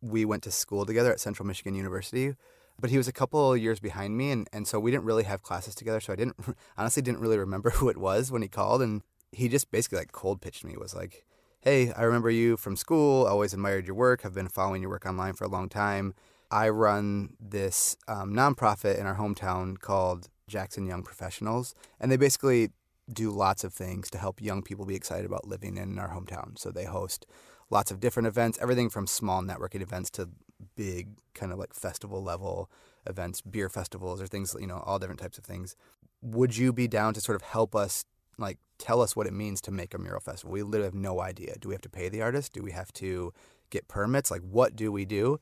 we 0.00 0.24
went 0.24 0.42
to 0.44 0.50
school 0.50 0.86
together 0.86 1.12
at 1.12 1.20
Central 1.20 1.46
Michigan 1.46 1.74
University 1.74 2.34
but 2.80 2.90
he 2.90 2.96
was 2.96 3.08
a 3.08 3.12
couple 3.12 3.52
of 3.52 3.60
years 3.60 3.80
behind 3.80 4.16
me 4.16 4.30
and 4.30 4.48
and 4.52 4.66
so 4.66 4.78
we 4.78 4.90
didn't 4.90 5.04
really 5.04 5.24
have 5.24 5.42
classes 5.42 5.74
together 5.74 6.00
so 6.00 6.12
I 6.12 6.16
didn't 6.16 6.36
honestly 6.76 7.02
didn't 7.02 7.20
really 7.20 7.38
remember 7.38 7.70
who 7.74 7.88
it 7.88 7.96
was 7.96 8.30
when 8.30 8.42
he 8.42 8.48
called 8.48 8.82
and 8.82 9.02
he 9.32 9.48
just 9.48 9.70
basically 9.70 9.98
like 9.98 10.12
cold 10.12 10.40
pitched 10.40 10.64
me 10.64 10.76
was 10.76 10.94
like 10.94 11.24
hey 11.60 11.92
I 11.92 12.02
remember 12.02 12.30
you 12.30 12.56
from 12.56 12.76
school 12.76 13.26
I 13.26 13.30
always 13.30 13.52
admired 13.52 13.86
your 13.86 13.96
work 13.96 14.24
I've 14.24 14.34
been 14.34 14.48
following 14.48 14.82
your 14.82 14.90
work 14.90 15.06
online 15.06 15.34
for 15.34 15.44
a 15.44 15.48
long 15.48 15.68
time. 15.68 16.14
I 16.50 16.68
run 16.70 17.34
this 17.40 17.96
um 18.06 18.32
nonprofit 18.32 18.98
in 18.98 19.06
our 19.06 19.16
hometown 19.16 19.78
called 19.78 20.28
Jackson 20.48 20.86
Young 20.86 21.02
Professionals 21.02 21.74
and 22.00 22.10
they 22.10 22.16
basically 22.16 22.70
do 23.10 23.30
lots 23.30 23.64
of 23.64 23.72
things 23.72 24.10
to 24.10 24.18
help 24.18 24.40
young 24.40 24.62
people 24.62 24.84
be 24.84 24.94
excited 24.94 25.24
about 25.24 25.48
living 25.48 25.78
in 25.78 25.98
our 25.98 26.10
hometown. 26.10 26.58
So 26.58 26.70
they 26.70 26.84
host 26.84 27.24
lots 27.70 27.90
of 27.90 28.00
different 28.00 28.26
events 28.26 28.58
everything 28.60 28.88
from 28.88 29.06
small 29.06 29.42
networking 29.42 29.82
events 29.82 30.10
to 30.10 30.28
big 30.76 31.08
kind 31.34 31.52
of 31.52 31.58
like 31.58 31.74
festival 31.74 32.22
level 32.22 32.70
events, 33.06 33.40
beer 33.40 33.68
festivals 33.68 34.20
or 34.20 34.26
things, 34.26 34.54
you 34.58 34.66
know, 34.66 34.82
all 34.86 34.98
different 34.98 35.20
types 35.20 35.38
of 35.38 35.44
things. 35.44 35.76
Would 36.20 36.56
you 36.56 36.72
be 36.72 36.88
down 36.88 37.14
to 37.14 37.20
sort 37.20 37.36
of 37.36 37.42
help 37.42 37.74
us 37.74 38.04
like 38.38 38.58
tell 38.78 39.00
us 39.00 39.16
what 39.16 39.26
it 39.26 39.32
means 39.32 39.60
to 39.62 39.70
make 39.70 39.94
a 39.94 39.98
mural 39.98 40.20
festival? 40.20 40.52
We 40.52 40.62
literally 40.62 40.86
have 40.86 40.94
no 40.94 41.20
idea. 41.20 41.54
Do 41.58 41.68
we 41.68 41.74
have 41.74 41.82
to 41.82 41.88
pay 41.88 42.08
the 42.08 42.22
artist? 42.22 42.52
Do 42.52 42.62
we 42.62 42.72
have 42.72 42.92
to 42.94 43.32
get 43.70 43.88
permits? 43.88 44.30
Like 44.30 44.42
what 44.42 44.76
do 44.76 44.92
we 44.92 45.04
do? 45.04 45.40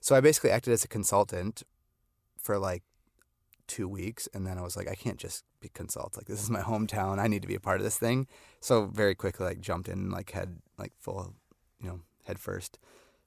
So 0.00 0.14
I 0.14 0.20
basically 0.20 0.50
acted 0.50 0.72
as 0.72 0.84
a 0.84 0.88
consultant 0.88 1.62
for 2.40 2.58
like 2.58 2.82
2 3.66 3.86
weeks 3.86 4.28
and 4.32 4.46
then 4.46 4.56
I 4.58 4.62
was 4.62 4.76
like 4.76 4.88
I 4.88 4.94
can't 4.94 5.18
just 5.18 5.44
be 5.60 5.68
consult 5.68 6.16
like 6.16 6.26
this 6.26 6.42
is 6.42 6.50
my 6.50 6.62
hometown. 6.62 7.18
I 7.18 7.26
need 7.26 7.42
to 7.42 7.48
be 7.48 7.54
a 7.54 7.60
part 7.60 7.80
of 7.80 7.84
this 7.84 7.98
thing. 7.98 8.26
So 8.60 8.86
very 8.86 9.14
quickly 9.14 9.44
like 9.46 9.60
jumped 9.60 9.88
in 9.88 10.10
like 10.10 10.30
had 10.30 10.58
like 10.78 10.92
full, 10.98 11.34
you 11.80 11.88
know, 11.88 12.00
head 12.24 12.38
first 12.38 12.78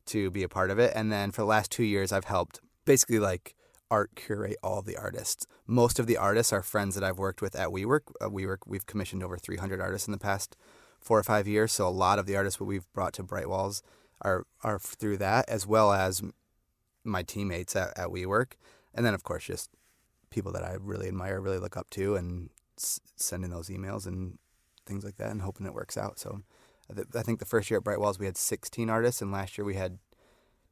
to 0.08 0.32
be 0.32 0.44
a 0.44 0.50
part 0.50 0.72
of 0.72 0.80
it. 0.80 0.92
And 0.96 1.12
then 1.12 1.32
for 1.32 1.42
the 1.42 1.48
last 1.48 1.72
2 1.72 1.84
years, 1.84 2.12
I've 2.12 2.26
helped 2.26 2.60
basically 2.86 3.20
like 3.20 3.56
art 3.90 4.12
curate 4.16 4.58
all 4.64 4.82
the 4.82 4.98
artists. 4.98 5.46
Most 5.68 6.00
of 6.00 6.08
the 6.08 6.18
artists 6.18 6.54
are 6.54 6.64
friends 6.64 6.96
that 6.96 7.04
I've 7.04 7.20
worked 7.20 7.42
with 7.42 7.56
at 7.56 7.70
WeWork. 7.70 8.02
Uh, 8.22 8.30
WeWork, 8.30 8.60
we've 8.66 8.86
commissioned 8.86 9.24
over 9.24 9.38
300 9.38 9.82
artists 9.82 10.08
in 10.08 10.12
the 10.12 10.18
past 10.18 10.56
4 11.00 11.20
or 11.20 11.24
5 11.24 11.48
years. 11.48 11.72
So 11.72 11.88
a 11.88 11.90
lot 11.90 12.20
of 12.20 12.26
the 12.26 12.36
artists 12.36 12.58
that 12.60 12.66
we've 12.66 12.92
brought 12.94 13.14
to 13.14 13.24
Bright 13.24 13.50
Walls 13.50 13.84
are, 14.22 14.46
are 14.64 14.80
through 14.80 15.18
that, 15.18 15.48
as 15.50 15.68
well 15.68 15.92
as 15.92 16.22
my 17.04 17.24
teammates 17.24 17.76
at, 17.76 17.98
at 17.98 18.10
WeWork. 18.10 18.54
And 18.94 19.06
then, 19.06 19.14
of 19.14 19.24
course, 19.24 19.46
just 19.46 19.70
people 20.30 20.52
that 20.54 20.64
I 20.64 20.78
really 20.80 21.08
admire, 21.08 21.42
really 21.42 21.60
look 21.60 21.76
up 21.78 21.90
to, 21.92 22.16
and 22.16 22.50
sending 22.78 23.52
those 23.52 23.70
emails 23.70 24.08
and 24.08 24.38
things 24.86 25.04
like 25.04 25.18
that 25.18 25.30
and 25.32 25.42
hoping 25.42 25.66
it 25.66 25.74
works 25.74 25.98
out. 25.98 26.20
So 26.20 26.42
I 27.16 27.22
think 27.22 27.40
the 27.40 27.46
first 27.46 27.70
year 27.70 27.78
at 27.78 27.84
Bright 27.84 28.00
Walls 28.00 28.20
we 28.20 28.26
had 28.26 28.38
16 28.38 28.90
artists, 28.90 29.22
and 29.22 29.32
last 29.32 29.58
year 29.58 29.66
we 29.66 29.76
had 29.76 30.00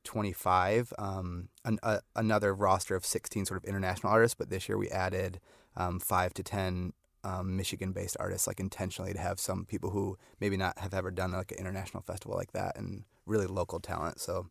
25. 0.04 0.94
Um, 0.98 1.50
an, 1.66 1.80
a, 1.84 2.02
another 2.16 2.54
roster 2.54 2.96
of 2.96 3.06
16 3.06 3.46
sort 3.46 3.62
of 3.62 3.66
international 3.68 4.12
artists, 4.12 4.36
but 4.36 4.50
this 4.50 4.70
year 4.70 4.78
we 4.78 4.90
added 4.90 5.40
um, 5.76 6.00
5 6.00 6.34
to 6.36 6.44
10 6.44 6.94
um, 7.24 7.58
Michigan-based 7.58 8.18
artists, 8.20 8.48
like 8.48 8.60
intentionally 8.60 9.14
to 9.14 9.20
have 9.20 9.40
some 9.40 9.66
people 9.66 9.90
who 9.90 10.18
maybe 10.40 10.58
not 10.58 10.80
have 10.80 10.94
ever 10.94 11.12
done 11.12 11.32
like 11.32 11.52
an 11.52 11.58
international 11.58 12.02
festival 12.02 12.38
like 12.38 12.54
that, 12.54 12.78
and 12.78 13.04
really 13.26 13.48
local 13.48 13.80
talent. 13.80 14.20
So 14.20 14.48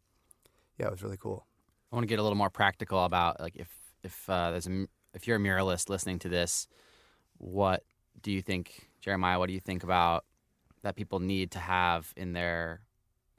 yeah, 0.78 0.86
it 0.86 0.92
was 0.92 1.02
really 1.02 1.16
cool. 1.16 1.46
I 1.90 1.96
want 1.96 2.04
to 2.04 2.08
get 2.08 2.18
a 2.18 2.22
little 2.22 2.36
more 2.36 2.50
practical 2.50 3.04
about 3.04 3.40
like 3.40 3.56
if 3.56 3.68
if 4.04 4.28
uh, 4.28 4.50
there's 4.50 4.66
a 4.66 4.86
if 5.14 5.26
you're 5.26 5.36
a 5.36 5.40
muralist 5.40 5.88
listening 5.88 6.18
to 6.20 6.28
this, 6.28 6.68
what 7.38 7.82
do 8.22 8.30
you 8.30 8.42
think, 8.42 8.88
Jeremiah? 9.00 9.38
What 9.38 9.46
do 9.46 9.54
you 9.54 9.60
think 9.60 9.82
about 9.82 10.24
that 10.82 10.96
people 10.96 11.20
need 11.20 11.50
to 11.52 11.58
have 11.58 12.12
in 12.16 12.32
their 12.32 12.82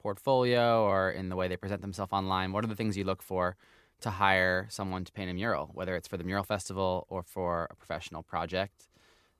portfolio 0.00 0.82
or 0.84 1.10
in 1.10 1.28
the 1.28 1.36
way 1.36 1.48
they 1.48 1.56
present 1.56 1.82
themselves 1.82 2.12
online? 2.12 2.52
What 2.52 2.64
are 2.64 2.68
the 2.68 2.76
things 2.76 2.96
you 2.96 3.04
look 3.04 3.22
for 3.22 3.56
to 4.00 4.10
hire 4.10 4.66
someone 4.70 5.04
to 5.04 5.12
paint 5.12 5.30
a 5.30 5.34
mural, 5.34 5.70
whether 5.74 5.94
it's 5.96 6.08
for 6.08 6.16
the 6.16 6.24
mural 6.24 6.44
festival 6.44 7.06
or 7.08 7.22
for 7.22 7.68
a 7.70 7.76
professional 7.76 8.22
project? 8.22 8.88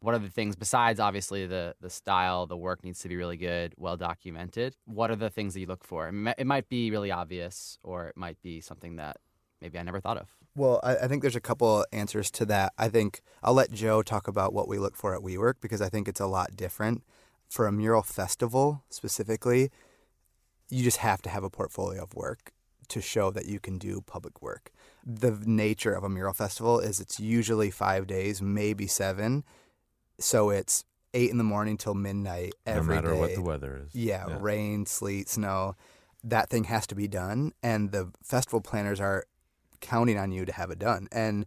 What 0.01 0.15
are 0.15 0.19
the 0.19 0.31
things 0.31 0.57
besides 0.57 0.99
obviously 0.99 1.47
the 1.47 1.75
the 1.81 1.91
style, 1.91 2.47
the 2.47 2.57
work 2.57 2.83
needs 2.83 3.01
to 3.01 3.09
be 3.09 3.17
really 3.17 3.37
good, 3.37 3.75
well 3.77 3.99
documented. 3.99 4.75
What 4.87 5.11
are 5.11 5.17
the 5.17 5.29
things 5.29 5.53
that 5.55 5.61
you 5.61 5.67
look 5.67 5.85
for? 5.85 6.09
It 6.39 6.47
might 6.47 6.69
be 6.69 6.91
really 6.91 7.11
obvious 7.11 7.79
or 7.83 8.09
it 8.09 8.17
might 8.17 8.41
be 8.41 8.63
something 8.63 8.97
that 8.97 9.19
maybe 9.61 9.79
I 9.79 9.83
never 9.83 10.01
thought 10.01 10.17
of. 10.17 10.29
Well, 10.57 10.81
I 10.83 10.97
I 10.97 11.09
think 11.09 11.21
there's 11.21 11.37
a 11.37 11.41
couple 11.41 11.85
answers 11.93 12.31
to 12.33 12.47
that. 12.47 12.73
I 12.79 12.89
think 12.89 13.21
I'll 13.43 13.55
let 13.55 13.73
Joe 13.73 14.03
talk 14.03 14.27
about 14.27 14.55
what 14.55 14.69
we 14.69 14.79
look 14.79 14.97
for 14.97 15.15
at 15.15 15.21
WeWork 15.21 15.55
because 15.61 15.83
I 15.83 15.91
think 15.91 16.09
it's 16.09 16.21
a 16.21 16.27
lot 16.27 16.57
different 16.57 17.03
for 17.51 17.67
a 17.67 17.73
mural 17.73 18.03
festival 18.03 18.85
specifically, 18.89 19.71
you 20.71 20.85
just 20.85 20.99
have 20.99 21.21
to 21.23 21.29
have 21.29 21.43
a 21.43 21.51
portfolio 21.51 22.03
of 22.05 22.15
work 22.15 22.53
to 22.89 23.01
show 23.01 23.31
that 23.33 23.47
you 23.47 23.59
can 23.59 23.77
do 23.77 24.01
public 24.01 24.41
work. 24.41 24.71
The 25.05 25.37
nature 25.45 25.93
of 25.93 26.05
a 26.05 26.09
mural 26.09 26.33
festival 26.33 26.79
is 26.79 27.01
it's 27.01 27.19
usually 27.19 27.71
5 27.71 28.07
days, 28.07 28.41
maybe 28.41 28.87
7. 28.87 29.45
So 30.19 30.51
it's 30.51 30.85
8 31.13 31.31
in 31.31 31.39
the 31.39 31.45
morning 31.45 31.77
till 31.77 31.95
midnight 31.95 32.55
every 32.67 32.95
day. 32.97 33.01
No 33.01 33.09
matter 33.09 33.15
day. 33.15 33.21
what 33.21 33.35
the 33.35 33.43
weather 33.43 33.83
is. 33.85 33.95
Yeah, 33.95 34.27
yeah, 34.29 34.39
rain, 34.41 34.87
sleet, 34.87 35.29
snow. 35.29 35.75
That 36.23 36.51
thing 36.51 36.65
has 36.65 36.87
to 36.89 36.95
be 36.95 37.09
done 37.09 37.53
and 37.63 37.91
the 37.91 38.13
festival 38.23 38.61
planners 38.61 39.01
are 39.01 39.25
counting 39.81 40.19
on 40.19 40.31
you 40.31 40.45
to 40.45 40.53
have 40.53 40.71
it 40.71 40.79
done. 40.79 41.09
And 41.11 41.47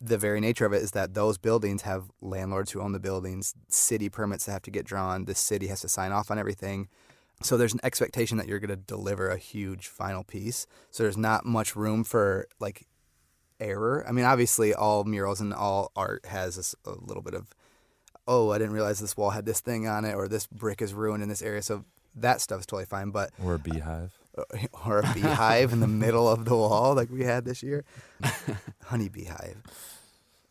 the 0.00 0.18
very 0.18 0.40
nature 0.40 0.64
of 0.64 0.72
it 0.72 0.82
is 0.82 0.92
that 0.92 1.14
those 1.14 1.38
buildings 1.38 1.82
have 1.82 2.10
landlords 2.20 2.70
who 2.70 2.80
own 2.80 2.92
the 2.92 3.00
buildings, 3.00 3.54
city 3.68 4.08
permits 4.08 4.46
that 4.46 4.52
have 4.52 4.62
to 4.62 4.70
get 4.70 4.86
drawn, 4.86 5.24
the 5.24 5.34
city 5.34 5.66
has 5.66 5.80
to 5.80 5.88
sign 5.88 6.12
off 6.12 6.30
on 6.30 6.38
everything. 6.38 6.88
So 7.42 7.56
there's 7.56 7.72
an 7.72 7.80
expectation 7.82 8.36
that 8.38 8.48
you're 8.48 8.58
going 8.58 8.70
to 8.70 8.76
deliver 8.76 9.28
a 9.28 9.38
huge 9.38 9.86
final 9.86 10.24
piece. 10.24 10.66
So 10.90 11.02
there's 11.02 11.16
not 11.16 11.44
much 11.44 11.76
room 11.76 12.02
for 12.04 12.48
like 12.58 12.86
error. 13.60 14.04
I 14.08 14.12
mean, 14.12 14.24
obviously 14.24 14.74
all 14.74 15.04
murals 15.04 15.40
and 15.40 15.54
all 15.54 15.92
art 15.94 16.26
has 16.26 16.56
this, 16.56 16.74
a 16.84 16.90
little 16.90 17.22
bit 17.22 17.34
of 17.34 17.54
oh, 18.28 18.52
I 18.52 18.58
didn't 18.58 18.74
realize 18.74 19.00
this 19.00 19.16
wall 19.16 19.30
had 19.30 19.46
this 19.46 19.60
thing 19.60 19.88
on 19.88 20.04
it 20.04 20.14
or 20.14 20.28
this 20.28 20.46
brick 20.46 20.82
is 20.82 20.92
ruined 20.92 21.22
in 21.22 21.30
this 21.30 21.40
area. 21.40 21.62
So 21.62 21.84
that 22.14 22.40
stuff's 22.42 22.66
totally 22.66 22.84
fine, 22.84 23.10
but 23.10 23.30
or 23.42 23.54
a 23.54 23.58
beehive 23.58 24.17
or 24.86 25.00
a 25.00 25.14
beehive 25.14 25.72
in 25.72 25.80
the 25.80 25.88
middle 25.88 26.28
of 26.28 26.44
the 26.44 26.56
wall 26.56 26.94
like 26.94 27.10
we 27.10 27.24
had 27.24 27.44
this 27.44 27.62
year. 27.62 27.84
Honey 28.84 29.08
beehive. 29.08 29.62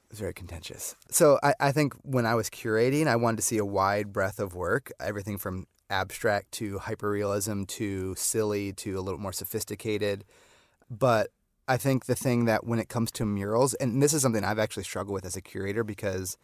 It's 0.10 0.20
very 0.20 0.34
contentious. 0.34 0.96
So 1.10 1.40
I 1.44 1.54
I 1.60 1.72
think 1.72 1.94
when 2.04 2.26
I 2.26 2.36
was 2.36 2.50
curating, 2.50 3.08
I 3.08 3.16
wanted 3.16 3.38
to 3.38 3.44
see 3.44 3.58
a 3.58 3.66
wide 3.66 4.14
breadth 4.14 4.40
of 4.40 4.56
work, 4.56 4.92
everything 5.00 5.38
from 5.38 5.68
abstract 5.90 6.52
to 6.54 6.80
hyperrealism 6.80 7.68
to 7.68 8.14
silly 8.16 8.74
to 8.74 8.98
a 8.98 9.02
little 9.02 9.20
more 9.20 9.34
sophisticated. 9.34 10.24
But 10.90 11.32
I 11.68 11.78
think 11.78 12.06
the 12.06 12.16
thing 12.16 12.46
that 12.46 12.66
when 12.66 12.80
it 12.80 12.90
comes 12.90 13.12
to 13.14 13.26
murals 13.26 13.74
and 13.76 14.02
this 14.02 14.14
is 14.14 14.22
something 14.22 14.44
I've 14.44 14.60
actually 14.60 14.84
struggled 14.84 15.14
with 15.14 15.26
as 15.26 15.36
a 15.36 15.42
curator 15.42 15.84
because 15.84 16.38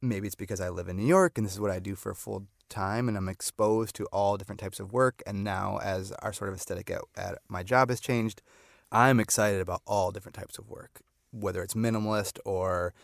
maybe 0.00 0.26
it's 0.26 0.36
because 0.36 0.60
I 0.60 0.68
live 0.68 0.88
in 0.88 0.96
New 0.96 1.06
York 1.06 1.36
and 1.36 1.46
this 1.46 1.54
is 1.54 1.60
what 1.60 1.70
I 1.70 1.80
do 1.80 1.94
for 1.94 2.10
a 2.10 2.14
full 2.14 2.46
time 2.70 3.08
and 3.08 3.16
I'm 3.16 3.28
exposed 3.28 3.94
to 3.96 4.06
all 4.06 4.36
different 4.36 4.60
types 4.60 4.80
of 4.80 4.92
work. 4.92 5.22
And 5.26 5.44
now 5.44 5.78
as 5.82 6.12
our 6.22 6.32
sort 6.32 6.50
of 6.50 6.56
aesthetic 6.56 6.90
at, 6.90 7.02
at 7.16 7.38
my 7.48 7.62
job 7.62 7.90
has 7.90 8.00
changed, 8.00 8.42
I'm 8.92 9.20
excited 9.20 9.60
about 9.60 9.82
all 9.86 10.10
different 10.10 10.34
types 10.34 10.58
of 10.58 10.68
work, 10.68 11.02
whether 11.32 11.62
it's 11.62 11.74
minimalist 11.74 12.38
or 12.44 12.94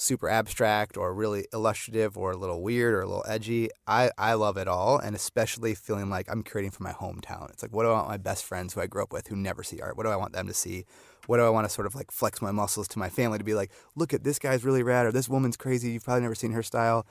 super 0.00 0.30
abstract 0.30 0.96
or 0.96 1.12
really 1.12 1.46
illustrative 1.52 2.16
or 2.16 2.32
a 2.32 2.36
little 2.36 2.62
weird 2.62 2.94
or 2.94 3.02
a 3.02 3.06
little 3.06 3.24
edgy. 3.28 3.68
I, 3.86 4.10
I 4.16 4.34
love 4.34 4.56
it 4.56 4.66
all. 4.66 4.98
And 4.98 5.14
especially 5.14 5.74
feeling 5.74 6.08
like 6.08 6.26
I'm 6.30 6.42
creating 6.42 6.70
for 6.70 6.82
my 6.82 6.92
hometown. 6.92 7.50
It's 7.50 7.62
like, 7.62 7.74
what 7.74 7.84
do 7.84 7.90
I 7.90 7.92
want 7.92 8.08
my 8.08 8.16
best 8.16 8.44
friends 8.44 8.72
who 8.72 8.80
I 8.80 8.86
grew 8.86 9.02
up 9.02 9.12
with 9.12 9.28
who 9.28 9.36
never 9.36 9.62
see 9.62 9.80
art? 9.80 9.96
What 9.96 10.04
do 10.04 10.10
I 10.10 10.16
want 10.16 10.32
them 10.32 10.46
to 10.46 10.54
see? 10.54 10.86
What 11.26 11.36
do 11.36 11.44
I 11.44 11.50
want 11.50 11.66
to 11.66 11.72
sort 11.72 11.86
of 11.86 11.94
like 11.94 12.10
flex 12.10 12.40
my 12.40 12.50
muscles 12.50 12.88
to 12.88 12.98
my 12.98 13.10
family 13.10 13.38
to 13.38 13.44
be 13.44 13.54
like, 13.54 13.70
look 13.94 14.14
at 14.14 14.24
this 14.24 14.38
guy's 14.38 14.64
really 14.64 14.82
rad 14.82 15.06
or 15.06 15.12
this 15.12 15.28
woman's 15.28 15.56
crazy. 15.56 15.90
You've 15.90 16.04
probably 16.04 16.22
never 16.22 16.34
seen 16.34 16.52
her 16.52 16.62
style. 16.62 17.06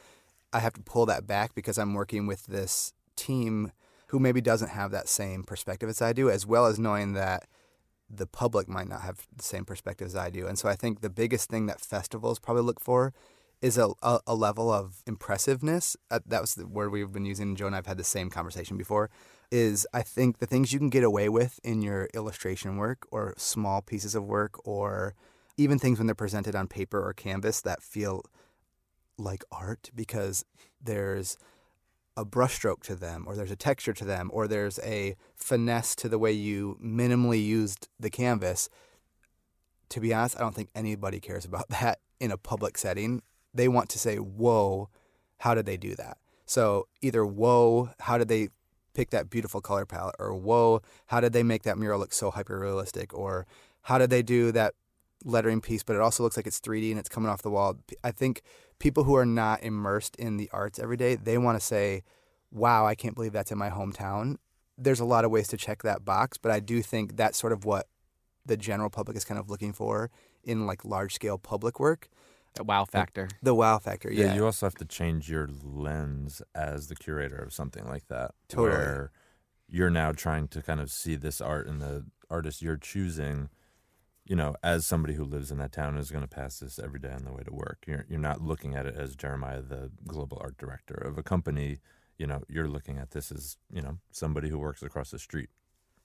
I 0.51 0.59
have 0.59 0.73
to 0.73 0.81
pull 0.81 1.05
that 1.07 1.27
back 1.27 1.53
because 1.55 1.77
I'm 1.77 1.93
working 1.93 2.27
with 2.27 2.45
this 2.47 2.93
team 3.15 3.71
who 4.07 4.19
maybe 4.19 4.41
doesn't 4.41 4.69
have 4.69 4.91
that 4.91 5.07
same 5.07 5.43
perspective 5.43 5.89
as 5.89 6.01
I 6.01 6.13
do, 6.13 6.29
as 6.29 6.45
well 6.45 6.65
as 6.65 6.79
knowing 6.79 7.13
that 7.13 7.47
the 8.09 8.25
public 8.25 8.67
might 8.67 8.87
not 8.87 9.01
have 9.01 9.27
the 9.35 9.43
same 9.43 9.65
perspective 9.65 10.07
as 10.07 10.15
I 10.15 10.31
do. 10.31 10.47
And 10.47 10.57
so 10.57 10.67
I 10.67 10.75
think 10.75 11.01
the 11.01 11.09
biggest 11.09 11.49
thing 11.49 11.67
that 11.67 11.79
festivals 11.79 12.39
probably 12.39 12.63
look 12.63 12.79
for 12.79 13.13
is 13.61 13.77
a, 13.77 13.89
a, 14.01 14.19
a 14.25 14.35
level 14.35 14.71
of 14.71 15.03
impressiveness. 15.05 15.95
Uh, 16.09 16.19
that 16.25 16.41
was 16.41 16.55
the 16.55 16.65
word 16.65 16.91
we've 16.91 17.11
been 17.11 17.25
using. 17.25 17.55
Joe 17.55 17.67
and 17.67 17.75
I've 17.75 17.85
had 17.85 17.97
the 17.97 18.03
same 18.03 18.29
conversation 18.29 18.77
before. 18.77 19.09
Is 19.51 19.85
I 19.93 20.01
think 20.01 20.39
the 20.39 20.45
things 20.45 20.71
you 20.73 20.79
can 20.79 20.89
get 20.89 21.03
away 21.03 21.27
with 21.29 21.59
in 21.63 21.81
your 21.81 22.07
illustration 22.13 22.77
work 22.77 23.05
or 23.11 23.33
small 23.37 23.81
pieces 23.81 24.15
of 24.15 24.23
work 24.23 24.59
or 24.65 25.13
even 25.57 25.77
things 25.77 25.97
when 25.97 26.07
they're 26.07 26.15
presented 26.15 26.55
on 26.55 26.67
paper 26.67 27.05
or 27.05 27.13
canvas 27.13 27.61
that 27.61 27.83
feel 27.83 28.23
like 29.19 29.43
art 29.51 29.91
because 29.93 30.45
there's 30.81 31.37
a 32.19 32.25
brushstroke 32.25 32.81
to 32.83 32.95
them 32.95 33.23
or 33.25 33.35
there's 33.35 33.51
a 33.51 33.55
texture 33.55 33.93
to 33.93 34.03
them 34.03 34.29
or 34.33 34.47
there's 34.47 34.77
a 34.79 35.15
finesse 35.35 35.95
to 35.95 36.09
the 36.09 36.19
way 36.19 36.31
you 36.31 36.77
minimally 36.83 37.43
used 37.43 37.87
the 37.99 38.09
canvas. 38.09 38.69
To 39.89 39.99
be 39.99 40.13
honest 40.13 40.37
I 40.37 40.41
don't 40.41 40.53
think 40.53 40.69
anybody 40.75 41.19
cares 41.19 41.45
about 41.45 41.69
that 41.81 41.99
in 42.19 42.31
a 42.31 42.37
public 42.37 42.77
setting. 42.77 43.21
They 43.53 43.67
want 43.67 43.89
to 43.89 43.99
say 43.99 44.17
whoa 44.17 44.89
how 45.39 45.55
did 45.55 45.65
they 45.65 45.77
do 45.77 45.95
that? 45.95 46.17
So 46.45 46.87
either 47.01 47.25
whoa 47.25 47.91
how 47.99 48.17
did 48.17 48.27
they 48.27 48.49
pick 48.93 49.11
that 49.11 49.29
beautiful 49.29 49.61
color 49.61 49.85
palette? 49.85 50.15
or 50.19 50.33
whoa 50.33 50.81
how 51.07 51.21
did 51.21 51.31
they 51.31 51.43
make 51.43 51.63
that 51.63 51.77
mural 51.77 51.99
look 51.99 52.11
so 52.11 52.31
hyper 52.31 52.59
realistic 52.59 53.13
or 53.13 53.47
how 53.83 53.97
did 53.97 54.09
they 54.09 54.21
do 54.21 54.51
that 54.51 54.73
lettering 55.23 55.61
piece 55.61 55.83
but 55.83 55.95
it 55.95 56.01
also 56.01 56.23
looks 56.23 56.35
like 56.35 56.47
it's 56.47 56.59
3D 56.59 56.91
and 56.91 56.99
it's 56.99 57.07
coming 57.07 57.29
off 57.29 57.41
the 57.41 57.49
wall? 57.49 57.77
I 58.03 58.11
think 58.11 58.41
people 58.79 59.03
who 59.03 59.15
are 59.15 59.25
not 59.25 59.63
immersed 59.63 60.15
in 60.15 60.37
the 60.37 60.49
arts 60.51 60.79
every 60.79 60.97
day, 60.97 61.15
they 61.15 61.37
want 61.37 61.59
to 61.59 61.65
say, 61.65 62.03
wow, 62.51 62.85
I 62.85 62.95
can't 62.95 63.15
believe 63.15 63.33
that's 63.33 63.51
in 63.51 63.57
my 63.57 63.69
hometown. 63.69 64.37
There's 64.77 64.99
a 64.99 65.05
lot 65.05 65.25
of 65.25 65.31
ways 65.31 65.47
to 65.49 65.57
check 65.57 65.83
that 65.83 66.05
box, 66.05 66.37
but 66.37 66.51
I 66.51 66.59
do 66.59 66.81
think 66.81 67.17
that's 67.17 67.37
sort 67.37 67.53
of 67.53 67.65
what 67.65 67.87
the 68.45 68.57
general 68.57 68.89
public 68.89 69.17
is 69.17 69.25
kind 69.25 69.39
of 69.39 69.49
looking 69.49 69.73
for 69.73 70.09
in 70.43 70.65
like 70.65 70.85
large 70.85 71.13
scale 71.13 71.37
public 71.37 71.79
work. 71.79 72.09
The 72.55 72.63
wow 72.63 72.85
factor. 72.85 73.27
The, 73.41 73.51
the 73.51 73.53
wow 73.53 73.77
factor, 73.77 74.11
yeah. 74.11 74.27
Yeah, 74.27 74.35
you 74.35 74.45
also 74.45 74.65
have 74.65 74.75
to 74.75 74.85
change 74.85 75.29
your 75.29 75.49
lens 75.63 76.41
as 76.55 76.87
the 76.87 76.95
curator 76.95 77.37
of 77.37 77.53
something 77.53 77.85
like 77.85 78.07
that. 78.07 78.31
Totally. 78.47 78.69
Where 78.69 79.11
you're 79.67 79.91
now 79.91 80.11
trying 80.13 80.47
to 80.47 80.61
kind 80.61 80.79
of 80.79 80.89
see 80.89 81.15
this 81.15 81.41
art 81.41 81.67
and 81.67 81.81
the 81.81 82.05
artist 82.29 82.61
you're 82.61 82.77
choosing 82.77 83.49
you 84.29 84.35
know, 84.35 84.55
as 84.63 84.85
somebody 84.85 85.15
who 85.15 85.25
lives 85.25 85.49
in 85.49 85.57
that 85.57 85.71
town 85.71 85.97
is 85.97 86.11
going 86.11 86.23
to 86.23 86.29
pass 86.29 86.59
this 86.59 86.77
every 86.77 86.99
day 86.99 87.11
on 87.11 87.25
the 87.25 87.33
way 87.33 87.41
to 87.43 87.51
work. 87.51 87.83
You're 87.87 88.05
you're 88.07 88.19
not 88.19 88.41
looking 88.41 88.75
at 88.75 88.85
it 88.85 88.95
as 88.95 89.15
Jeremiah, 89.15 89.63
the 89.63 89.89
global 90.07 90.37
art 90.39 90.55
director 90.57 90.93
of 90.93 91.17
a 91.17 91.23
company. 91.23 91.79
You 92.19 92.27
know, 92.27 92.43
you're 92.47 92.67
looking 92.67 92.99
at 92.99 93.09
this 93.09 93.31
as 93.31 93.57
you 93.73 93.81
know 93.81 93.97
somebody 94.11 94.49
who 94.49 94.59
works 94.59 94.83
across 94.83 95.09
the 95.09 95.17
street. 95.17 95.49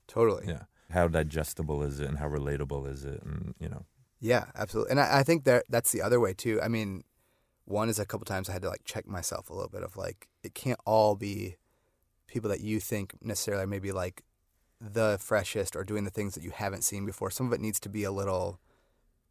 Totally. 0.08 0.46
Yeah. 0.48 0.62
How 0.90 1.06
digestible 1.06 1.82
is 1.82 2.00
it, 2.00 2.08
and 2.08 2.18
how 2.18 2.28
relatable 2.28 2.90
is 2.90 3.04
it, 3.04 3.22
and 3.22 3.54
you 3.60 3.68
know. 3.68 3.84
Yeah, 4.20 4.46
absolutely. 4.54 4.92
And 4.92 5.00
I, 5.00 5.18
I 5.18 5.22
think 5.22 5.44
that 5.44 5.64
that's 5.68 5.92
the 5.92 6.00
other 6.00 6.18
way 6.18 6.32
too. 6.32 6.58
I 6.62 6.68
mean, 6.68 7.04
one 7.66 7.90
is 7.90 7.98
a 7.98 8.06
couple 8.06 8.24
times 8.24 8.48
I 8.48 8.54
had 8.54 8.62
to 8.62 8.70
like 8.70 8.84
check 8.86 9.06
myself 9.06 9.50
a 9.50 9.54
little 9.54 9.68
bit 9.68 9.82
of 9.82 9.98
like 9.98 10.28
it 10.42 10.54
can't 10.54 10.80
all 10.86 11.14
be 11.14 11.56
people 12.26 12.48
that 12.48 12.60
you 12.60 12.80
think 12.80 13.12
necessarily 13.20 13.66
maybe 13.66 13.92
like 13.92 14.22
the 14.92 15.18
freshest 15.20 15.74
or 15.74 15.84
doing 15.84 16.04
the 16.04 16.10
things 16.10 16.34
that 16.34 16.42
you 16.42 16.50
haven't 16.50 16.82
seen 16.82 17.06
before. 17.06 17.30
Some 17.30 17.46
of 17.46 17.52
it 17.52 17.60
needs 17.60 17.80
to 17.80 17.88
be 17.88 18.04
a 18.04 18.12
little 18.12 18.60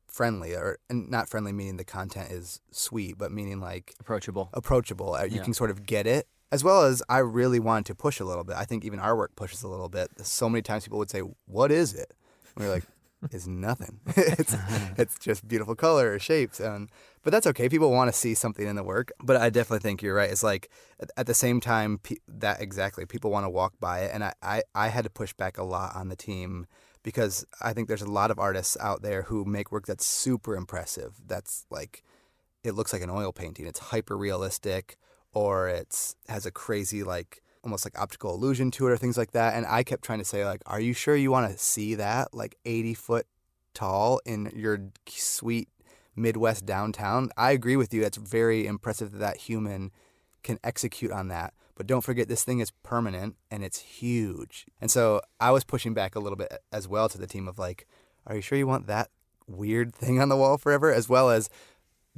friendly 0.08 0.54
or 0.54 0.78
and 0.90 1.10
not 1.10 1.28
friendly 1.28 1.52
meaning 1.52 1.78
the 1.78 1.84
content 1.84 2.32
is 2.32 2.62
sweet, 2.72 3.18
but 3.18 3.32
meaning 3.32 3.60
like 3.60 3.96
approachable. 4.00 4.50
Approachable. 4.54 5.18
You 5.24 5.38
yeah. 5.38 5.44
can 5.44 5.54
sort 5.54 5.70
of 5.70 5.86
get 5.86 6.08
it. 6.08 6.28
As 6.52 6.64
well 6.64 6.84
as 6.84 7.02
I 7.10 7.18
really 7.18 7.60
wanted 7.60 7.88
to 7.88 7.96
push 7.96 8.20
a 8.20 8.26
little 8.26 8.44
bit. 8.44 8.56
I 8.56 8.66
think 8.66 8.86
even 8.86 9.00
our 9.00 9.16
work 9.16 9.36
pushes 9.36 9.64
a 9.64 9.68
little 9.68 9.90
bit. 9.90 10.10
So 10.22 10.48
many 10.48 10.62
times 10.62 10.84
people 10.84 11.00
would 11.00 11.10
say, 11.10 11.22
"What 11.46 11.72
is 11.72 11.96
it?" 11.96 12.14
And 12.56 12.64
we're 12.64 12.72
like, 12.72 12.84
is 13.32 13.48
nothing. 13.48 14.00
it's 14.08 14.56
it's 14.98 15.20
just 15.20 15.48
beautiful 15.48 15.76
color 15.76 16.14
or 16.14 16.20
shapes 16.20 16.60
and 16.60 16.90
but 17.24 17.32
that's 17.32 17.48
okay. 17.48 17.70
People 17.70 17.92
want 17.92 18.12
to 18.12 18.18
see 18.18 18.34
something 18.34 18.68
in 18.68 18.76
the 18.76 18.84
work, 18.84 19.12
but 19.22 19.38
I 19.38 19.50
definitely 19.50 19.80
think 19.80 20.02
you're 20.02 20.16
right. 20.16 20.30
It's 20.30 20.44
like 20.44 20.70
at, 21.00 21.10
at 21.16 21.28
the 21.28 21.34
same 21.34 21.62
time 21.62 22.00
pe 22.00 22.16
that 22.28 22.62
exactly 22.62 23.06
people 23.06 23.32
want 23.32 23.46
to 23.46 23.50
walk 23.50 23.74
by 23.80 24.02
it 24.02 24.12
and 24.14 24.24
I 24.24 24.34
I 24.42 24.64
I 24.76 24.88
had 24.88 25.04
to 25.04 25.10
push 25.10 25.34
back 25.34 25.58
a 25.58 25.64
lot 25.64 25.96
on 25.96 26.10
the 26.10 26.16
team 26.16 26.66
because 27.04 27.46
I 27.62 27.74
think 27.74 27.88
there's 27.88 28.02
a 28.02 28.10
lot 28.10 28.32
of 28.32 28.40
artists 28.40 28.78
out 28.80 29.02
there 29.02 29.24
who 29.24 29.46
make 29.46 29.72
work 29.72 29.86
that's 29.86 30.06
super 30.06 30.56
impressive. 30.56 31.16
That's 31.26 31.66
like 31.70 32.04
it 32.64 32.74
looks 32.74 32.94
like 32.94 33.02
an 33.02 33.10
oil 33.10 33.32
painting. 33.32 33.68
It's 33.68 33.80
hyper 33.80 34.18
realistic 34.18 34.98
or 35.34 35.68
it's 35.68 36.16
has 36.28 36.46
a 36.46 36.52
crazy 36.52 37.04
like 37.04 37.43
almost 37.64 37.86
like 37.86 37.98
optical 38.00 38.34
illusion 38.34 38.72
to 38.72 38.88
it 38.88 38.92
or 38.92 38.98
things 38.98 39.18
like 39.18 39.32
that. 39.32 39.56
And 39.56 39.66
I 39.66 39.84
kept 39.84 40.04
trying 40.04 40.20
to 40.20 40.26
say 40.26 40.46
like, 40.46 40.62
are 40.66 40.80
you 40.80 40.94
sure 40.94 41.16
you 41.16 41.32
want 41.32 41.52
to 41.52 41.58
see 41.58 41.96
that 41.96 42.34
like 42.34 42.58
80 42.66 42.94
foot 42.94 43.26
tall 43.74 44.20
in 44.26 44.52
your 44.56 44.80
sweet 45.08 45.70
Midwest 46.16 46.66
downtown? 46.66 47.30
I 47.38 47.52
agree 47.52 47.76
with 47.76 47.94
you. 47.94 48.02
That's 48.02 48.18
very 48.18 48.68
impressive 48.68 49.12
that 49.12 49.20
that 49.20 49.38
human 49.38 49.92
can 50.44 50.60
execute 50.64 51.12
on 51.12 51.30
that. 51.30 51.54
But 51.76 51.88
don't 51.88 52.02
forget 52.02 52.28
this 52.28 52.44
thing 52.44 52.60
is 52.60 52.72
permanent 52.84 53.36
and 53.50 53.64
it's 53.64 53.80
huge. 53.80 54.66
And 54.80 54.92
so 54.92 55.22
I 55.40 55.52
was 55.52 55.64
pushing 55.64 55.94
back 55.94 56.16
a 56.16 56.20
little 56.20 56.38
bit 56.38 56.54
as 56.72 56.88
well 56.88 57.10
to 57.10 57.18
the 57.18 57.28
team 57.28 57.48
of 57.48 57.58
like, 57.58 57.88
are 58.28 58.36
you 58.36 58.42
sure 58.42 58.58
you 58.58 58.68
want 58.68 58.88
that 58.88 59.10
weird 59.48 59.96
thing 59.96 60.22
on 60.22 60.30
the 60.30 60.38
wall 60.38 60.58
forever? 60.58 60.92
As 60.92 61.10
well 61.10 61.30
as 61.30 61.50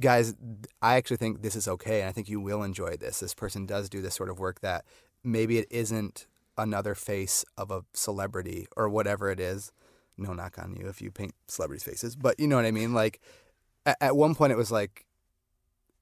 guys, 0.00 0.34
I 0.82 0.96
actually 0.96 1.16
think 1.16 1.40
this 1.40 1.56
is 1.56 1.68
okay 1.68 2.00
and 2.00 2.08
I 2.08 2.12
think 2.12 2.28
you 2.28 2.40
will 2.40 2.62
enjoy 2.62 2.96
this. 2.96 3.20
This 3.20 3.34
person 3.34 3.64
does 3.64 3.88
do 3.88 4.02
this 4.02 4.14
sort 4.14 4.28
of 4.28 4.38
work 4.38 4.60
that 4.60 4.84
maybe 5.26 5.58
it 5.58 5.66
isn't 5.70 6.26
another 6.56 6.94
face 6.94 7.44
of 7.58 7.70
a 7.70 7.82
celebrity 7.92 8.66
or 8.76 8.88
whatever 8.88 9.30
it 9.30 9.40
is. 9.40 9.72
No 10.16 10.32
knock 10.32 10.58
on 10.58 10.74
you 10.74 10.88
if 10.88 11.02
you 11.02 11.10
paint 11.10 11.34
celebrities' 11.48 11.82
faces, 11.82 12.16
but 12.16 12.40
you 12.40 12.46
know 12.46 12.56
what 12.56 12.64
I 12.64 12.70
mean? 12.70 12.94
Like 12.94 13.20
at, 13.84 13.96
at 14.00 14.16
one 14.16 14.34
point 14.34 14.52
it 14.52 14.56
was 14.56 14.70
like 14.70 15.04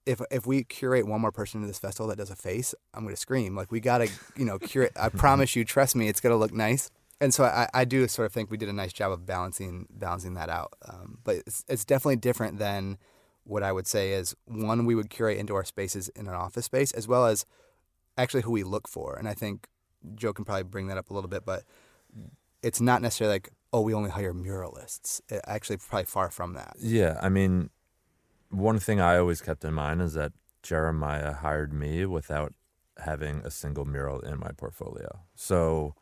if 0.06 0.20
if 0.30 0.46
we 0.46 0.62
curate 0.62 1.06
one 1.06 1.20
more 1.20 1.33
person 1.33 1.62
to 1.62 1.66
this 1.66 1.79
festival 1.79 2.08
that 2.08 2.16
does 2.16 2.31
a 2.31 2.37
face, 2.37 2.75
I'm 2.92 3.02
going 3.02 3.14
to 3.14 3.20
scream. 3.20 3.56
Like 3.56 3.72
we 3.72 3.81
got 3.81 3.98
to, 3.98 4.08
you 4.37 4.44
know, 4.44 4.58
curate 4.58 4.92
I 5.00 5.08
promise 5.10 5.56
you, 5.56 5.64
trust 5.64 5.96
me, 5.96 6.08
it's 6.08 6.20
going 6.20 6.33
to 6.33 6.37
look 6.37 6.52
nice. 6.52 6.90
And 7.20 7.33
so 7.33 7.44
I 7.44 7.68
I 7.75 7.85
do 7.85 8.06
sort 8.06 8.27
of 8.27 8.33
think 8.33 8.50
we 8.50 8.56
did 8.56 8.68
a 8.68 8.72
nice 8.72 8.92
job 8.92 9.10
of 9.10 9.27
balancing 9.27 9.87
balancing 9.90 10.35
that 10.35 10.48
out. 10.48 10.75
Um 10.87 11.18
but 11.25 11.37
it's 11.46 11.64
it's 11.68 11.85
definitely 11.85 12.16
different 12.16 12.58
than 12.58 12.98
what 13.44 13.62
I 13.62 13.72
would 13.72 13.87
say 13.87 14.12
is 14.12 14.35
one 14.46 14.87
we 14.87 14.94
would 14.94 15.10
curate 15.10 15.38
into 15.38 15.54
our 15.54 15.64
spaces 15.64 16.08
in 16.10 16.29
an 16.29 16.35
office 16.35 16.66
space 16.66 16.92
as 16.92 17.08
well 17.08 17.27
as 17.27 17.44
actually 18.17 18.42
who 18.42 18.52
we 18.52 18.62
look 18.62 18.88
for. 18.88 19.17
And 19.17 19.29
I 19.29 19.35
think 19.35 19.69
Joe 20.15 20.33
can 20.33 20.44
probably 20.44 20.65
bring 20.65 20.87
that 20.88 20.98
up 20.98 21.10
a 21.10 21.15
little 21.15 21.29
bit, 21.29 21.44
but 21.44 21.65
it's 22.62 22.81
not 22.81 23.02
necessarily 23.02 23.37
like, 23.37 23.50
oh, 23.73 23.81
we 23.81 23.94
only 23.94 24.10
hire 24.10 24.33
muralists. 24.33 25.21
It, 25.29 25.40
actually, 25.46 25.79
probably 25.79 26.04
far 26.04 26.31
from 26.31 26.54
that. 26.54 26.77
Yeah, 26.79 27.19
I 27.21 27.29
mean, 27.29 27.71
one 28.50 28.79
thing 28.79 29.00
I 29.00 29.19
always 29.19 29.40
kept 29.40 29.65
in 29.65 29.75
mind 29.75 30.00
is 30.00 30.15
that 30.15 30.33
Jeremiah 30.62 31.33
hired 31.33 31.73
me 31.73 32.06
without 32.06 32.54
having 32.98 33.42
a 33.44 33.50
single 33.50 33.85
mural 33.85 34.21
in 34.21 34.38
my 34.38 34.50
portfolio. 34.56 35.21
So, 35.35 35.94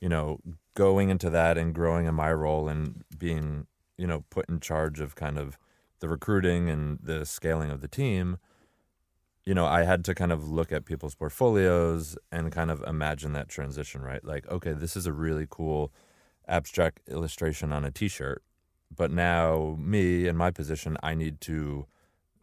you 0.00 0.08
know, 0.08 0.40
going 0.74 1.10
into 1.10 1.30
that 1.30 1.56
and 1.56 1.74
growing 1.74 2.06
in 2.06 2.14
my 2.14 2.32
role 2.32 2.68
and 2.68 3.04
being, 3.16 3.66
you 3.96 4.06
know, 4.06 4.24
put 4.30 4.48
in 4.48 4.60
charge 4.60 5.00
of 5.00 5.14
kind 5.14 5.38
of 5.38 5.56
the 6.00 6.08
recruiting 6.08 6.68
and 6.68 6.98
the 7.02 7.24
scaling 7.24 7.70
of 7.70 7.80
the 7.80 7.88
team– 7.88 8.38
you 9.44 9.54
know, 9.54 9.66
I 9.66 9.84
had 9.84 10.04
to 10.04 10.14
kind 10.14 10.32
of 10.32 10.48
look 10.48 10.70
at 10.72 10.84
people's 10.84 11.14
portfolios 11.14 12.16
and 12.30 12.52
kind 12.52 12.70
of 12.70 12.82
imagine 12.86 13.32
that 13.32 13.48
transition, 13.48 14.02
right? 14.02 14.24
Like, 14.24 14.48
okay, 14.48 14.72
this 14.72 14.96
is 14.96 15.06
a 15.06 15.12
really 15.12 15.46
cool 15.48 15.92
abstract 16.46 17.00
illustration 17.08 17.72
on 17.72 17.84
a 17.84 17.90
t-shirt, 17.90 18.42
but 18.94 19.10
now 19.10 19.76
me 19.78 20.26
in 20.26 20.36
my 20.36 20.50
position, 20.50 20.96
I 21.02 21.14
need 21.14 21.40
to, 21.42 21.86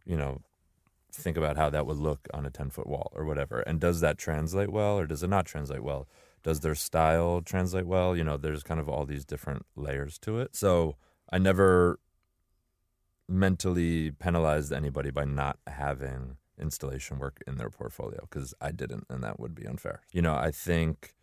you 0.04 0.16
know, 0.16 0.40
think 1.12 1.36
about 1.36 1.56
how 1.56 1.70
that 1.70 1.86
would 1.86 1.96
look 1.96 2.28
on 2.34 2.44
a 2.46 2.50
10-foot 2.50 2.86
wall 2.86 3.10
or 3.14 3.24
whatever. 3.24 3.60
And 3.60 3.80
does 3.80 4.00
that 4.00 4.18
translate 4.18 4.70
well 4.70 4.98
or 4.98 5.06
does 5.06 5.22
it 5.22 5.30
not 5.30 5.46
translate 5.46 5.82
well? 5.82 6.08
Does 6.42 6.60
their 6.60 6.74
style 6.74 7.42
translate 7.44 7.86
well? 7.86 8.16
You 8.16 8.24
know, 8.24 8.36
there's 8.36 8.62
kind 8.62 8.80
of 8.80 8.88
all 8.88 9.04
these 9.04 9.24
different 9.24 9.66
layers 9.76 10.18
to 10.20 10.38
it. 10.38 10.54
So, 10.54 10.96
I 11.30 11.36
never 11.38 11.98
mentally 13.28 14.10
penalized 14.12 14.72
anybody 14.72 15.10
by 15.10 15.24
not 15.26 15.58
having 15.66 16.38
installation 16.60 17.18
work 17.18 17.42
in 17.46 17.56
their 17.56 17.70
portfolio 17.70 18.20
because 18.22 18.54
I 18.60 18.72
didn't 18.72 19.06
and 19.08 19.22
that 19.22 19.38
would 19.40 19.54
be 19.54 19.66
unfair. 19.66 20.02
You 20.12 20.22
know, 20.22 20.34
I 20.34 20.50
think 20.50 21.14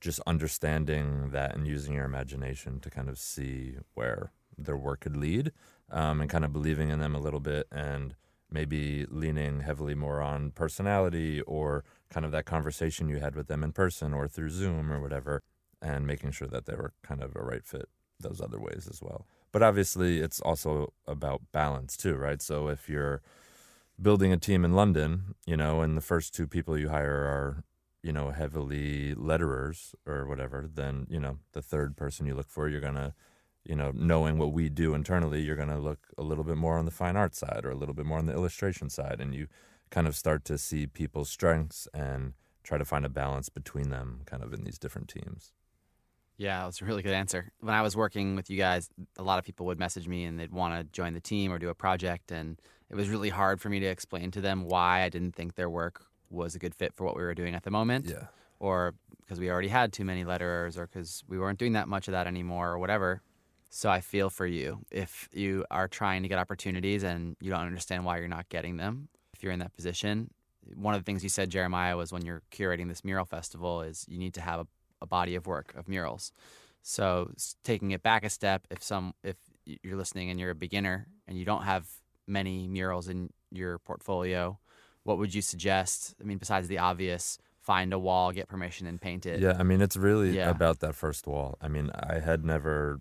just 0.00 0.20
understanding 0.26 1.30
that 1.30 1.54
and 1.56 1.66
using 1.66 1.94
your 1.94 2.04
imagination 2.04 2.80
to 2.80 2.90
kind 2.90 3.08
of 3.08 3.18
see 3.18 3.76
where 3.94 4.32
their 4.56 4.76
work 4.76 5.00
could 5.00 5.16
lead 5.16 5.52
um 5.90 6.20
and 6.20 6.30
kind 6.30 6.44
of 6.44 6.52
believing 6.52 6.90
in 6.90 6.98
them 6.98 7.14
a 7.14 7.20
little 7.20 7.40
bit 7.40 7.66
and 7.70 8.14
maybe 8.50 9.06
leaning 9.08 9.60
heavily 9.60 9.94
more 9.94 10.20
on 10.20 10.50
personality 10.50 11.40
or 11.42 11.84
kind 12.10 12.24
of 12.24 12.32
that 12.32 12.46
conversation 12.46 13.08
you 13.08 13.18
had 13.18 13.34
with 13.34 13.46
them 13.46 13.62
in 13.62 13.72
person 13.72 14.14
or 14.14 14.26
through 14.26 14.50
Zoom 14.50 14.92
or 14.92 15.00
whatever 15.00 15.42
and 15.82 16.06
making 16.06 16.30
sure 16.30 16.48
that 16.48 16.66
they 16.66 16.74
were 16.74 16.92
kind 17.02 17.22
of 17.22 17.36
a 17.36 17.42
right 17.42 17.64
fit 17.64 17.88
those 18.20 18.40
other 18.40 18.58
ways 18.58 18.88
as 18.90 19.00
well. 19.00 19.26
But 19.52 19.62
obviously 19.62 20.18
it's 20.20 20.40
also 20.40 20.92
about 21.06 21.42
balance 21.52 21.96
too, 21.96 22.16
right? 22.16 22.42
So 22.42 22.68
if 22.68 22.88
you're 22.88 23.22
building 24.00 24.32
a 24.32 24.36
team 24.36 24.64
in 24.64 24.72
London, 24.74 25.34
you 25.46 25.56
know, 25.56 25.80
and 25.80 25.96
the 25.96 26.02
first 26.02 26.34
two 26.34 26.46
people 26.46 26.78
you 26.78 26.88
hire 26.88 27.24
are, 27.24 27.64
you 28.02 28.12
know, 28.12 28.30
heavily 28.30 29.14
letterers 29.14 29.94
or 30.06 30.26
whatever, 30.26 30.68
then, 30.72 31.06
you 31.10 31.18
know, 31.18 31.38
the 31.52 31.62
third 31.62 31.96
person 31.96 32.26
you 32.26 32.34
look 32.34 32.48
for, 32.48 32.68
you're 32.68 32.80
going 32.80 32.94
to, 32.94 33.12
you 33.64 33.74
know, 33.74 33.90
knowing 33.94 34.38
what 34.38 34.52
we 34.52 34.68
do 34.68 34.94
internally, 34.94 35.42
you're 35.42 35.56
going 35.56 35.68
to 35.68 35.78
look 35.78 36.06
a 36.16 36.22
little 36.22 36.44
bit 36.44 36.56
more 36.56 36.78
on 36.78 36.84
the 36.84 36.90
fine 36.90 37.16
art 37.16 37.34
side 37.34 37.62
or 37.64 37.70
a 37.70 37.74
little 37.74 37.94
bit 37.94 38.06
more 38.06 38.18
on 38.18 38.26
the 38.26 38.32
illustration 38.32 38.88
side. 38.88 39.20
And 39.20 39.34
you 39.34 39.48
kind 39.90 40.06
of 40.06 40.14
start 40.14 40.44
to 40.44 40.58
see 40.58 40.86
people's 40.86 41.28
strengths 41.28 41.88
and 41.92 42.34
try 42.62 42.78
to 42.78 42.84
find 42.84 43.04
a 43.04 43.08
balance 43.08 43.48
between 43.48 43.90
them 43.90 44.20
kind 44.26 44.42
of 44.42 44.52
in 44.52 44.62
these 44.64 44.78
different 44.78 45.08
teams. 45.08 45.52
Yeah, 46.36 46.64
that's 46.64 46.80
a 46.80 46.84
really 46.84 47.02
good 47.02 47.14
answer. 47.14 47.50
When 47.58 47.74
I 47.74 47.82
was 47.82 47.96
working 47.96 48.36
with 48.36 48.48
you 48.48 48.56
guys, 48.56 48.88
a 49.16 49.24
lot 49.24 49.40
of 49.40 49.44
people 49.44 49.66
would 49.66 49.78
message 49.80 50.06
me 50.06 50.24
and 50.24 50.38
they'd 50.38 50.52
want 50.52 50.78
to 50.78 50.84
join 50.92 51.14
the 51.14 51.20
team 51.20 51.52
or 51.52 51.58
do 51.58 51.68
a 51.68 51.74
project 51.74 52.30
and– 52.30 52.62
it 52.90 52.96
was 52.96 53.08
really 53.08 53.28
hard 53.28 53.60
for 53.60 53.68
me 53.68 53.80
to 53.80 53.86
explain 53.86 54.30
to 54.32 54.40
them 54.40 54.64
why 54.64 55.02
I 55.02 55.08
didn't 55.08 55.34
think 55.34 55.54
their 55.54 55.70
work 55.70 56.04
was 56.30 56.54
a 56.54 56.58
good 56.58 56.74
fit 56.74 56.94
for 56.94 57.04
what 57.04 57.16
we 57.16 57.22
were 57.22 57.34
doing 57.34 57.54
at 57.54 57.62
the 57.62 57.70
moment. 57.70 58.06
Yeah. 58.06 58.26
Or 58.60 58.94
because 59.20 59.38
we 59.38 59.50
already 59.50 59.68
had 59.68 59.92
too 59.92 60.04
many 60.04 60.24
letterers 60.24 60.76
or 60.76 60.86
cuz 60.86 61.22
we 61.28 61.38
weren't 61.38 61.58
doing 61.58 61.72
that 61.72 61.88
much 61.88 62.08
of 62.08 62.12
that 62.12 62.26
anymore 62.26 62.70
or 62.70 62.78
whatever. 62.78 63.22
So 63.70 63.90
I 63.90 64.00
feel 64.00 64.30
for 64.30 64.46
you 64.46 64.84
if 64.90 65.28
you 65.32 65.64
are 65.70 65.88
trying 65.88 66.22
to 66.22 66.28
get 66.28 66.38
opportunities 66.38 67.02
and 67.02 67.36
you 67.40 67.50
don't 67.50 67.60
understand 67.60 68.04
why 68.04 68.18
you're 68.18 68.28
not 68.28 68.48
getting 68.48 68.78
them. 68.78 69.08
If 69.34 69.42
you're 69.42 69.52
in 69.52 69.58
that 69.58 69.74
position, 69.74 70.30
one 70.74 70.94
of 70.94 71.00
the 71.00 71.04
things 71.04 71.22
you 71.22 71.28
said 71.28 71.50
Jeremiah 71.50 71.96
was 71.96 72.12
when 72.12 72.24
you're 72.24 72.42
curating 72.50 72.88
this 72.88 73.04
mural 73.04 73.24
festival 73.24 73.82
is 73.82 74.06
you 74.08 74.18
need 74.18 74.34
to 74.34 74.40
have 74.40 74.60
a, 74.60 74.66
a 75.02 75.06
body 75.06 75.34
of 75.34 75.46
work 75.46 75.74
of 75.76 75.88
murals. 75.88 76.32
So 76.82 77.32
taking 77.64 77.90
it 77.90 78.02
back 78.02 78.24
a 78.24 78.30
step 78.30 78.66
if 78.70 78.82
some 78.82 79.14
if 79.22 79.36
you're 79.64 79.96
listening 79.96 80.30
and 80.30 80.40
you're 80.40 80.50
a 80.50 80.54
beginner 80.54 81.06
and 81.26 81.38
you 81.38 81.44
don't 81.44 81.62
have 81.62 81.86
many 82.28 82.68
murals 82.68 83.08
in 83.08 83.30
your 83.50 83.78
portfolio, 83.78 84.58
what 85.02 85.18
would 85.18 85.34
you 85.34 85.42
suggest? 85.42 86.14
I 86.20 86.24
mean, 86.24 86.38
besides 86.38 86.68
the 86.68 86.78
obvious, 86.78 87.38
find 87.60 87.92
a 87.92 87.98
wall, 87.98 88.32
get 88.32 88.48
permission 88.48 88.86
and 88.86 89.00
paint 89.00 89.26
it. 89.26 89.40
Yeah, 89.40 89.56
I 89.58 89.62
mean, 89.62 89.80
it's 89.80 89.96
really 89.96 90.36
yeah. 90.36 90.50
about 90.50 90.80
that 90.80 90.94
first 90.94 91.26
wall. 91.26 91.58
I 91.60 91.68
mean, 91.68 91.90
I 91.94 92.20
had 92.20 92.44
never 92.44 93.00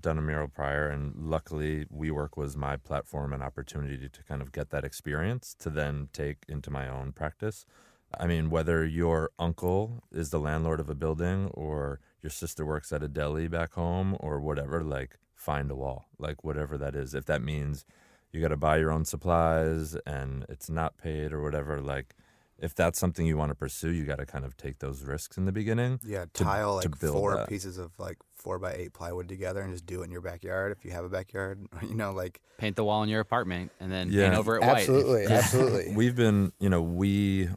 done 0.00 0.18
a 0.18 0.22
mural 0.22 0.48
prior 0.48 0.88
and 0.88 1.14
luckily 1.16 1.84
WeWork 1.86 2.36
was 2.36 2.56
my 2.56 2.76
platform 2.76 3.32
and 3.32 3.42
opportunity 3.42 4.08
to 4.08 4.22
kind 4.22 4.40
of 4.40 4.52
get 4.52 4.70
that 4.70 4.84
experience 4.84 5.54
to 5.58 5.70
then 5.70 6.08
take 6.12 6.38
into 6.48 6.70
my 6.70 6.88
own 6.88 7.12
practice. 7.12 7.66
I 8.18 8.26
mean, 8.26 8.50
whether 8.50 8.86
your 8.86 9.30
uncle 9.38 10.04
is 10.12 10.30
the 10.30 10.38
landlord 10.38 10.80
of 10.80 10.88
a 10.88 10.94
building 10.94 11.50
or 11.52 12.00
your 12.22 12.30
sister 12.30 12.64
works 12.64 12.92
at 12.92 13.02
a 13.02 13.08
deli 13.08 13.48
back 13.48 13.74
home 13.74 14.16
or 14.20 14.40
whatever, 14.40 14.82
like 14.82 15.18
find 15.34 15.70
a 15.70 15.76
wall, 15.76 16.08
like 16.18 16.42
whatever 16.42 16.78
that 16.78 16.94
is. 16.94 17.14
If 17.14 17.26
that 17.26 17.42
means 17.42 17.84
you 18.32 18.40
got 18.40 18.48
to 18.48 18.56
buy 18.56 18.76
your 18.76 18.90
own 18.90 19.04
supplies 19.04 19.96
and 20.06 20.44
it's 20.48 20.68
not 20.68 20.96
paid 20.98 21.32
or 21.32 21.42
whatever 21.42 21.80
like 21.80 22.14
if 22.60 22.74
that's 22.74 22.98
something 22.98 23.24
you 23.24 23.36
want 23.36 23.50
to 23.50 23.54
pursue 23.54 23.90
you 23.90 24.04
got 24.04 24.18
to 24.18 24.26
kind 24.26 24.44
of 24.44 24.56
take 24.56 24.78
those 24.80 25.02
risks 25.02 25.36
in 25.36 25.44
the 25.44 25.52
beginning 25.52 25.98
yeah 26.04 26.24
to, 26.32 26.44
tile 26.44 26.80
to 26.80 26.88
like 26.88 26.98
four 26.98 27.36
that. 27.36 27.48
pieces 27.48 27.78
of 27.78 27.92
like 27.98 28.18
4 28.34 28.58
by 28.58 28.72
8 28.72 28.92
plywood 28.92 29.28
together 29.28 29.62
and 29.62 29.72
just 29.72 29.86
do 29.86 30.02
it 30.02 30.04
in 30.04 30.10
your 30.10 30.20
backyard 30.20 30.72
if 30.76 30.84
you 30.84 30.90
have 30.90 31.04
a 31.04 31.08
backyard 31.08 31.66
you 31.82 31.94
know 31.94 32.12
like 32.12 32.40
paint 32.58 32.76
the 32.76 32.84
wall 32.84 33.02
in 33.02 33.08
your 33.08 33.20
apartment 33.20 33.70
and 33.80 33.90
then 33.90 34.10
yeah. 34.10 34.24
paint 34.24 34.34
over 34.34 34.56
it 34.56 34.62
white 34.62 34.78
absolutely 34.78 35.22
yeah. 35.22 35.32
absolutely 35.32 35.92
we've 35.94 36.16
been 36.16 36.52
you 36.58 36.68
know 36.68 36.82
we 36.82 37.48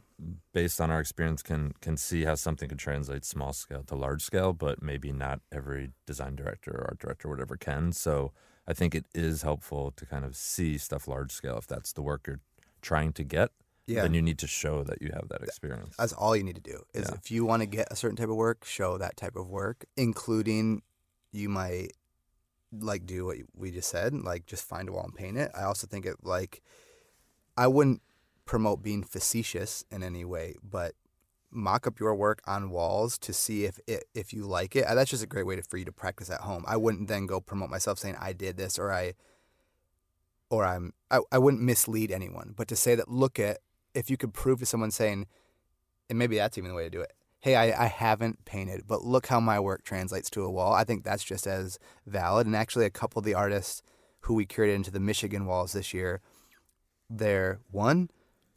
based 0.52 0.80
on 0.80 0.90
our 0.90 1.00
experience 1.00 1.42
can 1.42 1.72
can 1.80 1.96
see 1.96 2.24
how 2.24 2.34
something 2.34 2.68
could 2.68 2.78
translate 2.78 3.24
small 3.24 3.52
scale 3.52 3.82
to 3.82 3.96
large 3.96 4.22
scale 4.22 4.52
but 4.52 4.80
maybe 4.82 5.10
not 5.12 5.40
every 5.50 5.90
design 6.06 6.36
director 6.36 6.70
or 6.70 6.84
art 6.90 6.98
director 6.98 7.28
or 7.28 7.32
whatever 7.32 7.56
can 7.56 7.92
so 7.92 8.32
I 8.66 8.72
think 8.72 8.94
it 8.94 9.06
is 9.14 9.42
helpful 9.42 9.92
to 9.96 10.06
kind 10.06 10.24
of 10.24 10.36
see 10.36 10.78
stuff 10.78 11.08
large 11.08 11.32
scale 11.32 11.58
if 11.58 11.66
that's 11.66 11.92
the 11.92 12.02
work 12.02 12.26
you're 12.26 12.40
trying 12.80 13.12
to 13.14 13.24
get. 13.24 13.50
Yeah. 13.86 14.02
Then 14.02 14.14
you 14.14 14.22
need 14.22 14.38
to 14.38 14.46
show 14.46 14.84
that 14.84 15.02
you 15.02 15.10
have 15.12 15.28
that 15.28 15.42
experience. 15.42 15.96
That's 15.98 16.12
all 16.12 16.36
you 16.36 16.44
need 16.44 16.54
to 16.54 16.60
do. 16.60 16.84
Is 16.94 17.08
yeah. 17.08 17.16
if 17.16 17.30
you 17.30 17.44
want 17.44 17.62
to 17.62 17.66
get 17.66 17.88
a 17.90 17.96
certain 17.96 18.16
type 18.16 18.28
of 18.28 18.36
work, 18.36 18.64
show 18.64 18.96
that 18.98 19.16
type 19.16 19.34
of 19.34 19.48
work, 19.48 19.84
including 19.96 20.82
you 21.32 21.48
might 21.48 21.92
like 22.72 23.04
do 23.04 23.26
what 23.26 23.38
we 23.56 23.70
just 23.70 23.90
said, 23.90 24.14
like 24.14 24.46
just 24.46 24.64
find 24.64 24.88
a 24.88 24.92
wall 24.92 25.04
and 25.04 25.14
paint 25.14 25.36
it. 25.36 25.50
I 25.54 25.64
also 25.64 25.86
think 25.86 26.06
it 26.06 26.16
like 26.22 26.62
I 27.56 27.66
wouldn't 27.66 28.02
promote 28.44 28.82
being 28.82 29.02
facetious 29.02 29.84
in 29.90 30.02
any 30.02 30.24
way, 30.24 30.54
but 30.62 30.94
mock 31.52 31.86
up 31.86 32.00
your 32.00 32.14
work 32.14 32.40
on 32.46 32.70
walls 32.70 33.18
to 33.18 33.32
see 33.32 33.64
if 33.64 33.78
it, 33.86 34.04
if 34.14 34.32
you 34.32 34.44
like 34.44 34.74
it. 34.74 34.86
That's 34.88 35.10
just 35.10 35.22
a 35.22 35.26
great 35.26 35.46
way 35.46 35.56
to, 35.56 35.62
for 35.62 35.76
you 35.76 35.84
to 35.84 35.92
practice 35.92 36.30
at 36.30 36.40
home. 36.40 36.64
I 36.66 36.76
wouldn't 36.76 37.08
then 37.08 37.26
go 37.26 37.40
promote 37.40 37.70
myself 37.70 37.98
saying 37.98 38.16
I 38.20 38.32
did 38.32 38.56
this 38.56 38.78
or 38.78 38.92
I 38.92 39.14
or 40.50 40.64
I'm 40.64 40.92
I, 41.10 41.20
I 41.30 41.38
wouldn't 41.38 41.62
mislead 41.62 42.10
anyone, 42.10 42.54
but 42.56 42.68
to 42.68 42.76
say 42.76 42.94
that 42.94 43.08
look 43.08 43.38
at 43.38 43.58
if 43.94 44.10
you 44.10 44.16
could 44.16 44.34
prove 44.34 44.60
to 44.60 44.66
someone 44.66 44.90
saying 44.90 45.26
and 46.08 46.18
maybe 46.18 46.36
that's 46.36 46.58
even 46.58 46.70
the 46.70 46.76
way 46.76 46.84
to 46.84 46.90
do 46.90 47.00
it. 47.00 47.12
Hey, 47.40 47.56
I 47.56 47.84
I 47.84 47.86
haven't 47.86 48.44
painted, 48.44 48.84
but 48.86 49.04
look 49.04 49.26
how 49.26 49.40
my 49.40 49.60
work 49.60 49.84
translates 49.84 50.30
to 50.30 50.44
a 50.44 50.50
wall. 50.50 50.72
I 50.72 50.84
think 50.84 51.04
that's 51.04 51.24
just 51.24 51.46
as 51.46 51.78
valid 52.06 52.46
and 52.46 52.56
actually 52.56 52.86
a 52.86 52.90
couple 52.90 53.18
of 53.18 53.24
the 53.24 53.34
artists 53.34 53.82
who 54.20 54.34
we 54.34 54.46
curated 54.46 54.76
into 54.76 54.90
the 54.90 55.00
Michigan 55.00 55.46
walls 55.46 55.72
this 55.72 55.92
year, 55.92 56.20
they're 57.10 57.60
one 57.70 58.08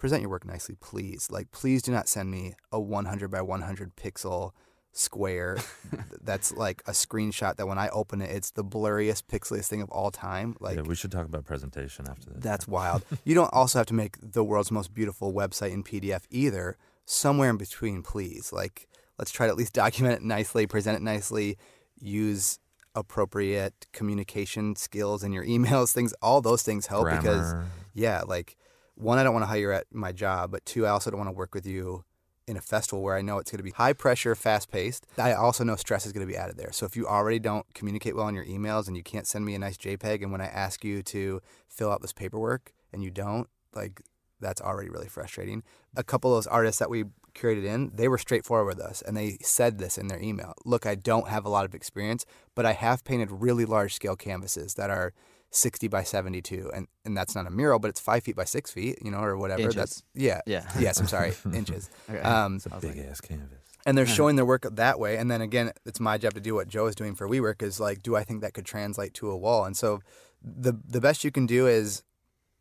present 0.05 0.21
your 0.21 0.29
work 0.29 0.45
nicely, 0.45 0.75
please. 0.79 1.31
Like, 1.31 1.49
please 1.49 1.81
do 1.81 1.91
not 1.91 2.07
send 2.07 2.29
me 2.29 2.53
a 2.71 2.79
100 2.79 3.31
by 3.31 3.41
100 3.41 3.95
pixel 3.95 4.51
square 4.91 5.57
that's 6.21 6.51
like 6.53 6.83
a 6.85 6.91
screenshot 6.91 7.55
that 7.55 7.67
when 7.67 7.79
I 7.79 7.89
open 7.89 8.21
it, 8.21 8.29
it's 8.29 8.51
the 8.51 8.63
blurriest, 8.63 9.23
pixeliest 9.23 9.65
thing 9.67 9.81
of 9.81 9.89
all 9.89 10.11
time. 10.11 10.57
Like, 10.59 10.75
yeah, 10.75 10.83
we 10.83 10.93
should 10.93 11.11
talk 11.11 11.25
about 11.25 11.43
presentation 11.43 12.07
after 12.07 12.29
this. 12.29 12.43
That's 12.43 12.67
wild. 12.77 13.01
you 13.23 13.33
don't 13.33 13.51
also 13.51 13.79
have 13.79 13.87
to 13.87 13.95
make 13.95 14.17
the 14.21 14.43
world's 14.43 14.69
most 14.69 14.93
beautiful 14.93 15.33
website 15.33 15.71
in 15.71 15.83
PDF 15.83 16.21
either. 16.29 16.77
Somewhere 17.05 17.49
in 17.49 17.57
between, 17.57 18.03
please. 18.03 18.53
Like, 18.53 18.87
let's 19.17 19.31
try 19.31 19.47
to 19.47 19.51
at 19.51 19.57
least 19.57 19.73
document 19.73 20.17
it 20.17 20.21
nicely, 20.21 20.67
present 20.67 20.95
it 20.97 21.01
nicely, 21.01 21.57
use 21.99 22.59
appropriate 22.93 23.87
communication 23.91 24.75
skills 24.75 25.23
in 25.23 25.33
your 25.33 25.45
emails, 25.55 25.93
things, 25.93 26.13
all 26.21 26.41
those 26.41 26.61
things 26.61 26.85
help 26.85 27.05
Grammar. 27.05 27.21
because, 27.21 27.55
yeah, 27.95 28.21
like, 28.21 28.55
one, 28.95 29.17
I 29.17 29.23
don't 29.23 29.33
want 29.33 29.43
to 29.43 29.47
hire 29.47 29.71
at 29.71 29.85
my 29.91 30.11
job, 30.11 30.51
but 30.51 30.65
two, 30.65 30.85
I 30.85 30.89
also 30.89 31.11
don't 31.11 31.19
want 31.19 31.29
to 31.29 31.35
work 31.35 31.53
with 31.53 31.65
you 31.65 32.03
in 32.47 32.57
a 32.57 32.61
festival 32.61 33.01
where 33.01 33.15
I 33.15 33.21
know 33.21 33.39
it's 33.39 33.51
going 33.51 33.57
to 33.57 33.63
be 33.63 33.71
high 33.71 33.93
pressure, 33.93 34.35
fast 34.35 34.71
paced. 34.71 35.07
I 35.17 35.33
also 35.33 35.63
know 35.63 35.75
stress 35.75 36.05
is 36.05 36.11
going 36.11 36.25
to 36.25 36.31
be 36.31 36.37
added 36.37 36.57
there. 36.57 36.71
So 36.71 36.85
if 36.85 36.95
you 36.95 37.07
already 37.07 37.39
don't 37.39 37.65
communicate 37.73 38.15
well 38.15 38.27
in 38.27 38.35
your 38.35 38.45
emails 38.45 38.87
and 38.87 38.95
you 38.95 39.03
can't 39.03 39.27
send 39.27 39.45
me 39.45 39.55
a 39.55 39.59
nice 39.59 39.77
JPEG 39.77 40.21
and 40.21 40.31
when 40.31 40.41
I 40.41 40.45
ask 40.45 40.83
you 40.83 41.01
to 41.03 41.41
fill 41.67 41.91
out 41.91 42.01
this 42.01 42.13
paperwork 42.13 42.71
and 42.93 43.03
you 43.03 43.09
don't, 43.09 43.49
like 43.73 44.01
that's 44.39 44.61
already 44.61 44.89
really 44.89 45.07
frustrating. 45.07 45.63
A 45.95 46.03
couple 46.03 46.31
of 46.31 46.37
those 46.37 46.47
artists 46.47 46.79
that 46.79 46.89
we 46.89 47.05
curated 47.33 47.65
in, 47.65 47.91
they 47.93 48.07
were 48.07 48.17
straightforward 48.17 48.77
with 48.77 48.85
us 48.85 49.01
and 49.01 49.17
they 49.17 49.37
said 49.41 49.79
this 49.79 49.97
in 49.97 50.07
their 50.07 50.21
email. 50.21 50.53
Look, 50.65 50.85
I 50.85 50.95
don't 50.95 51.29
have 51.29 51.45
a 51.45 51.49
lot 51.49 51.65
of 51.65 51.73
experience, 51.73 52.25
but 52.53 52.65
I 52.65 52.73
have 52.73 53.03
painted 53.03 53.31
really 53.31 53.65
large 53.65 53.95
scale 53.95 54.15
canvases 54.15 54.75
that 54.75 54.89
are 54.89 55.13
60 55.55 55.87
by 55.87 56.03
72 56.03 56.69
and 56.73 56.87
and 57.05 57.15
that's 57.15 57.33
not 57.35 57.47
a 57.47 57.49
mural 57.49 57.79
but 57.79 57.89
it's 57.89 57.99
5 57.99 58.23
feet 58.23 58.35
by 58.35 58.43
6 58.43 58.71
feet 58.71 58.99
you 59.01 59.09
know 59.09 59.19
or 59.19 59.37
whatever 59.37 59.61
inches. 59.61 59.75
that's 59.75 60.03
yeah. 60.13 60.41
Yeah. 60.45 60.69
Yes 60.79 60.99
i'm 60.99 61.07
sorry 61.07 61.33
inches. 61.53 61.89
Okay. 62.09 62.19
um 62.19 62.55
it's 62.57 62.65
a 62.65 62.69
big 62.81 62.97
like, 62.97 63.07
ass 63.07 63.21
canvas. 63.21 63.59
and 63.85 63.97
they're 63.97 64.05
showing 64.19 64.35
their 64.35 64.45
work 64.45 64.67
that 64.69 64.99
way 64.99 65.17
and 65.17 65.31
then 65.31 65.41
again 65.41 65.71
it's 65.85 65.99
my 65.99 66.17
job 66.17 66.33
to 66.33 66.41
do 66.41 66.55
what 66.55 66.67
joe 66.67 66.87
is 66.87 66.95
doing 66.95 67.15
for 67.15 67.27
WeWork 67.27 67.63
is 67.63 67.79
like 67.79 68.03
do 68.03 68.15
i 68.15 68.23
think 68.23 68.41
that 68.41 68.53
could 68.53 68.65
translate 68.65 69.13
to 69.15 69.29
a 69.29 69.37
wall? 69.37 69.65
And 69.65 69.75
so 69.75 70.01
the 70.43 70.73
the 70.85 71.01
best 71.01 71.23
you 71.23 71.31
can 71.31 71.45
do 71.45 71.67
is 71.67 72.03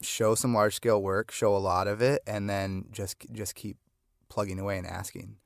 show 0.01 0.35
some 0.35 0.55
large 0.55 0.75
scale 0.75 1.03
work 1.03 1.31
show 1.31 1.55
a 1.57 1.59
lot 1.59 1.87
of 1.87 2.01
it 2.01 2.23
and 2.27 2.49
then 2.49 2.87
just 2.91 3.17
just 3.33 3.55
keep 3.55 3.77
plugging 4.29 4.59
away 4.59 4.79
and 4.79 4.87
asking. 4.87 5.37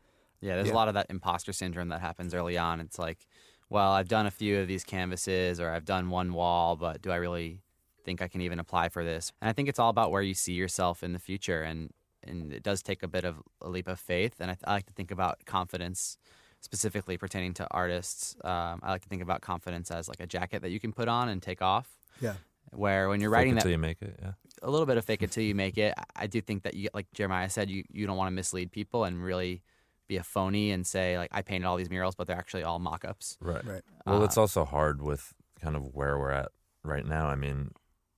Yeah 0.41 0.57
there's 0.57 0.69
yeah. 0.69 0.75
a 0.75 0.77
lot 0.77 0.89
of 0.89 0.95
that 0.95 1.07
imposter 1.11 1.53
syndrome 1.53 1.89
that 1.89 2.01
happens 2.01 2.35
early 2.35 2.59
on. 2.59 2.81
It's 2.81 2.99
like 2.99 3.27
well, 3.71 3.93
I've 3.93 4.09
done 4.09 4.27
a 4.27 4.31
few 4.31 4.59
of 4.59 4.69
these 4.69 4.85
canvases 4.85 5.61
or 5.61 5.71
I've 5.71 5.85
done 5.85 6.11
one 6.11 6.33
wall, 6.33 6.77
but 6.77 7.03
do 7.03 7.11
I 7.11 7.17
really 7.17 7.61
think 8.05 8.23
I 8.23 8.29
can 8.29 8.41
even 8.41 8.59
apply 8.59 8.89
for 8.89 9.05
this? 9.05 9.33
And 9.43 9.49
I 9.49 9.53
think 9.53 9.69
it's 9.69 9.79
all 9.79 9.91
about 9.91 10.11
where 10.11 10.23
you 10.23 10.35
see 10.35 10.55
yourself 10.55 11.03
in 11.03 11.13
the 11.13 11.19
future 11.19 11.63
and 11.63 11.93
and 12.25 12.53
it 12.53 12.63
does 12.63 12.83
take 12.83 13.03
a 13.03 13.09
bit 13.09 13.25
of 13.25 13.37
a 13.63 13.69
leap 13.69 13.87
of 13.87 13.99
faith 13.99 14.35
and 14.41 14.51
I, 14.51 14.57
I 14.65 14.73
like 14.73 14.87
to 14.87 14.93
think 14.93 15.11
about 15.11 15.45
confidence 15.47 16.19
specifically 16.61 17.17
pertaining 17.17 17.55
to 17.55 17.67
artists. 17.71 18.37
Um 18.43 18.81
I 18.83 18.91
like 18.91 19.03
to 19.03 19.09
think 19.09 19.23
about 19.23 19.41
confidence 19.43 19.91
as 19.91 20.09
like 20.09 20.21
a 20.21 20.27
jacket 20.27 20.63
that 20.63 20.71
you 20.71 20.81
can 20.81 20.93
put 20.93 21.09
on 21.09 21.29
and 21.29 21.43
take 21.43 21.63
off. 21.63 21.89
Yeah. 22.21 22.35
Where 22.73 23.09
when 23.09 23.21
you're 23.21 23.31
fake 23.31 23.37
writing 23.37 23.53
it 23.53 23.57
that 23.57 23.63
till 23.63 23.71
you 23.71 23.79
make 23.79 24.03
it, 24.03 24.19
yeah. 24.21 24.33
A 24.63 24.71
little 24.71 24.87
bit 24.87 24.97
of 24.97 25.05
fake 25.05 25.23
it 25.23 25.31
till 25.31 25.45
you 25.45 25.55
make 25.55 25.79
it. 25.79 25.95
I, 25.97 26.25
I 26.25 26.27
do 26.27 26.41
think 26.41 26.65
that 26.65 26.75
you 26.75 26.89
like 26.93 27.07
Jeremiah 27.13 27.49
said 27.49 27.71
you 27.71 27.85
you 27.91 28.07
don't 28.07 28.17
want 28.17 28.29
to 28.29 28.35
mislead 28.35 28.73
people 28.73 29.05
and 29.05 29.23
really 29.23 29.63
be 30.09 30.17
a 30.17 30.23
phony 30.25 30.71
and 30.71 30.87
say 30.87 31.19
like 31.19 31.31
I 31.33 31.43
painted 31.43 31.67
all 31.67 31.77
these 31.77 31.91
murals, 31.91 32.15
but 32.15 32.27
they're 32.27 32.39
actually 32.39 32.65
all 32.65 32.79
mock-ups. 32.79 33.37
Right. 33.41 33.65
Right. 33.65 33.83
Well, 34.07 34.23
uh, 34.23 34.25
it's 34.25 34.39
also 34.39 34.65
hard 34.65 35.03
with 35.03 35.35
kind 35.61 35.77
of 35.77 35.95
where 35.95 36.19
we're 36.19 36.31
at 36.31 36.49
right 36.83 37.07
now. 37.07 37.27
I 37.27 37.35
mean, 37.37 37.73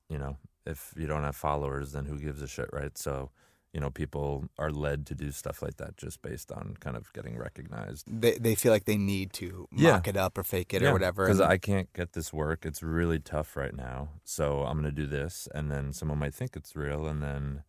you 0.09 0.19
know, 0.19 0.37
if 0.65 0.93
you 0.97 1.07
don't 1.07 1.25
have 1.25 1.37
followers, 1.37 1.93
then 1.93 2.07
who 2.07 2.19
gives 2.19 2.41
a 2.41 2.49
shit, 2.49 2.69
right? 2.73 2.97
So, 2.97 3.31
you 3.73 3.81
know, 3.81 3.91
people 3.91 4.49
are 4.59 4.71
led 4.71 5.07
to 5.07 5.15
do 5.15 5.31
stuff 5.31 5.63
like 5.63 5.77
that 5.77 5.97
just 5.97 6.23
based 6.23 6.53
on 6.53 6.77
kind 6.81 6.97
of 6.97 7.13
getting 7.13 7.37
recognized. 7.37 8.05
They 8.09 8.39
they 8.39 8.55
feel 8.55 8.73
like 8.73 8.85
they 8.85 8.97
need 8.97 9.33
to 9.35 9.69
mock 9.71 10.07
yeah. 10.07 10.11
it 10.11 10.17
up 10.17 10.39
or 10.39 10.43
fake 10.43 10.73
it 10.75 10.83
yeah. 10.83 10.91
or 10.91 10.93
whatever. 10.93 11.27
Cuz 11.27 11.41
I 11.41 11.59
can't 11.59 11.93
get 11.93 12.13
this 12.13 12.33
work. 12.33 12.65
It's 12.65 12.83
really 12.83 13.19
tough 13.19 13.57
right 13.57 13.75
now. 13.75 14.11
So, 14.25 14.63
I'm 14.63 14.81
going 14.81 14.95
to 14.95 15.03
do 15.03 15.07
this 15.07 15.49
and 15.55 15.71
then 15.71 15.93
someone 15.93 16.19
might 16.19 16.35
think 16.35 16.57
it's 16.57 16.77
real 16.77 17.07
and 17.07 17.23
then 17.23 17.65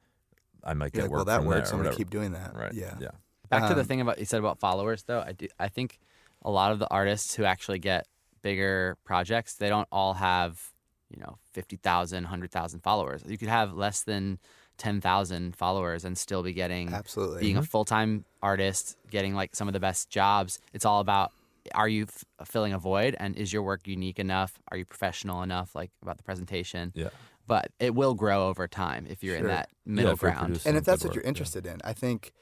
I 0.63 0.73
might 0.73 0.93
You're 0.93 1.01
get 1.01 1.01
like, 1.03 1.11
work 1.11 1.17
well, 1.17 1.25
that 1.25 1.37
from 1.37 1.45
works, 1.47 1.57
there. 1.57 1.65
So 1.65 1.75
I'm 1.77 1.83
going 1.83 1.91
to 1.91 1.97
keep 1.97 2.09
doing 2.09 2.33
that. 2.33 2.55
Right. 2.55 2.73
Yeah. 2.73 2.95
Yeah. 2.99 3.11
Back 3.51 3.69
to 3.69 3.75
the 3.75 3.83
thing 3.83 4.01
about 4.01 4.19
you 4.19 4.25
said 4.25 4.39
about 4.39 4.59
followers 4.59 5.03
though. 5.03 5.21
I 5.21 5.33
do 5.33 5.47
I 5.59 5.67
think 5.67 5.99
a 6.43 6.51
lot 6.51 6.71
of 6.71 6.79
the 6.79 6.89
artists 6.89 7.35
who 7.35 7.43
actually 7.43 7.79
get 7.79 8.07
bigger 8.41 8.97
projects, 9.03 9.55
they 9.55 9.69
don't 9.69 9.87
all 9.91 10.15
have, 10.15 10.71
you 11.09 11.19
know, 11.19 11.37
50,000, 11.53 12.23
100,000 12.23 12.79
followers. 12.79 13.23
You 13.27 13.37
could 13.37 13.49
have 13.49 13.73
less 13.73 14.03
than 14.03 14.39
10,000 14.77 15.55
followers 15.55 16.05
and 16.05 16.17
still 16.17 16.41
be 16.41 16.53
getting 16.53 16.91
Absolutely. 16.93 17.41
being 17.41 17.55
mm 17.55 17.59
-hmm. 17.59 17.63
a 17.63 17.67
full-time 17.67 18.25
artist, 18.41 18.97
getting 19.11 19.35
like 19.35 19.55
some 19.55 19.69
of 19.69 19.73
the 19.73 19.79
best 19.79 20.09
jobs. 20.09 20.59
It's 20.73 20.85
all 20.85 20.99
about 20.99 21.31
are 21.75 21.87
you 21.87 22.07
filling 22.45 22.73
a 22.73 22.79
void 22.79 23.15
and 23.19 23.35
is 23.35 23.53
your 23.53 23.63
work 23.63 23.87
unique 23.87 24.19
enough? 24.19 24.59
Are 24.69 24.77
you 24.77 24.85
professional 24.85 25.43
enough 25.43 25.75
like 25.75 25.91
about 26.01 26.17
the 26.17 26.23
presentation? 26.23 26.91
Yeah. 26.95 27.09
But 27.47 27.71
it 27.79 27.93
will 27.93 28.15
grow 28.15 28.47
over 28.47 28.67
time 28.67 29.05
if 29.07 29.23
you're 29.23 29.37
sure. 29.37 29.49
in 29.49 29.55
that 29.55 29.69
middle 29.85 30.11
yeah, 30.11 30.15
ground. 30.15 30.61
And 30.65 30.77
if 30.77 30.83
that's 30.83 31.03
what 31.03 31.13
you're 31.15 31.23
interested 31.23 31.65
yeah. 31.65 31.73
in, 31.73 31.81
I 31.83 31.93
think 31.93 32.33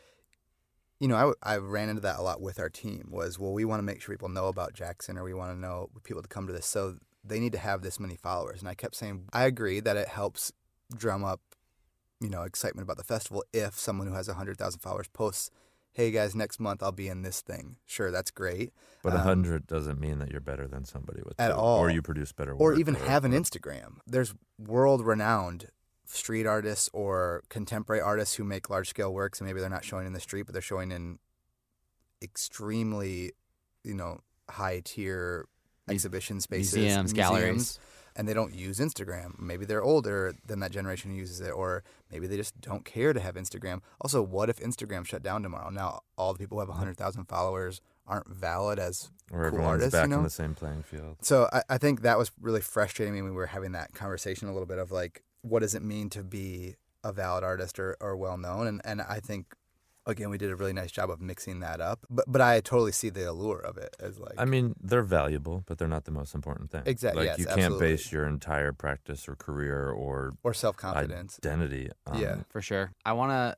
you 1.00 1.08
know, 1.08 1.34
I, 1.44 1.54
I 1.54 1.58
ran 1.58 1.90
into 1.90 2.02
that 2.02 2.20
a 2.20 2.22
lot 2.22 2.42
with 2.42 2.60
our 2.60 2.70
team 2.70 3.08
was, 3.10 3.40
well, 3.40 3.54
we 3.54 3.66
want 3.66 3.80
to 3.80 3.84
make 3.84 4.02
sure 4.02 4.14
people 4.14 4.30
know 4.30 4.48
about 4.48 4.74
Jackson 4.74 5.18
or 5.18 5.24
we 5.24 5.34
want 5.34 5.52
to 5.52 5.60
know 5.60 5.90
people 6.04 6.22
to 6.22 6.28
come 6.28 6.46
to 6.48 6.54
this. 6.54 6.66
So 6.66 6.98
they 7.24 7.40
need 7.40 7.54
to 7.54 7.58
have 7.58 7.82
this 7.82 8.00
many 8.00 8.16
followers. 8.16 8.60
And 8.60 8.68
I 8.68 8.74
kept 8.74 8.96
saying, 8.96 9.26
I 9.32 9.46
agree 9.46 9.80
that 9.80 9.96
it 9.96 10.10
helps 10.10 10.52
drum 10.96 11.24
up, 11.24 11.42
you 12.20 12.30
know, 12.30 12.44
excitement 12.44 12.86
about 12.86 12.98
the 12.98 13.04
festival 13.04 13.46
if 13.54 13.80
someone 13.80 14.08
who 14.08 14.14
has 14.14 14.28
100,000 14.28 14.80
followers 14.80 15.08
posts, 15.08 15.52
hey 15.94 16.12
guys, 16.12 16.36
next 16.36 16.60
month 16.60 16.84
I'll 16.84 16.92
be 16.92 17.08
in 17.08 17.22
this 17.22 17.40
thing. 17.40 17.78
Sure, 17.86 18.12
that's 18.12 18.32
great. 18.32 18.74
But 19.02 19.14
a 19.14 19.20
um, 19.20 19.28
100 19.28 19.68
doesn't 19.68 20.02
mean 20.02 20.20
that 20.20 20.32
you're 20.32 20.42
better 20.42 20.68
than 20.68 20.84
somebody 20.84 21.22
with 21.24 21.40
at 21.40 21.50
two, 21.50 21.56
all. 21.56 21.80
Or 21.80 21.90
you 21.90 22.02
produce 22.02 22.34
better 22.34 22.54
work. 22.56 22.62
Or 22.62 22.74
even 22.74 22.96
or, 22.98 23.06
have 23.06 23.24
an 23.24 23.32
Instagram. 23.32 24.00
There's 24.06 24.34
world 24.58 25.06
renowned 25.06 25.70
street 26.12 26.46
artists 26.46 26.90
or 26.92 27.44
contemporary 27.50 28.02
artists 28.02 28.36
who 28.36 28.44
make 28.44 28.70
large 28.70 28.90
scale 28.90 29.14
works 29.14 29.40
and 29.40 29.48
maybe 29.48 29.60
they're 29.60 29.70
not 29.70 29.86
showing 29.86 30.08
in 30.08 30.14
the 30.14 30.20
street 30.20 30.44
but 30.44 30.54
they're 30.54 30.62
showing 30.62 30.92
in 30.92 31.20
extremely 32.22 33.32
you 33.84 33.94
know 33.94 34.20
high 34.50 34.82
tier 34.84 35.48
exhibition 35.88 36.42
spaces 36.42 36.76
museums, 36.76 36.96
museums 36.96 37.14
galleries 37.14 37.80
and 38.16 38.28
they 38.28 38.34
don't 38.34 38.54
use 38.54 38.80
Instagram 38.80 39.40
maybe 39.40 39.66
they're 39.66 39.84
older 39.84 40.34
than 40.46 40.60
that 40.60 40.72
generation 40.72 41.12
who 41.12 41.18
uses 41.18 41.42
it 41.42 41.52
or 41.52 41.84
maybe 42.12 42.26
they 42.26 42.38
just 42.38 42.60
don't 42.60 42.86
care 42.86 43.14
to 43.14 43.20
have 43.20 43.36
Instagram 43.36 43.82
also 44.02 44.22
what 44.22 44.50
if 44.50 44.60
Instagram 44.60 45.06
shut 45.06 45.22
down 45.22 45.44
tomorrow 45.44 45.70
now 45.70 46.02
all 46.18 46.34
the 46.34 46.40
people 46.40 46.58
who 46.58 46.62
have 46.62 46.70
100,000 46.70 47.26
followers 47.26 47.82
aren't 48.08 48.28
valid 48.28 48.80
as 48.80 49.12
or 49.32 49.38
cool 49.38 49.48
everyone's 49.48 49.68
artists, 49.68 49.92
back 49.92 50.06
you 50.06 50.10
know? 50.10 50.18
on 50.18 50.24
the 50.24 50.30
same 50.32 50.56
playing 50.56 50.82
field. 50.82 51.18
So 51.22 51.48
I 51.54 51.62
I 51.70 51.78
think 51.78 52.02
that 52.02 52.18
was 52.18 52.32
really 52.42 52.62
frustrating 52.62 53.14
me 53.14 53.22
when 53.22 53.32
we 53.32 53.38
were 53.38 53.46
having 53.46 53.74
that 53.74 53.94
conversation 53.94 54.48
a 54.48 54.52
little 54.52 54.66
bit 54.66 54.80
of 54.80 54.92
like 54.92 55.24
what 55.42 55.60
does 55.60 55.76
it 55.76 55.82
mean 55.82 56.10
to 56.12 56.24
be 56.24 56.76
a 57.04 57.12
valid 57.12 57.44
artist 57.44 57.80
or, 57.80 57.96
or 58.02 58.16
well 58.16 58.38
known? 58.38 58.68
And 58.68 58.82
and 58.84 59.02
I 59.02 59.20
think 59.20 59.56
again 60.06 60.30
we 60.30 60.38
did 60.38 60.50
a 60.50 60.56
really 60.56 60.74
nice 60.74 60.92
job 60.92 61.10
of 61.10 61.22
mixing 61.22 61.60
that 61.60 61.80
up 61.80 62.06
but 62.10 62.26
but 62.28 62.42
I 62.42 62.62
totally 62.62 62.92
see 62.92 63.10
the 63.10 63.30
allure 63.30 63.60
of 63.60 63.78
it 63.78 63.96
as 64.00 64.18
like 64.20 64.34
I 64.38 64.46
mean 64.46 64.76
they're 64.82 65.04
valuable 65.04 65.64
but 65.68 65.78
they're 65.78 65.88
not 65.88 66.06
the 66.06 66.12
most 66.12 66.34
important 66.34 66.72
thing. 66.72 66.84
Exactly 66.86 67.28
like 67.28 67.38
yes, 67.38 67.40
you 67.40 67.46
can't 67.46 67.60
absolutely. 67.60 67.88
base 67.88 68.12
your 68.12 68.26
entire 68.26 68.74
practice 68.74 69.28
or 69.28 69.36
career 69.36 69.90
or 69.90 70.34
or 70.44 70.54
self-confidence. 70.54 71.40
identity 71.44 71.90
on 72.08 72.20
yeah. 72.20 72.38
For 72.50 72.62
sure. 72.62 72.92
I 73.06 73.14
want 73.14 73.32
to 73.32 73.58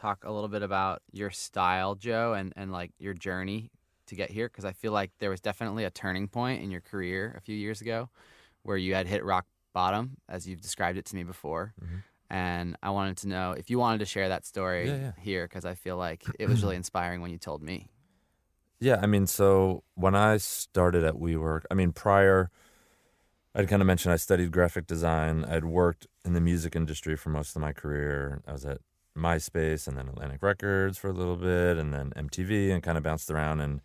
talk 0.00 0.24
a 0.24 0.32
little 0.32 0.48
bit 0.48 0.62
about 0.62 1.02
your 1.12 1.30
style 1.30 1.94
Joe 1.94 2.32
and 2.32 2.52
and 2.56 2.72
like 2.72 2.92
your 2.98 3.14
journey 3.14 3.70
to 4.06 4.14
get 4.14 4.30
here 4.30 4.48
because 4.48 4.64
I 4.64 4.72
feel 4.72 4.92
like 4.92 5.10
there 5.18 5.30
was 5.30 5.40
definitely 5.40 5.84
a 5.84 5.90
turning 5.90 6.28
point 6.28 6.62
in 6.62 6.70
your 6.70 6.80
career 6.80 7.34
a 7.36 7.40
few 7.40 7.56
years 7.56 7.80
ago 7.80 8.08
where 8.62 8.76
you 8.76 8.94
had 8.94 9.06
hit 9.06 9.24
rock 9.24 9.46
bottom, 9.74 10.16
as 10.28 10.48
you've 10.48 10.62
described 10.62 10.96
it 10.96 11.04
to 11.06 11.16
me 11.16 11.24
before. 11.24 11.74
Mm 11.80 11.88
-hmm. 11.88 12.02
And 12.30 12.76
I 12.82 12.88
wanted 12.88 13.16
to 13.18 13.28
know 13.28 13.52
if 13.52 13.70
you 13.70 13.78
wanted 13.78 13.98
to 13.98 14.06
share 14.06 14.28
that 14.28 14.46
story 14.46 14.86
yeah, 14.86 15.00
yeah. 15.00 15.12
here 15.24 15.42
because 15.46 15.70
I 15.72 15.74
feel 15.74 15.98
like 16.08 16.24
it 16.42 16.48
was 16.48 16.62
really 16.62 16.76
inspiring 16.76 17.20
when 17.20 17.30
you 17.30 17.38
told 17.38 17.62
me. 17.62 17.88
Yeah, 18.78 19.04
I 19.04 19.06
mean, 19.06 19.26
so 19.26 19.82
when 19.94 20.14
I 20.14 20.38
started 20.38 21.04
at 21.04 21.14
WeWork, 21.14 21.62
I 21.70 21.74
mean, 21.74 21.92
prior 21.92 22.50
I'd 23.54 23.68
kind 23.68 23.80
of 23.80 23.86
mentioned 23.86 24.12
I 24.12 24.16
studied 24.16 24.50
graphic 24.50 24.86
design. 24.86 25.44
I'd 25.44 25.64
worked 25.64 26.08
in 26.24 26.32
the 26.32 26.40
music 26.40 26.74
industry 26.74 27.16
for 27.16 27.30
most 27.30 27.54
of 27.54 27.62
my 27.62 27.72
career. 27.72 28.42
I 28.48 28.52
was 28.52 28.64
at 28.64 28.78
MySpace 29.16 29.86
and 29.86 29.96
then 29.96 30.08
Atlantic 30.08 30.42
Records 30.42 30.98
for 30.98 31.08
a 31.08 31.12
little 31.12 31.36
bit 31.36 31.76
and 31.76 31.92
then 31.92 32.12
MTV 32.16 32.72
and 32.72 32.82
kind 32.82 32.98
of 32.98 33.04
bounced 33.04 33.30
around 33.30 33.60
and 33.60 33.80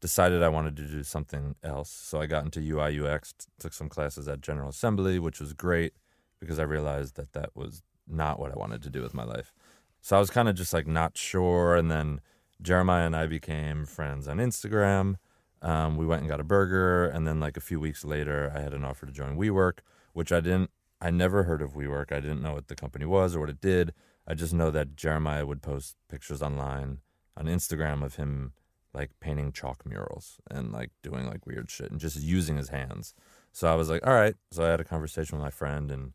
decided 0.00 0.42
I 0.42 0.48
wanted 0.48 0.76
to 0.76 0.84
do 0.84 1.02
something 1.02 1.56
else. 1.62 1.90
So 1.90 2.20
I 2.20 2.26
got 2.26 2.44
into 2.44 2.60
UI 2.60 3.00
UX, 3.00 3.34
took 3.58 3.72
some 3.72 3.88
classes 3.88 4.28
at 4.28 4.40
General 4.40 4.70
Assembly, 4.70 5.18
which 5.18 5.40
was 5.40 5.52
great 5.52 5.92
because 6.40 6.58
I 6.58 6.62
realized 6.62 7.16
that 7.16 7.32
that 7.34 7.50
was 7.54 7.82
not 8.08 8.40
what 8.40 8.50
I 8.50 8.58
wanted 8.58 8.82
to 8.82 8.90
do 8.90 9.02
with 9.02 9.14
my 9.14 9.24
life. 9.24 9.52
So 10.00 10.16
I 10.16 10.20
was 10.20 10.30
kind 10.30 10.48
of 10.48 10.54
just 10.54 10.72
like 10.72 10.86
not 10.86 11.18
sure 11.18 11.76
and 11.76 11.90
then 11.90 12.20
Jeremiah 12.62 13.06
and 13.06 13.14
I 13.14 13.26
became 13.26 13.84
friends 13.84 14.26
on 14.26 14.38
Instagram. 14.38 15.16
Um 15.62 15.96
we 15.96 16.06
went 16.06 16.22
and 16.22 16.30
got 16.30 16.40
a 16.40 16.44
burger 16.44 17.06
and 17.06 17.26
then 17.26 17.38
like 17.38 17.58
a 17.58 17.60
few 17.60 17.78
weeks 17.78 18.04
later 18.04 18.50
I 18.54 18.60
had 18.60 18.72
an 18.72 18.84
offer 18.84 19.04
to 19.04 19.12
join 19.12 19.36
WeWork, 19.36 19.80
which 20.14 20.32
I 20.32 20.40
didn't 20.40 20.70
I 21.02 21.10
never 21.10 21.44
heard 21.44 21.62
of 21.62 21.74
WeWork. 21.74 22.12
I 22.12 22.20
didn't 22.20 22.42
know 22.42 22.54
what 22.54 22.68
the 22.68 22.74
company 22.74 23.04
was 23.04 23.36
or 23.36 23.40
what 23.40 23.50
it 23.50 23.60
did. 23.60 23.92
I 24.26 24.34
just 24.34 24.54
know 24.54 24.70
that 24.70 24.96
Jeremiah 24.96 25.46
would 25.46 25.62
post 25.62 25.96
pictures 26.08 26.42
online 26.42 26.98
on 27.36 27.46
Instagram 27.46 28.02
of 28.02 28.16
him 28.16 28.52
like 28.92 29.10
painting 29.20 29.52
chalk 29.52 29.86
murals 29.86 30.38
and 30.50 30.72
like 30.72 30.90
doing 31.02 31.26
like 31.26 31.46
weird 31.46 31.70
shit 31.70 31.90
and 31.90 32.00
just 32.00 32.20
using 32.20 32.56
his 32.56 32.70
hands. 32.70 33.14
So 33.52 33.70
I 33.70 33.74
was 33.74 33.88
like, 33.88 34.06
all 34.06 34.14
right. 34.14 34.34
So 34.50 34.64
I 34.64 34.68
had 34.68 34.80
a 34.80 34.84
conversation 34.84 35.38
with 35.38 35.44
my 35.44 35.50
friend 35.50 35.90
and 35.90 36.12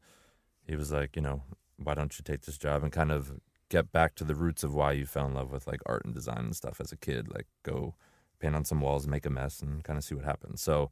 he 0.65 0.76
was 0.76 0.91
like, 0.91 1.15
you 1.15 1.21
know, 1.21 1.43
why 1.78 1.93
don't 1.93 2.17
you 2.17 2.23
take 2.23 2.41
this 2.41 2.57
job 2.57 2.84
and 2.84 2.91
kind 2.91 3.11
of 3.11 3.39
get 3.69 3.91
back 3.91 4.15
to 4.15 4.23
the 4.23 4.36
roots 4.36 4.63
of 4.63 4.73
why 4.73 4.91
you 4.91 5.05
fell 5.05 5.26
in 5.26 5.34
love 5.34 5.51
with 5.51 5.67
like 5.67 5.82
art 5.86 6.05
and 6.05 6.13
design 6.13 6.39
and 6.39 6.55
stuff 6.55 6.80
as 6.80 6.91
a 6.91 6.97
kid, 6.97 7.34
like 7.34 7.47
go 7.63 7.95
paint 8.39 8.55
on 8.55 8.65
some 8.65 8.82
walls, 8.82 9.07
make 9.07 9.26
a 9.26 9.30
mess 9.30 9.61
and 9.61 9.84
kind 9.84 9.97
of 9.97 10.03
see 10.03 10.15
what 10.15 10.26
happens. 10.26 10.61
So 10.61 10.91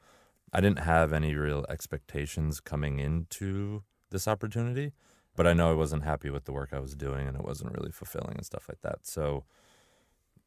I 0.51 0.61
didn't 0.61 0.79
have 0.79 1.13
any 1.13 1.36
real 1.36 1.65
expectations 1.69 2.59
coming 2.59 2.99
into 2.99 3.84
this 4.09 4.27
opportunity, 4.27 4.93
but 5.36 5.47
I 5.47 5.53
know 5.53 5.71
I 5.71 5.75
wasn't 5.75 6.03
happy 6.03 6.29
with 6.29 6.45
the 6.45 6.53
work 6.53 6.69
I 6.71 6.79
was 6.79 6.95
doing 6.95 7.27
and 7.27 7.36
it 7.36 7.43
wasn't 7.43 7.73
really 7.73 7.91
fulfilling 7.91 8.36
and 8.38 8.45
stuff 8.45 8.67
like 8.69 8.81
that. 8.81 8.99
So 9.03 9.45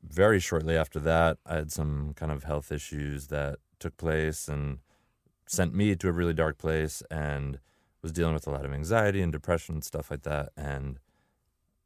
very 0.09 0.41
shortly 0.41 0.77
after 0.77 1.01
that, 1.01 1.39
I 1.47 1.57
had 1.57 1.73
some 1.73 2.15
kind 2.15 2.33
of 2.33 2.45
health 2.45 2.73
issues 2.73 3.29
that 3.29 3.59
took 3.79 3.97
place 3.97 4.49
and 4.49 4.79
sent 5.47 5.75
me 5.75 5.95
to 5.95 6.09
a 6.09 6.13
really 6.13 6.35
dark 6.35 6.59
place 6.59 7.03
and 7.11 7.59
was 8.03 8.13
dealing 8.13 8.35
with 8.35 8.47
a 8.47 8.51
lot 8.51 8.65
of 8.65 8.73
anxiety 8.73 9.23
and 9.23 9.33
depression 9.33 9.77
and 9.77 9.85
stuff 9.85 10.11
like 10.11 10.23
that 10.23 10.51
and 10.57 10.99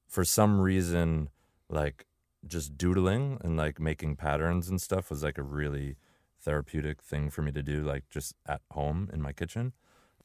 for 0.09 0.25
some 0.25 0.61
reason 0.61 1.31
like 1.68 2.05
just 2.47 2.77
doodling 2.77 3.39
and 3.43 3.57
like 3.57 3.79
making 3.79 4.16
patterns 4.16 4.68
and 4.68 4.81
stuff 4.81 5.09
was 5.09 5.23
like 5.23 5.39
a 5.39 5.43
really 5.43 5.97
therapeutic 6.43 7.03
thing 7.03 7.31
for 7.31 7.43
me 7.43 7.53
to 7.53 7.62
do 7.62 7.83
like 7.83 8.09
just 8.11 8.35
at 8.47 8.61
home 8.73 9.09
in 9.12 9.21
my 9.21 9.33
kitchen. 9.33 9.73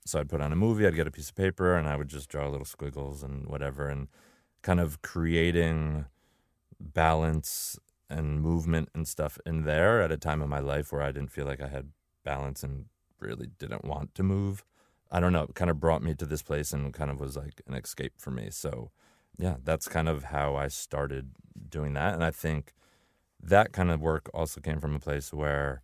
So 0.05 0.19
I'd 0.19 0.29
put 0.29 0.41
on 0.41 0.51
a 0.51 0.55
movie, 0.55 0.87
I'd 0.87 0.95
get 0.95 1.07
a 1.07 1.11
piece 1.11 1.29
of 1.29 1.35
paper 1.35 1.75
and 1.75 1.87
I 1.87 1.95
would 1.95 2.07
just 2.07 2.29
draw 2.29 2.47
little 2.47 2.65
squiggles 2.65 3.21
and 3.21 3.47
whatever 3.47 3.89
and 3.89 4.07
kind 4.61 4.79
of 4.79 5.01
creating 5.01 6.05
balance 6.79 7.77
and 8.09 8.41
movement 8.41 8.89
and 8.93 9.07
stuff 9.07 9.37
in 9.45 9.63
there 9.63 10.01
at 10.01 10.11
a 10.11 10.17
time 10.17 10.41
in 10.41 10.49
my 10.49 10.59
life 10.59 10.91
where 10.91 11.01
I 11.01 11.11
didn't 11.11 11.31
feel 11.31 11.45
like 11.45 11.61
I 11.61 11.67
had 11.67 11.89
balance 12.23 12.63
and 12.63 12.85
really 13.19 13.47
didn't 13.57 13.85
want 13.85 14.15
to 14.15 14.23
move. 14.23 14.63
I 15.11 15.19
don't 15.19 15.33
know, 15.33 15.43
it 15.43 15.55
kind 15.55 15.71
of 15.71 15.79
brought 15.79 16.03
me 16.03 16.13
to 16.15 16.25
this 16.25 16.41
place 16.41 16.73
and 16.73 16.93
kind 16.93 17.11
of 17.11 17.19
was 17.19 17.37
like 17.37 17.61
an 17.67 17.73
escape 17.73 18.13
for 18.17 18.31
me. 18.31 18.49
So 18.51 18.91
yeah, 19.37 19.55
that's 19.63 19.87
kind 19.87 20.09
of 20.09 20.25
how 20.25 20.55
I 20.55 20.67
started 20.67 21.31
doing 21.69 21.93
that 21.93 22.13
and 22.13 22.23
I 22.23 22.31
think 22.31 22.73
that 23.41 23.71
kind 23.71 23.91
of 23.91 24.01
work 24.01 24.29
also 24.33 24.61
came 24.61 24.79
from 24.79 24.95
a 24.95 24.99
place 24.99 25.33
where 25.33 25.81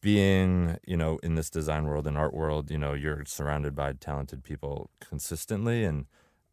being, 0.00 0.78
you 0.86 0.96
know, 0.96 1.18
in 1.22 1.34
this 1.34 1.50
design 1.50 1.84
world 1.86 2.06
and 2.06 2.16
art 2.16 2.32
world, 2.32 2.70
you 2.70 2.78
know, 2.78 2.94
you're 2.94 3.24
surrounded 3.26 3.74
by 3.76 3.92
talented 3.92 4.42
people 4.42 4.90
consistently 5.00 5.84
and 5.84 6.06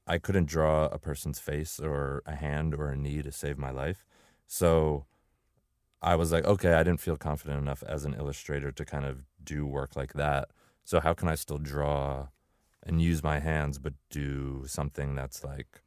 I 0.05 0.18
couldn't 0.18 0.47
draw 0.47 0.86
a 0.86 0.99
person's 0.99 1.39
face 1.39 1.80
or 1.80 2.22
a 2.26 2.36
hand 2.36 2.74
or 2.74 2.89
a 2.89 2.97
knee 2.97 3.22
to 3.22 3.32
save 3.32 3.58
my 3.58 3.72
life. 3.72 4.05
So 4.48 5.06
I 6.02 6.16
was 6.16 6.32
like, 6.32 6.45
okay, 6.45 6.74
I 6.74 6.84
didn't 6.84 7.02
feel 7.02 7.18
confident 7.18 7.60
enough 7.60 7.84
as 7.84 8.06
an 8.06 8.14
illustrator 8.14 8.72
to 8.72 8.86
kind 8.86 9.06
of 9.06 9.24
do 9.43 9.66
work 9.66 9.95
like 9.95 10.14
that. 10.14 10.50
So 10.84 11.00
how 11.00 11.14
can 11.14 11.28
I 11.28 11.36
still 11.36 11.58
draw 11.58 12.28
and 12.84 13.02
use 13.02 13.24
my 13.24 13.39
hands 13.39 13.80
but 13.80 13.93
do 14.10 14.64
something 14.68 15.16
that's 15.16 15.43
like 15.43 15.82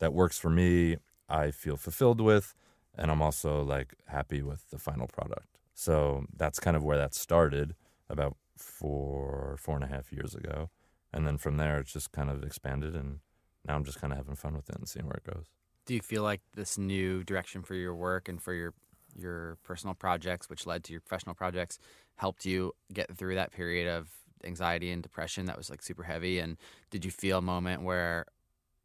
that 0.00 0.12
works 0.12 0.38
for 0.38 0.50
me, 0.50 0.96
I 1.28 1.50
feel 1.52 1.76
fulfilled 1.76 2.20
with 2.20 2.54
and 2.96 3.10
I'm 3.10 3.22
also 3.22 3.62
like 3.62 3.94
happy 4.08 4.42
with 4.42 4.70
the 4.70 4.78
final 4.78 5.06
product. 5.06 5.58
So 5.74 6.24
that's 6.36 6.58
kind 6.58 6.76
of 6.76 6.84
where 6.84 6.98
that 6.98 7.14
started 7.14 7.74
about 8.08 8.36
four 8.56 9.56
four 9.60 9.76
and 9.76 9.84
a 9.84 9.88
half 9.88 10.12
years 10.12 10.34
ago. 10.34 10.70
And 11.12 11.26
then 11.26 11.38
from 11.38 11.56
there 11.58 11.78
it's 11.78 11.92
just 11.92 12.10
kind 12.12 12.30
of 12.30 12.42
expanded 12.42 12.94
and 12.96 13.20
now 13.66 13.76
I'm 13.76 13.84
just 13.84 14.00
kind 14.00 14.12
of 14.12 14.16
having 14.16 14.34
fun 14.34 14.54
with 14.54 14.68
it 14.70 14.76
and 14.76 14.88
seeing 14.88 15.06
where 15.06 15.20
it 15.24 15.30
goes 15.32 15.46
do 15.86 15.94
you 15.94 16.00
feel 16.00 16.22
like 16.22 16.40
this 16.54 16.78
new 16.78 17.24
direction 17.24 17.62
for 17.62 17.74
your 17.74 17.94
work 17.94 18.28
and 18.28 18.40
for 18.42 18.54
your 18.54 18.74
your 19.14 19.58
personal 19.62 19.94
projects 19.94 20.48
which 20.48 20.66
led 20.66 20.82
to 20.84 20.92
your 20.92 21.00
professional 21.00 21.34
projects 21.34 21.78
helped 22.16 22.46
you 22.46 22.72
get 22.92 23.14
through 23.16 23.34
that 23.34 23.52
period 23.52 23.88
of 23.88 24.08
anxiety 24.44 24.90
and 24.90 25.02
depression 25.02 25.46
that 25.46 25.56
was 25.56 25.70
like 25.70 25.82
super 25.82 26.02
heavy? 26.02 26.38
And 26.38 26.56
did 26.90 27.04
you 27.04 27.10
feel 27.10 27.38
a 27.38 27.42
moment 27.42 27.82
where 27.82 28.26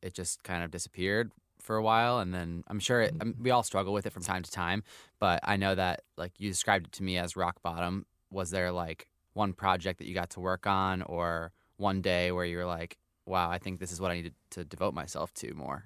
it 0.01 0.13
just 0.13 0.43
kind 0.43 0.63
of 0.63 0.71
disappeared 0.71 1.31
for 1.61 1.75
a 1.75 1.83
while? 1.83 2.19
And 2.19 2.33
then 2.33 2.63
I'm 2.67 2.79
sure 2.79 3.01
it, 3.01 3.15
I 3.19 3.25
mean, 3.25 3.35
we 3.39 3.51
all 3.51 3.63
struggle 3.63 3.93
with 3.93 4.05
it 4.05 4.13
from 4.13 4.23
time 4.23 4.43
to 4.43 4.51
time 4.51 4.83
but 5.19 5.39
I 5.43 5.57
know 5.57 5.75
that 5.75 6.03
like 6.17 6.33
you 6.37 6.49
described 6.49 6.87
it 6.87 6.91
to 6.93 7.03
me 7.03 7.17
as 7.17 7.35
rock 7.35 7.61
bottom. 7.61 8.05
Was 8.31 8.51
there 8.51 8.71
like 8.71 9.07
one 9.33 9.53
project 9.53 9.99
that 9.99 10.07
you 10.07 10.13
got 10.13 10.31
to 10.31 10.39
work 10.39 10.67
on 10.67 11.01
or 11.03 11.51
one 11.77 12.01
day 12.01 12.31
where 12.31 12.45
you 12.45 12.57
were 12.57 12.65
like 12.65 12.97
wow 13.25 13.49
I 13.49 13.59
think 13.59 13.79
this 13.79 13.91
is 13.91 14.01
what 14.01 14.11
I 14.11 14.15
need 14.15 14.33
to, 14.51 14.59
to 14.59 14.65
devote 14.65 14.93
myself 14.93 15.33
to 15.35 15.53
more? 15.53 15.85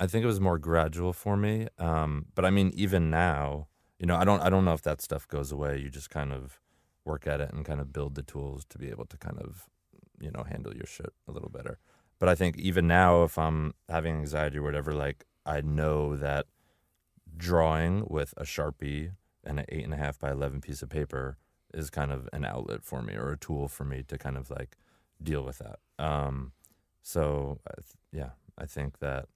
I 0.00 0.06
think 0.06 0.22
it 0.22 0.26
was 0.26 0.40
more 0.40 0.58
gradual 0.58 1.12
for 1.12 1.36
me. 1.36 1.68
Um, 1.78 2.26
but 2.34 2.44
I 2.44 2.50
mean, 2.50 2.70
even 2.74 3.10
now, 3.10 3.68
you 3.98 4.06
know, 4.06 4.16
I 4.16 4.24
don't, 4.24 4.40
I 4.40 4.48
don't 4.48 4.64
know 4.64 4.74
if 4.74 4.82
that 4.82 5.00
stuff 5.00 5.26
goes 5.26 5.50
away. 5.50 5.78
You 5.78 5.90
just 5.90 6.10
kind 6.10 6.32
of 6.32 6.60
work 7.04 7.26
at 7.26 7.40
it 7.40 7.52
and 7.52 7.64
kind 7.64 7.80
of 7.80 7.92
build 7.92 8.14
the 8.14 8.22
tools 8.22 8.64
to 8.66 8.78
be 8.78 8.90
able 8.90 9.06
to 9.06 9.16
kind 9.16 9.38
of, 9.40 9.68
you 10.20 10.30
know, 10.30 10.44
handle 10.44 10.74
your 10.74 10.86
shit 10.86 11.12
a 11.26 11.32
little 11.32 11.48
better. 11.48 11.78
But 12.18 12.28
I 12.28 12.34
think 12.34 12.56
even 12.58 12.86
now, 12.86 13.22
if 13.24 13.38
I'm 13.38 13.74
having 13.88 14.16
anxiety 14.16 14.58
or 14.58 14.62
whatever, 14.62 14.92
like 14.92 15.24
I 15.46 15.60
know 15.60 16.16
that 16.16 16.46
drawing 17.36 18.04
with 18.08 18.34
a 18.36 18.44
Sharpie 18.44 19.12
and 19.44 19.60
an 19.60 19.66
8 19.68 19.84
and 19.84 19.94
a 19.94 19.96
half 19.96 20.18
by 20.18 20.30
11 20.30 20.60
piece 20.60 20.82
of 20.82 20.90
paper 20.90 21.38
is 21.72 21.90
kind 21.90 22.10
of 22.10 22.28
an 22.32 22.44
outlet 22.44 22.82
for 22.82 23.02
me 23.02 23.14
or 23.14 23.30
a 23.32 23.36
tool 23.36 23.68
for 23.68 23.84
me 23.84 24.02
to 24.08 24.18
kind 24.18 24.36
of 24.36 24.50
like 24.50 24.76
deal 25.22 25.42
with 25.42 25.58
that. 25.58 25.78
Um, 25.98 26.52
so 27.02 27.60
yeah, 28.12 28.30
I 28.56 28.66
think 28.66 28.98
that 28.98 29.26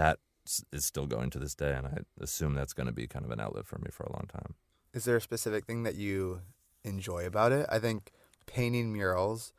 that 0.00 0.18
is 0.72 0.84
still 0.84 1.06
going 1.06 1.28
to 1.30 1.38
this 1.38 1.54
day 1.54 1.74
and 1.74 1.86
I 1.86 1.98
assume 2.20 2.54
that's 2.54 2.72
going 2.72 2.86
to 2.86 2.92
be 2.92 3.06
kind 3.06 3.24
of 3.24 3.30
an 3.30 3.38
outlet 3.38 3.66
for 3.66 3.78
me 3.78 3.90
for 3.92 4.04
a 4.04 4.12
long 4.12 4.26
time. 4.32 4.54
Is 4.94 5.04
there 5.04 5.16
a 5.16 5.20
specific 5.20 5.66
thing 5.66 5.82
that 5.82 5.94
you 5.94 6.40
enjoy 6.82 7.26
about 7.26 7.52
it? 7.52 7.66
I 7.70 7.78
think 7.78 8.10
painting 8.46 8.92
murals 8.92 9.52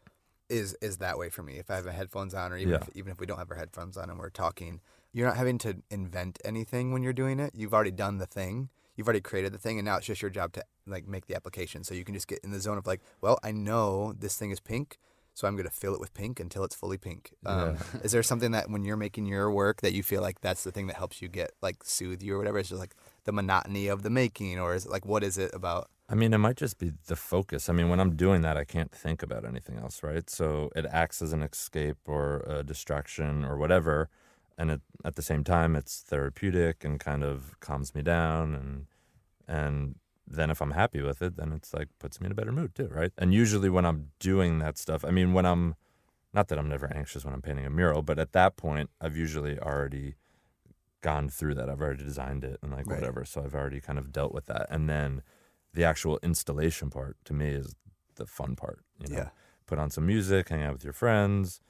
is 0.50 0.76
is 0.82 0.98
that 0.98 1.18
way 1.18 1.30
for 1.30 1.44
me. 1.44 1.60
If 1.60 1.70
I 1.70 1.76
have 1.76 1.86
my 1.86 1.92
headphones 1.92 2.34
on 2.34 2.52
or 2.52 2.58
even 2.58 2.74
yeah. 2.74 2.80
if, 2.82 2.90
even 2.96 3.12
if 3.12 3.20
we 3.20 3.28
don't 3.28 3.38
have 3.38 3.52
our 3.52 3.58
headphones 3.58 3.98
on 3.98 4.10
and 4.10 4.20
we're 4.20 4.30
talking, 4.30 4.82
you're 5.14 5.28
not 5.28 5.38
having 5.38 5.60
to 5.60 5.78
invent 5.92 6.40
anything 6.44 6.92
when 6.92 7.04
you're 7.04 7.14
doing 7.14 7.40
it. 7.40 7.52
You've 7.56 7.74
already 7.74 7.92
done 7.92 8.18
the 8.18 8.26
thing. 8.26 8.70
You've 8.96 9.08
already 9.08 9.22
created 9.22 9.54
the 9.54 9.60
thing 9.60 9.78
and 9.78 9.86
now 9.86 9.98
it's 9.98 10.08
just 10.08 10.24
your 10.24 10.32
job 10.32 10.54
to 10.54 10.64
like 10.88 11.08
make 11.08 11.28
the 11.28 11.36
application. 11.36 11.84
So 11.84 11.94
you 11.94 12.04
can 12.04 12.16
just 12.16 12.28
get 12.28 12.40
in 12.44 12.52
the 12.52 12.60
zone 12.60 12.80
of 12.80 12.88
like, 12.88 13.02
well, 13.22 13.40
I 13.44 13.52
know 13.52 14.14
this 14.14 14.36
thing 14.36 14.50
is 14.50 14.60
pink 14.60 14.98
so 15.34 15.48
I'm 15.48 15.56
going 15.56 15.68
to 15.68 15.74
fill 15.74 15.94
it 15.94 16.00
with 16.00 16.14
pink 16.14 16.40
until 16.40 16.64
it's 16.64 16.76
fully 16.76 16.98
pink. 16.98 17.34
Um, 17.46 17.78
yeah. 17.94 18.02
is 18.04 18.12
there 18.12 18.24
something 18.24 18.52
that 18.52 18.70
when 18.70 18.84
you're 18.84 18.98
making 18.98 19.26
your 19.26 19.52
work 19.52 19.82
that 19.82 19.94
you 19.94 20.04
feel 20.04 20.22
like 20.22 20.42
that's 20.42 20.64
the 20.64 20.72
thing 20.72 20.88
that 20.88 20.98
helps 20.98 21.22
you 21.22 21.28
get 21.28 21.52
like 21.62 21.84
soothe 21.84 22.22
you 22.22 22.36
or 22.36 22.38
whatever? 22.38 22.60
It's 22.60 22.70
just 22.70 22.82
like 22.82 22.96
the 23.24 23.32
monotony 23.32 23.88
of 23.88 24.04
the 24.04 24.10
making 24.10 24.60
or 24.60 24.76
is 24.76 24.86
it 24.86 24.92
like 24.92 25.06
what 25.06 25.24
is 25.24 25.38
it 25.38 25.52
about? 25.54 25.90
I 26.10 26.16
mean, 26.16 26.34
it 26.34 26.40
might 26.40 26.58
just 26.58 26.78
be 26.78 26.92
the 27.08 27.16
focus. 27.16 27.70
I 27.70 27.74
mean, 27.74 27.88
when 27.88 28.02
I'm 28.02 28.18
doing 28.18 28.42
that, 28.42 28.58
I 28.58 28.66
can't 28.66 28.92
think 28.92 29.24
about 29.24 29.46
anything 29.46 29.78
else, 29.78 30.04
right? 30.04 30.30
So 30.30 30.70
it 30.76 30.86
acts 30.92 31.22
as 31.22 31.32
an 31.32 31.42
escape 31.42 31.98
or 32.06 32.44
a 32.48 32.64
distraction 32.64 33.46
or 33.46 33.56
whatever. 33.56 34.10
And 34.58 34.70
it, 34.70 34.82
at 35.06 35.16
the 35.16 35.22
same 35.22 35.46
time, 35.46 35.78
it's 35.78 36.02
therapeutic 36.02 36.84
and 36.84 37.00
kind 37.00 37.24
of 37.24 37.58
calms 37.62 37.96
me 37.96 38.02
down 38.02 38.54
and 38.54 38.86
and 39.48 39.96
then 40.34 40.50
if 40.50 40.62
I'm 40.62 40.72
happy 40.72 41.02
with 41.02 41.22
it, 41.22 41.38
then 41.38 41.52
it's 41.52 41.74
like 41.74 41.90
puts 42.00 42.20
me 42.20 42.28
in 42.28 42.32
a 42.32 42.36
better 42.36 42.52
mood 42.52 42.76
too, 42.76 42.88
right? 42.88 43.12
And 43.18 43.34
usually 43.34 43.70
when 43.70 43.86
I'm 43.86 44.08
doing 44.20 44.60
that 44.60 44.78
stuff, 44.78 45.04
I 45.06 45.12
mean 45.12 45.34
when 45.34 45.46
I'm 45.46 45.76
not 46.34 46.48
that 46.48 46.58
I'm 46.58 46.70
never 46.70 46.92
anxious 46.94 47.26
when 47.26 47.34
I'm 47.34 47.42
painting 47.42 47.66
a 47.66 47.70
mural, 47.70 48.02
but 48.02 48.18
at 48.18 48.32
that 48.32 48.56
point 48.56 48.90
I've 49.00 49.18
usually 49.18 49.60
already 49.60 50.16
gone 51.02 51.30
through 51.30 51.56
that. 51.56 51.70
I've 51.70 51.82
already 51.82 52.04
designed 52.04 52.44
it 52.44 52.60
and 52.62 52.72
like 52.72 52.88
right. 52.88 53.00
whatever, 53.00 53.26
so 53.26 53.44
I've 53.44 53.56
already 53.56 53.82
kind 53.82 54.00
of 54.00 54.12
dealt 54.12 54.34
with 54.34 54.46
that. 54.46 54.68
And 54.70 54.90
then 54.90 55.24
the 55.74 55.84
actual 55.84 56.20
installation 56.24 56.90
part 56.90 57.18
to 57.26 57.34
me 57.34 57.50
is 57.50 57.76
the 58.16 58.26
fun 58.26 58.56
part, 58.56 58.84
you 59.00 59.10
know. 59.10 59.18
Yeah. 59.18 59.30
Put 59.68 59.80
on 59.80 59.90
some 59.90 60.06
music, 60.06 60.50
hang 60.50 60.64
out 60.64 60.74
with 60.74 60.84
your 60.84 60.94
friends, 60.94 61.62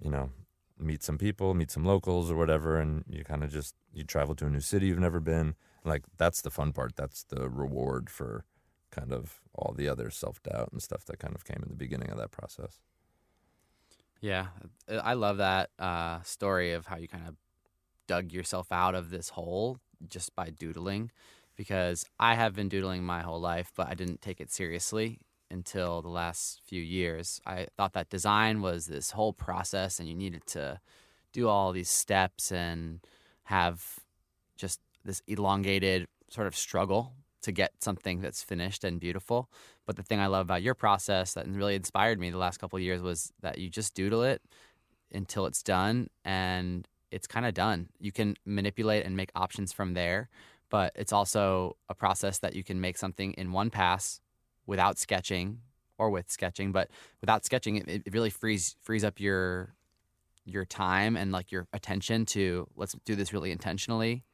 you 0.00 0.10
know, 0.10 0.30
meet 0.78 1.02
some 1.02 1.18
people, 1.18 1.54
meet 1.54 1.70
some 1.70 1.84
locals 1.84 2.30
or 2.30 2.36
whatever 2.36 2.78
and 2.78 3.04
you 3.08 3.24
kind 3.24 3.42
of 3.42 3.50
just 3.50 3.74
you 3.92 4.04
travel 4.04 4.34
to 4.36 4.46
a 4.46 4.50
new 4.50 4.60
city 4.60 4.86
you've 4.86 4.98
never 4.98 5.20
been 5.20 5.54
like 5.84 6.04
that's 6.16 6.42
the 6.42 6.50
fun 6.50 6.72
part. 6.72 6.96
That's 6.96 7.24
the 7.24 7.48
reward 7.48 8.10
for 8.10 8.44
kind 8.90 9.12
of 9.12 9.40
all 9.54 9.74
the 9.76 9.88
other 9.88 10.10
self-doubt 10.10 10.70
and 10.72 10.82
stuff 10.82 11.04
that 11.04 11.18
kind 11.18 11.34
of 11.34 11.44
came 11.44 11.60
in 11.62 11.68
the 11.68 11.76
beginning 11.76 12.10
of 12.10 12.18
that 12.18 12.30
process. 12.30 12.80
Yeah 14.20 14.46
i 14.88 15.14
love 15.14 15.36
that 15.36 15.70
uh 15.78 16.20
story 16.22 16.72
of 16.72 16.86
how 16.86 16.96
you 16.96 17.06
kind 17.06 17.28
of 17.28 17.36
dug 18.08 18.32
yourself 18.32 18.72
out 18.72 18.96
of 18.96 19.10
this 19.10 19.28
hole 19.28 19.78
just 20.08 20.34
by 20.34 20.50
doodling 20.50 21.12
because 21.54 22.04
i 22.18 22.34
have 22.34 22.52
been 22.56 22.68
doodling 22.68 23.04
my 23.04 23.20
whole 23.20 23.38
life 23.38 23.70
but 23.76 23.86
i 23.86 23.94
didn't 23.94 24.20
take 24.20 24.40
it 24.40 24.50
seriously 24.50 25.20
until 25.50 26.02
the 26.02 26.08
last 26.08 26.60
few 26.64 26.82
years. 26.82 27.40
I 27.46 27.68
thought 27.76 27.92
that 27.94 28.10
design 28.10 28.60
was 28.60 28.86
this 28.86 29.12
whole 29.12 29.32
process 29.32 29.98
and 29.98 30.08
you 30.08 30.14
needed 30.14 30.46
to 30.48 30.80
do 31.32 31.48
all 31.48 31.72
these 31.72 31.90
steps 31.90 32.52
and 32.52 33.00
have 33.44 34.00
just 34.56 34.80
this 35.08 35.22
elongated 35.26 36.06
sort 36.28 36.46
of 36.46 36.54
struggle 36.54 37.14
to 37.40 37.50
get 37.50 37.72
something 37.80 38.20
that's 38.20 38.42
finished 38.42 38.84
and 38.84 39.00
beautiful. 39.00 39.48
But 39.86 39.96
the 39.96 40.02
thing 40.02 40.20
I 40.20 40.26
love 40.26 40.46
about 40.46 40.62
your 40.62 40.74
process 40.74 41.32
that 41.32 41.48
really 41.48 41.74
inspired 41.74 42.20
me 42.20 42.30
the 42.30 42.36
last 42.36 42.58
couple 42.58 42.76
of 42.76 42.82
years 42.82 43.00
was 43.00 43.32
that 43.40 43.58
you 43.58 43.70
just 43.70 43.94
doodle 43.94 44.22
it 44.22 44.42
until 45.12 45.46
it's 45.46 45.62
done 45.62 46.08
and 46.24 46.86
it's 47.10 47.26
kind 47.26 47.46
of 47.46 47.54
done. 47.54 47.88
You 47.98 48.12
can 48.12 48.36
manipulate 48.44 49.06
and 49.06 49.16
make 49.16 49.30
options 49.34 49.72
from 49.72 49.94
there, 49.94 50.28
but 50.68 50.92
it's 50.94 51.12
also 51.12 51.76
a 51.88 51.94
process 51.94 52.38
that 52.40 52.54
you 52.54 52.62
can 52.62 52.78
make 52.78 52.98
something 52.98 53.32
in 53.32 53.52
one 53.52 53.70
pass 53.70 54.20
without 54.66 54.98
sketching 54.98 55.60
or 55.96 56.10
with 56.10 56.30
sketching, 56.30 56.70
but 56.70 56.90
without 57.22 57.46
sketching 57.46 57.76
it, 57.76 57.88
it 57.88 58.12
really 58.12 58.30
frees 58.30 58.76
frees 58.82 59.04
up 59.04 59.18
your 59.18 59.74
your 60.44 60.66
time 60.66 61.16
and 61.16 61.32
like 61.32 61.50
your 61.50 61.66
attention 61.72 62.26
to 62.26 62.66
let's 62.76 62.94
do 63.04 63.14
this 63.14 63.32
really 63.32 63.50
intentionally 63.50 64.24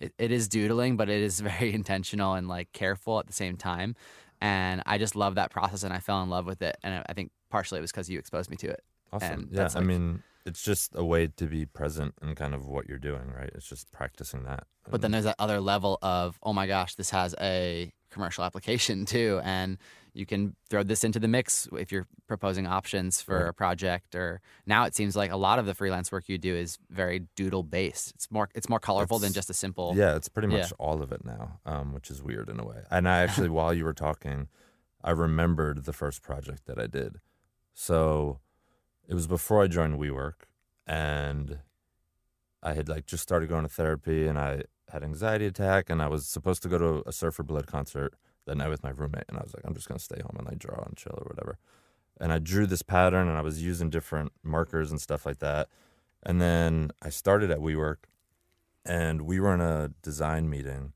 it, 0.00 0.14
it 0.18 0.32
is 0.32 0.48
doodling, 0.48 0.96
but 0.96 1.08
it 1.08 1.20
is 1.20 1.40
very 1.58 1.72
intentional 1.72 2.34
and 2.34 2.48
like 2.48 2.72
careful 2.72 3.18
at 3.18 3.26
the 3.26 3.32
same 3.32 3.56
time. 3.56 3.94
And 4.40 4.82
I 4.86 4.98
just 4.98 5.14
love 5.14 5.34
that 5.34 5.50
process 5.50 5.82
and 5.82 5.92
I 5.92 5.98
fell 5.98 6.22
in 6.22 6.30
love 6.30 6.46
with 6.46 6.62
it. 6.62 6.76
And 6.82 7.04
I, 7.06 7.12
think 7.12 7.30
partially 7.50 7.78
it 7.78 7.82
was 7.82 7.92
cuz 7.92 8.08
you 8.08 8.18
exposed 8.18 8.50
me 8.50 8.56
to 8.56 8.70
it. 8.70 8.82
Awesome. 9.12 9.32
And 9.32 9.48
yeah. 9.52 9.64
Like, 9.64 9.76
I 9.76 9.80
mean, 9.80 10.22
it's 10.46 10.62
just 10.62 10.92
a 10.94 11.04
way 11.04 11.26
to 11.26 11.46
be 11.46 11.66
present 11.66 12.14
in 12.22 12.34
kind 12.34 12.54
of 12.54 12.66
what 12.66 12.88
you're 12.88 12.98
doing, 12.98 13.32
right? 13.36 13.50
It's 13.54 13.68
just 13.68 13.92
practicing 13.92 14.44
that. 14.44 14.66
But 14.90 15.02
then 15.02 15.10
there's 15.10 15.24
that 15.24 15.36
other 15.38 15.60
level 15.60 15.98
of, 16.02 16.38
oh 16.42 16.52
my 16.52 16.66
gosh, 16.66 16.94
this 16.94 17.10
has 17.10 17.34
a 17.40 17.92
commercial 18.10 18.44
application 18.44 19.04
too. 19.14 19.40
And 19.44 19.78
you 20.14 20.26
can 20.26 20.54
throw 20.68 20.82
this 20.82 21.04
into 21.04 21.18
the 21.18 21.28
mix 21.28 21.68
if 21.72 21.92
you're 21.92 22.06
proposing 22.26 22.66
options 22.66 23.20
for 23.20 23.38
right. 23.38 23.48
a 23.48 23.52
project 23.52 24.14
or 24.14 24.40
now 24.66 24.84
it 24.84 24.94
seems 24.94 25.16
like 25.16 25.30
a 25.30 25.36
lot 25.36 25.58
of 25.58 25.66
the 25.66 25.74
freelance 25.74 26.10
work 26.10 26.28
you 26.28 26.38
do 26.38 26.54
is 26.54 26.78
very 26.90 27.26
doodle 27.36 27.62
based. 27.62 28.12
It's 28.14 28.30
more 28.30 28.48
it's 28.54 28.68
more 28.68 28.80
colorful 28.80 29.16
it's, 29.16 29.24
than 29.24 29.32
just 29.32 29.50
a 29.50 29.54
simple 29.54 29.94
Yeah, 29.96 30.16
it's 30.16 30.28
pretty 30.28 30.48
much 30.48 30.70
yeah. 30.70 30.76
all 30.78 31.02
of 31.02 31.12
it 31.12 31.24
now, 31.24 31.60
um 31.66 31.92
which 31.92 32.10
is 32.10 32.22
weird 32.22 32.48
in 32.48 32.60
a 32.60 32.64
way. 32.64 32.82
And 32.90 33.08
I 33.08 33.22
actually 33.22 33.48
while 33.58 33.74
you 33.74 33.84
were 33.84 33.94
talking, 33.94 34.48
I 35.02 35.10
remembered 35.10 35.84
the 35.84 35.92
first 35.92 36.22
project 36.22 36.66
that 36.66 36.78
I 36.78 36.86
did. 36.86 37.20
So 37.74 38.40
it 39.08 39.14
was 39.14 39.26
before 39.26 39.62
I 39.62 39.66
joined 39.66 39.98
WeWork 39.98 40.46
and 40.86 41.60
I 42.62 42.74
had 42.74 42.88
like 42.88 43.06
just 43.06 43.22
started 43.22 43.48
going 43.48 43.62
to 43.62 43.68
therapy 43.68 44.26
and 44.26 44.38
I 44.38 44.62
had 44.90 45.02
anxiety 45.02 45.46
attack 45.46 45.88
and 45.88 46.02
I 46.02 46.08
was 46.08 46.26
supposed 46.26 46.62
to 46.62 46.68
go 46.68 46.78
to 46.78 47.08
a 47.08 47.12
Surfer 47.12 47.42
Blood 47.42 47.66
concert 47.66 48.14
that 48.46 48.56
night 48.56 48.68
with 48.68 48.82
my 48.82 48.90
roommate 48.90 49.24
and 49.28 49.38
I 49.38 49.42
was 49.42 49.54
like, 49.54 49.64
I'm 49.64 49.74
just 49.74 49.88
going 49.88 49.98
to 49.98 50.04
stay 50.04 50.20
home 50.20 50.36
and 50.38 50.46
like 50.46 50.58
draw 50.58 50.82
and 50.84 50.96
chill 50.96 51.16
or 51.16 51.28
whatever. 51.28 51.58
And 52.20 52.32
I 52.32 52.38
drew 52.38 52.66
this 52.66 52.82
pattern 52.82 53.28
and 53.28 53.38
I 53.38 53.42
was 53.42 53.62
using 53.62 53.90
different 53.90 54.32
markers 54.42 54.90
and 54.90 55.00
stuff 55.00 55.24
like 55.24 55.38
that. 55.38 55.68
And 56.22 56.40
then 56.40 56.90
I 57.02 57.08
started 57.08 57.50
at 57.50 57.58
WeWork 57.58 58.04
and 58.84 59.22
we 59.22 59.40
were 59.40 59.54
in 59.54 59.60
a 59.60 59.90
design 60.02 60.50
meeting 60.50 60.92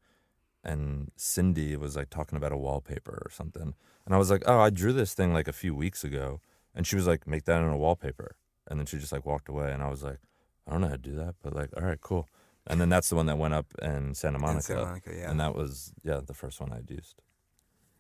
and 0.64 1.11
Cindy 1.16 1.76
was 1.76 1.97
like 1.97 2.11
talking 2.11 2.36
about 2.36 2.53
a 2.53 2.57
wallpaper 2.57 3.22
or 3.24 3.30
something. 3.30 3.74
And 4.07 4.14
I 4.14 4.18
was 4.18 4.30
like, 4.30 4.42
"Oh, 4.47 4.61
I 4.61 4.70
drew 4.70 4.92
this 4.92 5.14
thing 5.14 5.32
like 5.32 5.49
a 5.49 5.53
few 5.53 5.74
weeks 5.74 6.05
ago." 6.05 6.40
And 6.74 6.86
she 6.86 6.97
was 6.97 7.07
like, 7.07 7.26
"Make 7.26 7.45
that 7.45 7.62
in 7.62 7.68
a 7.68 7.76
wallpaper." 7.76 8.36
And 8.66 8.78
then 8.78 8.86
she 8.86 8.99
just 8.99 9.12
like 9.12 9.26
walked 9.26 9.49
away 9.49 9.72
and 9.72 9.82
I 9.82 9.88
was 9.88 10.03
like, 10.03 10.18
"I 10.66 10.72
don't 10.72 10.80
know 10.80 10.88
how 10.88 10.95
to 10.95 10.99
do 10.99 11.14
that, 11.16 11.34
but 11.42 11.55
like, 11.55 11.70
all 11.76 11.84
right, 11.84 12.01
cool." 12.01 12.28
And 12.66 12.80
then 12.80 12.88
that's 12.88 13.11
the 13.11 13.16
one 13.16 13.26
that 13.26 13.36
went 13.36 13.55
up 13.55 13.66
in 13.82 14.14
Santa 14.14 14.38
Monica. 14.38 14.57
In 14.57 14.62
Santa 14.62 14.84
Monica, 14.86 15.11
yeah. 15.14 15.30
And 15.30 15.38
that 15.40 15.55
was 15.55 15.92
yeah, 16.03 16.20
the 16.26 16.34
first 16.34 16.61
one 16.61 16.72
I'd 16.72 16.90
used. 16.90 17.20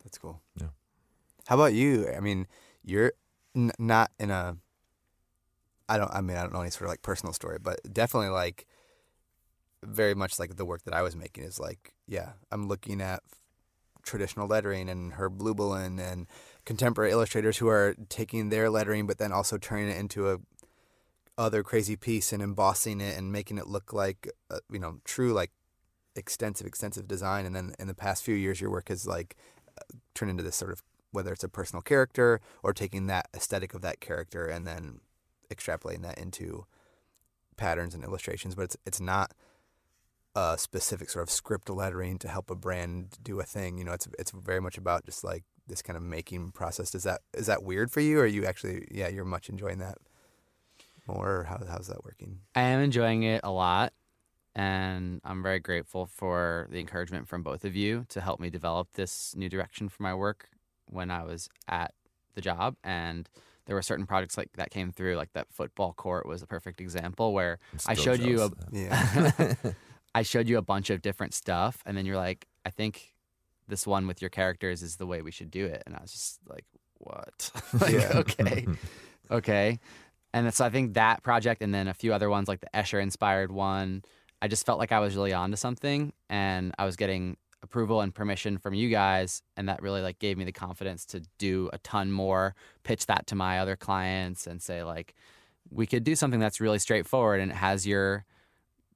That's 0.04 0.18
cool. 0.18 0.40
Yeah. 0.60 0.68
How 1.46 1.56
about 1.56 1.74
you? 1.74 2.08
I 2.14 2.20
mean, 2.20 2.46
you're 2.84 3.12
not 3.54 4.10
in 4.18 4.30
a 4.30 4.56
I 5.88 5.98
don't 5.98 6.10
I 6.12 6.20
mean, 6.20 6.36
I 6.36 6.42
don't 6.42 6.52
know 6.52 6.60
any 6.60 6.70
sort 6.70 6.82
of 6.82 6.88
like 6.90 7.02
personal 7.02 7.32
story, 7.32 7.58
but 7.60 7.80
definitely 7.92 8.30
like 8.30 8.66
very 9.82 10.14
much 10.14 10.38
like 10.38 10.56
the 10.56 10.64
work 10.64 10.84
that 10.84 10.94
I 10.94 11.02
was 11.02 11.14
making 11.14 11.44
is 11.44 11.60
like, 11.60 11.92
yeah, 12.06 12.32
I'm 12.50 12.68
looking 12.68 13.00
at 13.00 13.22
traditional 14.02 14.46
lettering 14.46 14.88
and 14.88 15.14
Herb 15.14 15.40
Lublin 15.40 15.98
and 15.98 16.26
contemporary 16.64 17.10
illustrators 17.10 17.58
who 17.58 17.68
are 17.68 17.94
taking 18.08 18.50
their 18.50 18.70
lettering 18.70 19.06
but 19.06 19.18
then 19.18 19.32
also 19.32 19.58
turning 19.58 19.88
it 19.88 19.96
into 19.96 20.30
a 20.30 20.38
other 21.36 21.62
crazy 21.62 21.96
piece 21.96 22.32
and 22.32 22.42
embossing 22.42 23.00
it 23.00 23.16
and 23.16 23.32
making 23.32 23.58
it 23.58 23.66
look 23.66 23.92
like 23.92 24.28
uh, 24.50 24.58
you 24.70 24.78
know 24.78 24.98
true 25.04 25.32
like 25.32 25.50
extensive 26.14 26.66
extensive 26.66 27.08
design 27.08 27.44
and 27.44 27.56
then 27.56 27.74
in 27.78 27.88
the 27.88 27.94
past 27.94 28.22
few 28.22 28.34
years 28.34 28.60
your 28.60 28.70
work 28.70 28.88
has 28.88 29.06
like 29.06 29.36
turn 30.14 30.28
into 30.28 30.42
this 30.42 30.56
sort 30.56 30.72
of 30.72 30.82
whether 31.12 31.32
it's 31.32 31.44
a 31.44 31.48
personal 31.48 31.80
character 31.80 32.40
or 32.62 32.72
taking 32.72 33.06
that 33.06 33.28
aesthetic 33.34 33.72
of 33.72 33.82
that 33.82 34.00
character 34.00 34.46
and 34.46 34.66
then 34.66 35.00
extrapolating 35.52 36.02
that 36.02 36.18
into 36.18 36.66
patterns 37.56 37.94
and 37.94 38.02
illustrations, 38.02 38.54
but 38.54 38.62
it's 38.62 38.76
it's 38.84 39.00
not 39.00 39.32
a 40.34 40.58
specific 40.58 41.08
sort 41.08 41.22
of 41.22 41.30
script 41.30 41.70
lettering 41.70 42.18
to 42.18 42.28
help 42.28 42.50
a 42.50 42.56
brand 42.56 43.16
do 43.22 43.38
a 43.40 43.44
thing. 43.44 43.78
You 43.78 43.84
know, 43.84 43.92
it's 43.92 44.08
it's 44.18 44.32
very 44.32 44.60
much 44.60 44.76
about 44.76 45.04
just 45.04 45.22
like 45.22 45.44
this 45.66 45.82
kind 45.82 45.96
of 45.96 46.02
making 46.02 46.52
process. 46.52 46.94
Is 46.94 47.04
that 47.04 47.20
is 47.32 47.46
that 47.46 47.62
weird 47.62 47.90
for 47.90 48.00
you 48.00 48.18
or 48.18 48.22
are 48.22 48.26
you 48.26 48.44
actually 48.44 48.88
yeah, 48.90 49.08
you're 49.08 49.24
much 49.24 49.48
enjoying 49.48 49.78
that 49.78 49.98
more? 51.06 51.44
How 51.48 51.60
how's 51.68 51.86
that 51.86 52.04
working? 52.04 52.40
I 52.54 52.62
am 52.62 52.80
enjoying 52.80 53.22
it 53.22 53.42
a 53.44 53.50
lot 53.50 53.92
and 54.54 55.20
I'm 55.24 55.42
very 55.42 55.58
grateful 55.58 56.06
for 56.06 56.68
the 56.70 56.78
encouragement 56.78 57.28
from 57.28 57.42
both 57.42 57.64
of 57.64 57.74
you 57.74 58.06
to 58.10 58.20
help 58.20 58.38
me 58.38 58.50
develop 58.50 58.92
this 58.94 59.34
new 59.36 59.48
direction 59.48 59.88
for 59.88 60.02
my 60.02 60.14
work 60.14 60.48
when 60.86 61.10
I 61.10 61.24
was 61.24 61.48
at 61.68 61.92
the 62.34 62.40
job. 62.40 62.76
And 62.84 63.28
there 63.66 63.74
were 63.74 63.82
certain 63.82 64.06
projects 64.06 64.36
like 64.36 64.50
that 64.56 64.70
came 64.70 64.92
through 64.92 65.16
like 65.16 65.32
that 65.32 65.48
football 65.50 65.92
court 65.92 66.26
was 66.26 66.42
a 66.42 66.46
perfect 66.46 66.80
example 66.80 67.32
where 67.32 67.58
I 67.86 67.94
showed 67.94 68.20
you 68.20 68.42
a 68.42 68.50
yeah. 68.72 69.54
I 70.14 70.22
showed 70.22 70.48
you 70.48 70.58
a 70.58 70.62
bunch 70.62 70.90
of 70.90 71.02
different 71.02 71.34
stuff 71.34 71.82
and 71.84 71.96
then 71.96 72.06
you're 72.06 72.16
like 72.16 72.46
I 72.64 72.70
think 72.70 73.14
this 73.66 73.86
one 73.86 74.06
with 74.06 74.20
your 74.20 74.28
characters 74.28 74.82
is 74.82 74.96
the 74.96 75.06
way 75.06 75.22
we 75.22 75.30
should 75.30 75.50
do 75.50 75.64
it. 75.64 75.82
And 75.86 75.96
I 75.96 76.00
was 76.00 76.12
just 76.12 76.38
like 76.48 76.64
what? 76.98 77.50
Like 77.80 77.92
yeah. 77.92 78.12
okay. 78.14 78.66
Okay. 79.30 79.78
And 80.32 80.52
so 80.52 80.64
I 80.64 80.70
think 80.70 80.94
that 80.94 81.22
project 81.22 81.62
and 81.62 81.74
then 81.74 81.88
a 81.88 81.94
few 81.94 82.12
other 82.12 82.28
ones 82.28 82.48
like 82.48 82.60
the 82.60 82.68
Escher 82.74 83.00
inspired 83.02 83.50
one 83.50 84.02
I 84.44 84.46
just 84.46 84.66
felt 84.66 84.78
like 84.78 84.92
I 84.92 85.00
was 85.00 85.16
really 85.16 85.32
onto 85.32 85.56
something 85.56 86.12
and 86.28 86.74
I 86.76 86.84
was 86.84 86.96
getting 86.96 87.38
approval 87.62 88.02
and 88.02 88.14
permission 88.14 88.58
from 88.58 88.74
you 88.74 88.90
guys 88.90 89.40
and 89.56 89.70
that 89.70 89.80
really 89.80 90.02
like 90.02 90.18
gave 90.18 90.36
me 90.36 90.44
the 90.44 90.52
confidence 90.52 91.06
to 91.06 91.22
do 91.38 91.70
a 91.72 91.78
ton 91.78 92.12
more, 92.12 92.54
pitch 92.82 93.06
that 93.06 93.26
to 93.28 93.34
my 93.34 93.60
other 93.60 93.74
clients 93.74 94.46
and 94.46 94.60
say 94.60 94.82
like 94.82 95.14
we 95.70 95.86
could 95.86 96.04
do 96.04 96.14
something 96.14 96.40
that's 96.40 96.60
really 96.60 96.78
straightforward 96.78 97.40
and 97.40 97.52
it 97.52 97.54
has 97.54 97.86
your 97.86 98.26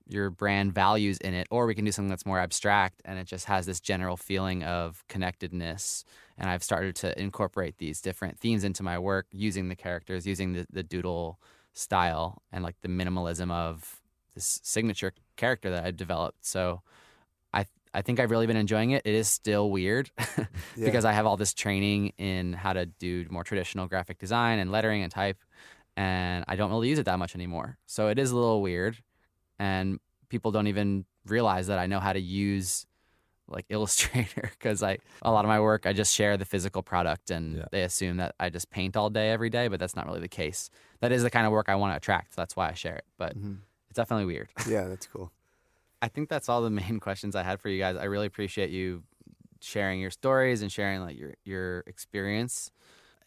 your 0.07 0.29
brand 0.29 0.75
values 0.75 1.17
in 1.17 1.33
it 1.33 1.47
or 1.51 1.65
we 1.65 1.75
can 1.75 1.87
do 1.87 1.93
something 1.93 2.11
that's 2.11 2.27
more 2.27 2.41
abstract 2.41 3.01
and 3.07 3.19
it 3.19 3.27
just 3.27 3.47
has 3.47 3.65
this 3.65 3.81
general 3.81 4.19
feeling 4.19 4.63
of 4.65 5.03
connectedness. 5.09 6.05
And 6.37 6.51
I've 6.51 6.63
started 6.63 6.95
to 6.97 7.19
incorporate 7.19 7.79
these 7.79 8.03
different 8.03 8.39
themes 8.39 8.65
into 8.65 8.83
my 8.83 8.99
work 8.99 9.29
using 9.33 9.71
the 9.71 9.77
characters 9.77 10.27
using 10.27 10.53
the 10.53 10.67
the 10.71 10.83
doodle 10.83 11.41
style 11.73 12.43
and 12.53 12.63
like 12.63 12.77
the 12.83 12.89
minimalism 12.89 13.51
of 13.51 14.03
this 14.35 14.61
signature 14.63 15.15
character 15.39 15.71
that 15.71 15.85
I've 15.85 15.97
developed. 15.97 16.45
So 16.45 16.83
I 17.55 17.65
I 17.95 18.03
think 18.03 18.21
I've 18.21 18.31
really 18.31 18.47
been 18.47 18.57
enjoying 18.57 18.91
it. 18.91 19.03
It 19.07 19.15
is 19.15 19.29
still 19.29 19.71
weird 19.71 20.11
because 20.79 21.05
yeah. 21.05 21.11
I 21.11 21.13
have 21.13 21.25
all 21.25 21.39
this 21.39 21.55
training 21.55 22.13
in 22.19 22.53
how 22.53 22.75
to 22.75 22.85
do 22.85 23.25
more 23.31 23.45
traditional 23.45 23.87
graphic 23.87 24.19
design 24.19 24.59
and 24.59 24.71
lettering 24.71 25.03
and 25.03 25.11
type 25.11 25.39
and 25.97 26.45
I 26.47 26.55
don't 26.55 26.71
really 26.71 26.89
use 26.89 27.01
it 27.01 27.07
that 27.07 27.19
much 27.19 27.35
anymore. 27.35 27.77
So 27.87 28.09
it 28.09 28.21
is 28.21 28.31
a 28.31 28.37
little 28.37 28.63
weird 28.63 28.99
and 29.59 29.99
people 30.29 30.53
don't 30.53 30.69
even 30.69 31.07
realize 31.27 31.67
that 31.67 31.79
I 31.81 31.87
know 31.87 31.99
how 31.99 32.13
to 32.13 32.21
use 32.21 32.87
like 33.49 33.65
illustrator 33.71 34.51
because 34.59 34.83
I 34.83 34.99
a 35.23 35.33
lot 35.33 35.45
of 35.45 35.49
my 35.49 35.59
work 35.59 35.87
I 35.87 35.93
just 35.93 36.15
share 36.15 36.37
the 36.37 36.45
physical 36.45 36.83
product 36.83 37.31
and 37.31 37.57
yeah. 37.57 37.65
they 37.73 37.83
assume 37.83 38.19
that 38.19 38.35
I 38.39 38.51
just 38.51 38.71
paint 38.71 38.97
all 38.97 39.11
day 39.11 39.31
every 39.31 39.51
day 39.51 39.69
but 39.69 39.81
that's 39.81 39.97
not 39.97 40.07
really 40.07 40.21
the 40.21 40.29
case. 40.29 40.71
That 41.01 41.13
is 41.13 41.23
the 41.23 41.31
kind 41.31 41.47
of 41.47 41.53
work 41.53 41.69
I 41.69 41.77
want 41.77 41.93
to 41.95 41.97
attract. 41.97 42.35
So 42.35 42.43
that's 42.43 42.55
why 42.55 42.69
I 42.69 42.75
share 42.75 42.97
it. 42.97 43.05
But 43.17 43.37
mm 43.37 43.43
-hmm 43.43 43.57
it's 43.89 43.97
definitely 43.97 44.27
weird. 44.27 44.49
yeah, 44.69 44.85
that's 44.85 45.07
cool. 45.07 45.31
I 46.01 46.09
think 46.09 46.29
that's 46.29 46.49
all 46.49 46.63
the 46.63 46.71
main 46.71 47.01
questions 47.07 47.35
I 47.35 47.43
had 47.43 47.61
for 47.61 47.69
you 47.69 47.79
guys. 47.79 47.97
I 47.97 48.05
really 48.05 48.27
appreciate 48.27 48.71
you 48.71 49.03
sharing 49.61 50.01
your 50.01 50.11
stories 50.11 50.63
and 50.63 50.71
sharing 50.71 51.01
like 51.01 51.19
your 51.19 51.35
your 51.45 51.81
experience. 51.87 52.71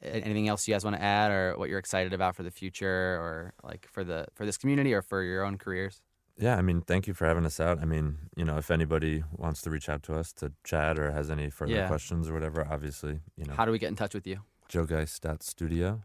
Anything 0.04 0.48
else 0.48 0.68
you 0.68 0.74
guys 0.74 0.84
want 0.84 0.96
to 0.96 1.02
add 1.02 1.30
or 1.30 1.54
what 1.58 1.70
you're 1.70 1.78
excited 1.78 2.12
about 2.12 2.36
for 2.36 2.42
the 2.42 2.50
future 2.50 2.88
or 2.88 3.54
like 3.64 3.88
for 3.88 4.04
the 4.04 4.26
for 4.34 4.48
this 4.48 4.58
community 4.58 4.94
or 4.94 5.04
for 5.04 5.22
your 5.22 5.44
own 5.44 5.60
careers? 5.60 6.02
Yeah, 6.38 6.56
I 6.56 6.64
mean, 6.64 6.82
thank 6.82 7.06
you 7.06 7.14
for 7.14 7.28
having 7.28 7.46
us 7.46 7.60
out. 7.60 7.80
I 7.80 7.86
mean, 7.86 8.18
you 8.36 8.44
know, 8.44 8.58
if 8.58 8.72
anybody 8.72 9.24
wants 9.32 9.62
to 9.62 9.70
reach 9.70 9.90
out 9.90 10.02
to 10.04 10.16
us 10.16 10.34
to 10.34 10.54
chat 10.64 10.98
or 10.98 11.12
has 11.12 11.30
any 11.30 11.52
further 11.52 11.74
yeah. 11.74 11.88
questions 11.88 12.30
or 12.30 12.34
whatever, 12.34 12.68
obviously, 12.68 13.20
you 13.36 13.46
know. 13.46 13.54
How 13.54 13.66
do 13.66 13.72
we 13.72 13.78
get 13.78 13.90
in 13.90 13.96
touch 13.96 14.16
with 14.16 14.26
you? 14.26 14.40
joegeist.studio 14.72 16.02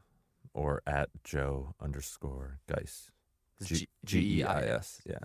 or 0.52 0.82
at 0.86 1.08
joe 1.22 1.74
underscore 1.80 2.58
geist. 2.66 3.12
G 3.62 3.88
E 4.38 4.42
I 4.44 4.62
S. 4.62 5.00
Yeah. 5.06 5.18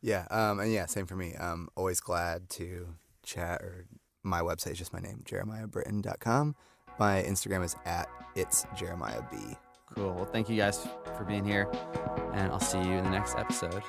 Yeah. 0.00 0.26
Um, 0.30 0.60
and 0.60 0.72
yeah, 0.72 0.86
same 0.86 1.06
for 1.06 1.16
me. 1.16 1.34
Um, 1.36 1.68
always 1.76 2.00
glad 2.00 2.48
to 2.50 2.88
chat 3.22 3.62
or 3.62 3.86
my 4.22 4.40
website 4.40 4.72
is 4.72 4.78
just 4.78 4.92
my 4.92 5.00
name, 5.00 5.22
jeremiahbritton.com. 5.24 6.54
My 6.98 7.22
Instagram 7.22 7.64
is 7.64 7.76
at 7.84 8.08
it's 8.34 8.66
Jeremiah 8.76 9.22
B. 9.30 9.38
Cool. 9.94 10.12
Well, 10.14 10.24
thank 10.24 10.48
you 10.48 10.56
guys 10.56 10.86
for 11.16 11.24
being 11.24 11.44
here 11.44 11.70
and 12.34 12.50
I'll 12.50 12.60
see 12.60 12.78
you 12.78 12.92
in 12.92 13.04
the 13.04 13.10
next 13.10 13.36
episode. 13.36 13.82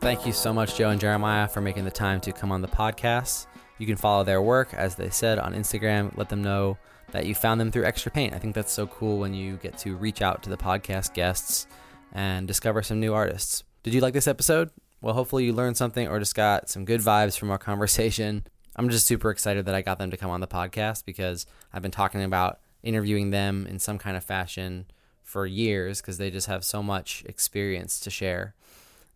Thank 0.00 0.26
you 0.26 0.32
so 0.32 0.52
much 0.52 0.76
Joe 0.76 0.90
and 0.90 1.00
Jeremiah 1.00 1.48
for 1.48 1.60
making 1.60 1.84
the 1.84 1.90
time 1.90 2.20
to 2.22 2.32
come 2.32 2.50
on 2.52 2.60
the 2.60 2.68
podcast. 2.68 3.46
You 3.78 3.86
can 3.86 3.96
follow 3.96 4.24
their 4.24 4.42
work 4.42 4.74
as 4.74 4.94
they 4.94 5.10
said 5.10 5.38
on 5.38 5.54
Instagram. 5.54 6.16
Let 6.16 6.28
them 6.28 6.42
know 6.42 6.76
that 7.12 7.26
you 7.26 7.34
found 7.34 7.60
them 7.60 7.70
through 7.70 7.84
Extra 7.84 8.10
Paint. 8.10 8.34
I 8.34 8.38
think 8.38 8.54
that's 8.54 8.72
so 8.72 8.86
cool 8.86 9.18
when 9.18 9.32
you 9.32 9.56
get 9.56 9.78
to 9.78 9.96
reach 9.96 10.20
out 10.20 10.42
to 10.42 10.50
the 10.50 10.56
podcast 10.56 11.14
guests 11.14 11.66
and 12.12 12.46
discover 12.48 12.82
some 12.82 13.00
new 13.00 13.14
artists. 13.14 13.64
Did 13.82 13.94
you 13.94 14.00
like 14.00 14.14
this 14.14 14.26
episode? 14.26 14.70
Well, 15.00 15.14
hopefully 15.14 15.44
you 15.44 15.52
learned 15.52 15.76
something 15.76 16.08
or 16.08 16.18
just 16.18 16.34
got 16.34 16.68
some 16.68 16.84
good 16.84 17.00
vibes 17.00 17.38
from 17.38 17.50
our 17.50 17.58
conversation. 17.70 18.46
I'm 18.76 18.88
just 18.88 19.06
super 19.06 19.30
excited 19.30 19.66
that 19.66 19.74
I 19.74 19.82
got 19.82 19.98
them 19.98 20.10
to 20.10 20.16
come 20.16 20.30
on 20.30 20.40
the 20.40 20.46
podcast 20.46 21.04
because 21.04 21.46
I've 21.72 21.82
been 21.82 21.90
talking 21.90 22.22
about 22.22 22.60
interviewing 22.82 23.30
them 23.30 23.66
in 23.66 23.78
some 23.78 23.98
kind 23.98 24.16
of 24.16 24.24
fashion 24.24 24.86
for 25.22 25.46
years 25.46 26.00
because 26.00 26.18
they 26.18 26.30
just 26.30 26.46
have 26.46 26.64
so 26.64 26.82
much 26.82 27.22
experience 27.26 28.00
to 28.00 28.10
share 28.10 28.54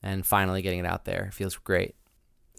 and 0.03 0.27
finally 0.27 0.63
getting 0.63 0.81
it 0.81 0.87
out 0.87 1.05
there 1.05 1.31
feels 1.33 1.57
great. 1.57 1.95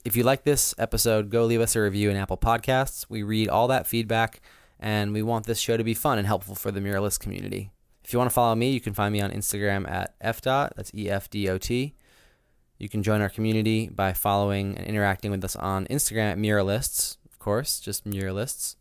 If 0.04 0.16
you 0.16 0.24
like 0.24 0.44
this 0.44 0.74
episode, 0.78 1.30
go 1.30 1.46
leave 1.46 1.62
us 1.62 1.76
a 1.76 1.82
review 1.82 2.10
in 2.10 2.16
Apple 2.16 2.38
Podcasts. 2.38 3.06
We 3.10 3.24
read 3.24 3.50
all 3.50 3.68
that 3.68 3.88
feedback 3.88 4.42
and 4.80 5.14
we 5.14 5.22
want 5.22 5.46
this 5.46 5.60
show 5.60 5.78
to 5.78 5.84
be 5.84 5.94
fun 5.94 6.18
and 6.18 6.28
helpful 6.28 6.56
for 6.56 6.72
the 6.72 6.80
muralist 6.80 7.20
community. 7.20 7.72
If 8.04 8.14
you 8.14 8.20
want 8.20 8.30
to 8.30 8.34
follow 8.34 8.56
me, 8.56 8.72
you 8.72 8.80
can 8.80 8.94
find 8.94 9.12
me 9.12 9.22
on 9.22 9.32
Instagram 9.32 9.90
at 9.90 10.18
fdot, 10.22 10.72
that's 10.76 10.94
E-F-D-O-T. 10.94 11.96
You 12.78 12.90
can 12.90 13.04
join 13.04 13.22
our 13.22 13.30
community 13.30 13.90
by 13.90 14.14
following 14.14 14.78
and 14.78 14.86
interacting 14.86 15.32
with 15.32 15.44
us 15.44 15.56
on 15.56 15.88
Instagram 15.88 16.32
at 16.32 16.38
muralists, 16.38 17.18
of 17.26 17.40
course, 17.40 17.80
just 17.80 18.06
muralists. 18.06 18.76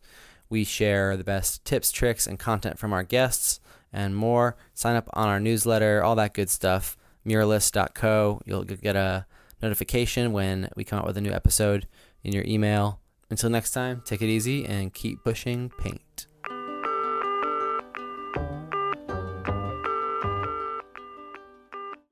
We 0.49 0.63
share 0.63 1.17
the 1.17 1.23
best 1.23 1.65
tips, 1.65 1.91
tricks, 1.91 2.27
and 2.27 2.39
content 2.39 2.79
from 2.79 2.93
our 2.93 3.03
guests 3.03 3.59
and 3.91 4.15
more. 4.15 4.55
Sign 4.73 4.95
up 4.95 5.09
on 5.13 5.27
our 5.27 5.39
newsletter, 5.39 6.03
all 6.03 6.15
that 6.15 6.33
good 6.33 6.49
stuff, 6.49 6.95
muralist.co. 7.25 8.41
You'll 8.45 8.63
get 8.63 8.95
a 8.95 9.25
notification 9.61 10.31
when 10.31 10.69
we 10.75 10.83
come 10.83 10.99
out 10.99 11.07
with 11.07 11.17
a 11.17 11.21
new 11.21 11.31
episode 11.31 11.87
in 12.23 12.33
your 12.33 12.43
email. 12.45 12.99
Until 13.29 13.49
next 13.49 13.71
time, 13.71 14.01
take 14.05 14.21
it 14.21 14.27
easy 14.27 14.65
and 14.65 14.93
keep 14.93 15.23
pushing 15.23 15.69
paint. 15.69 16.27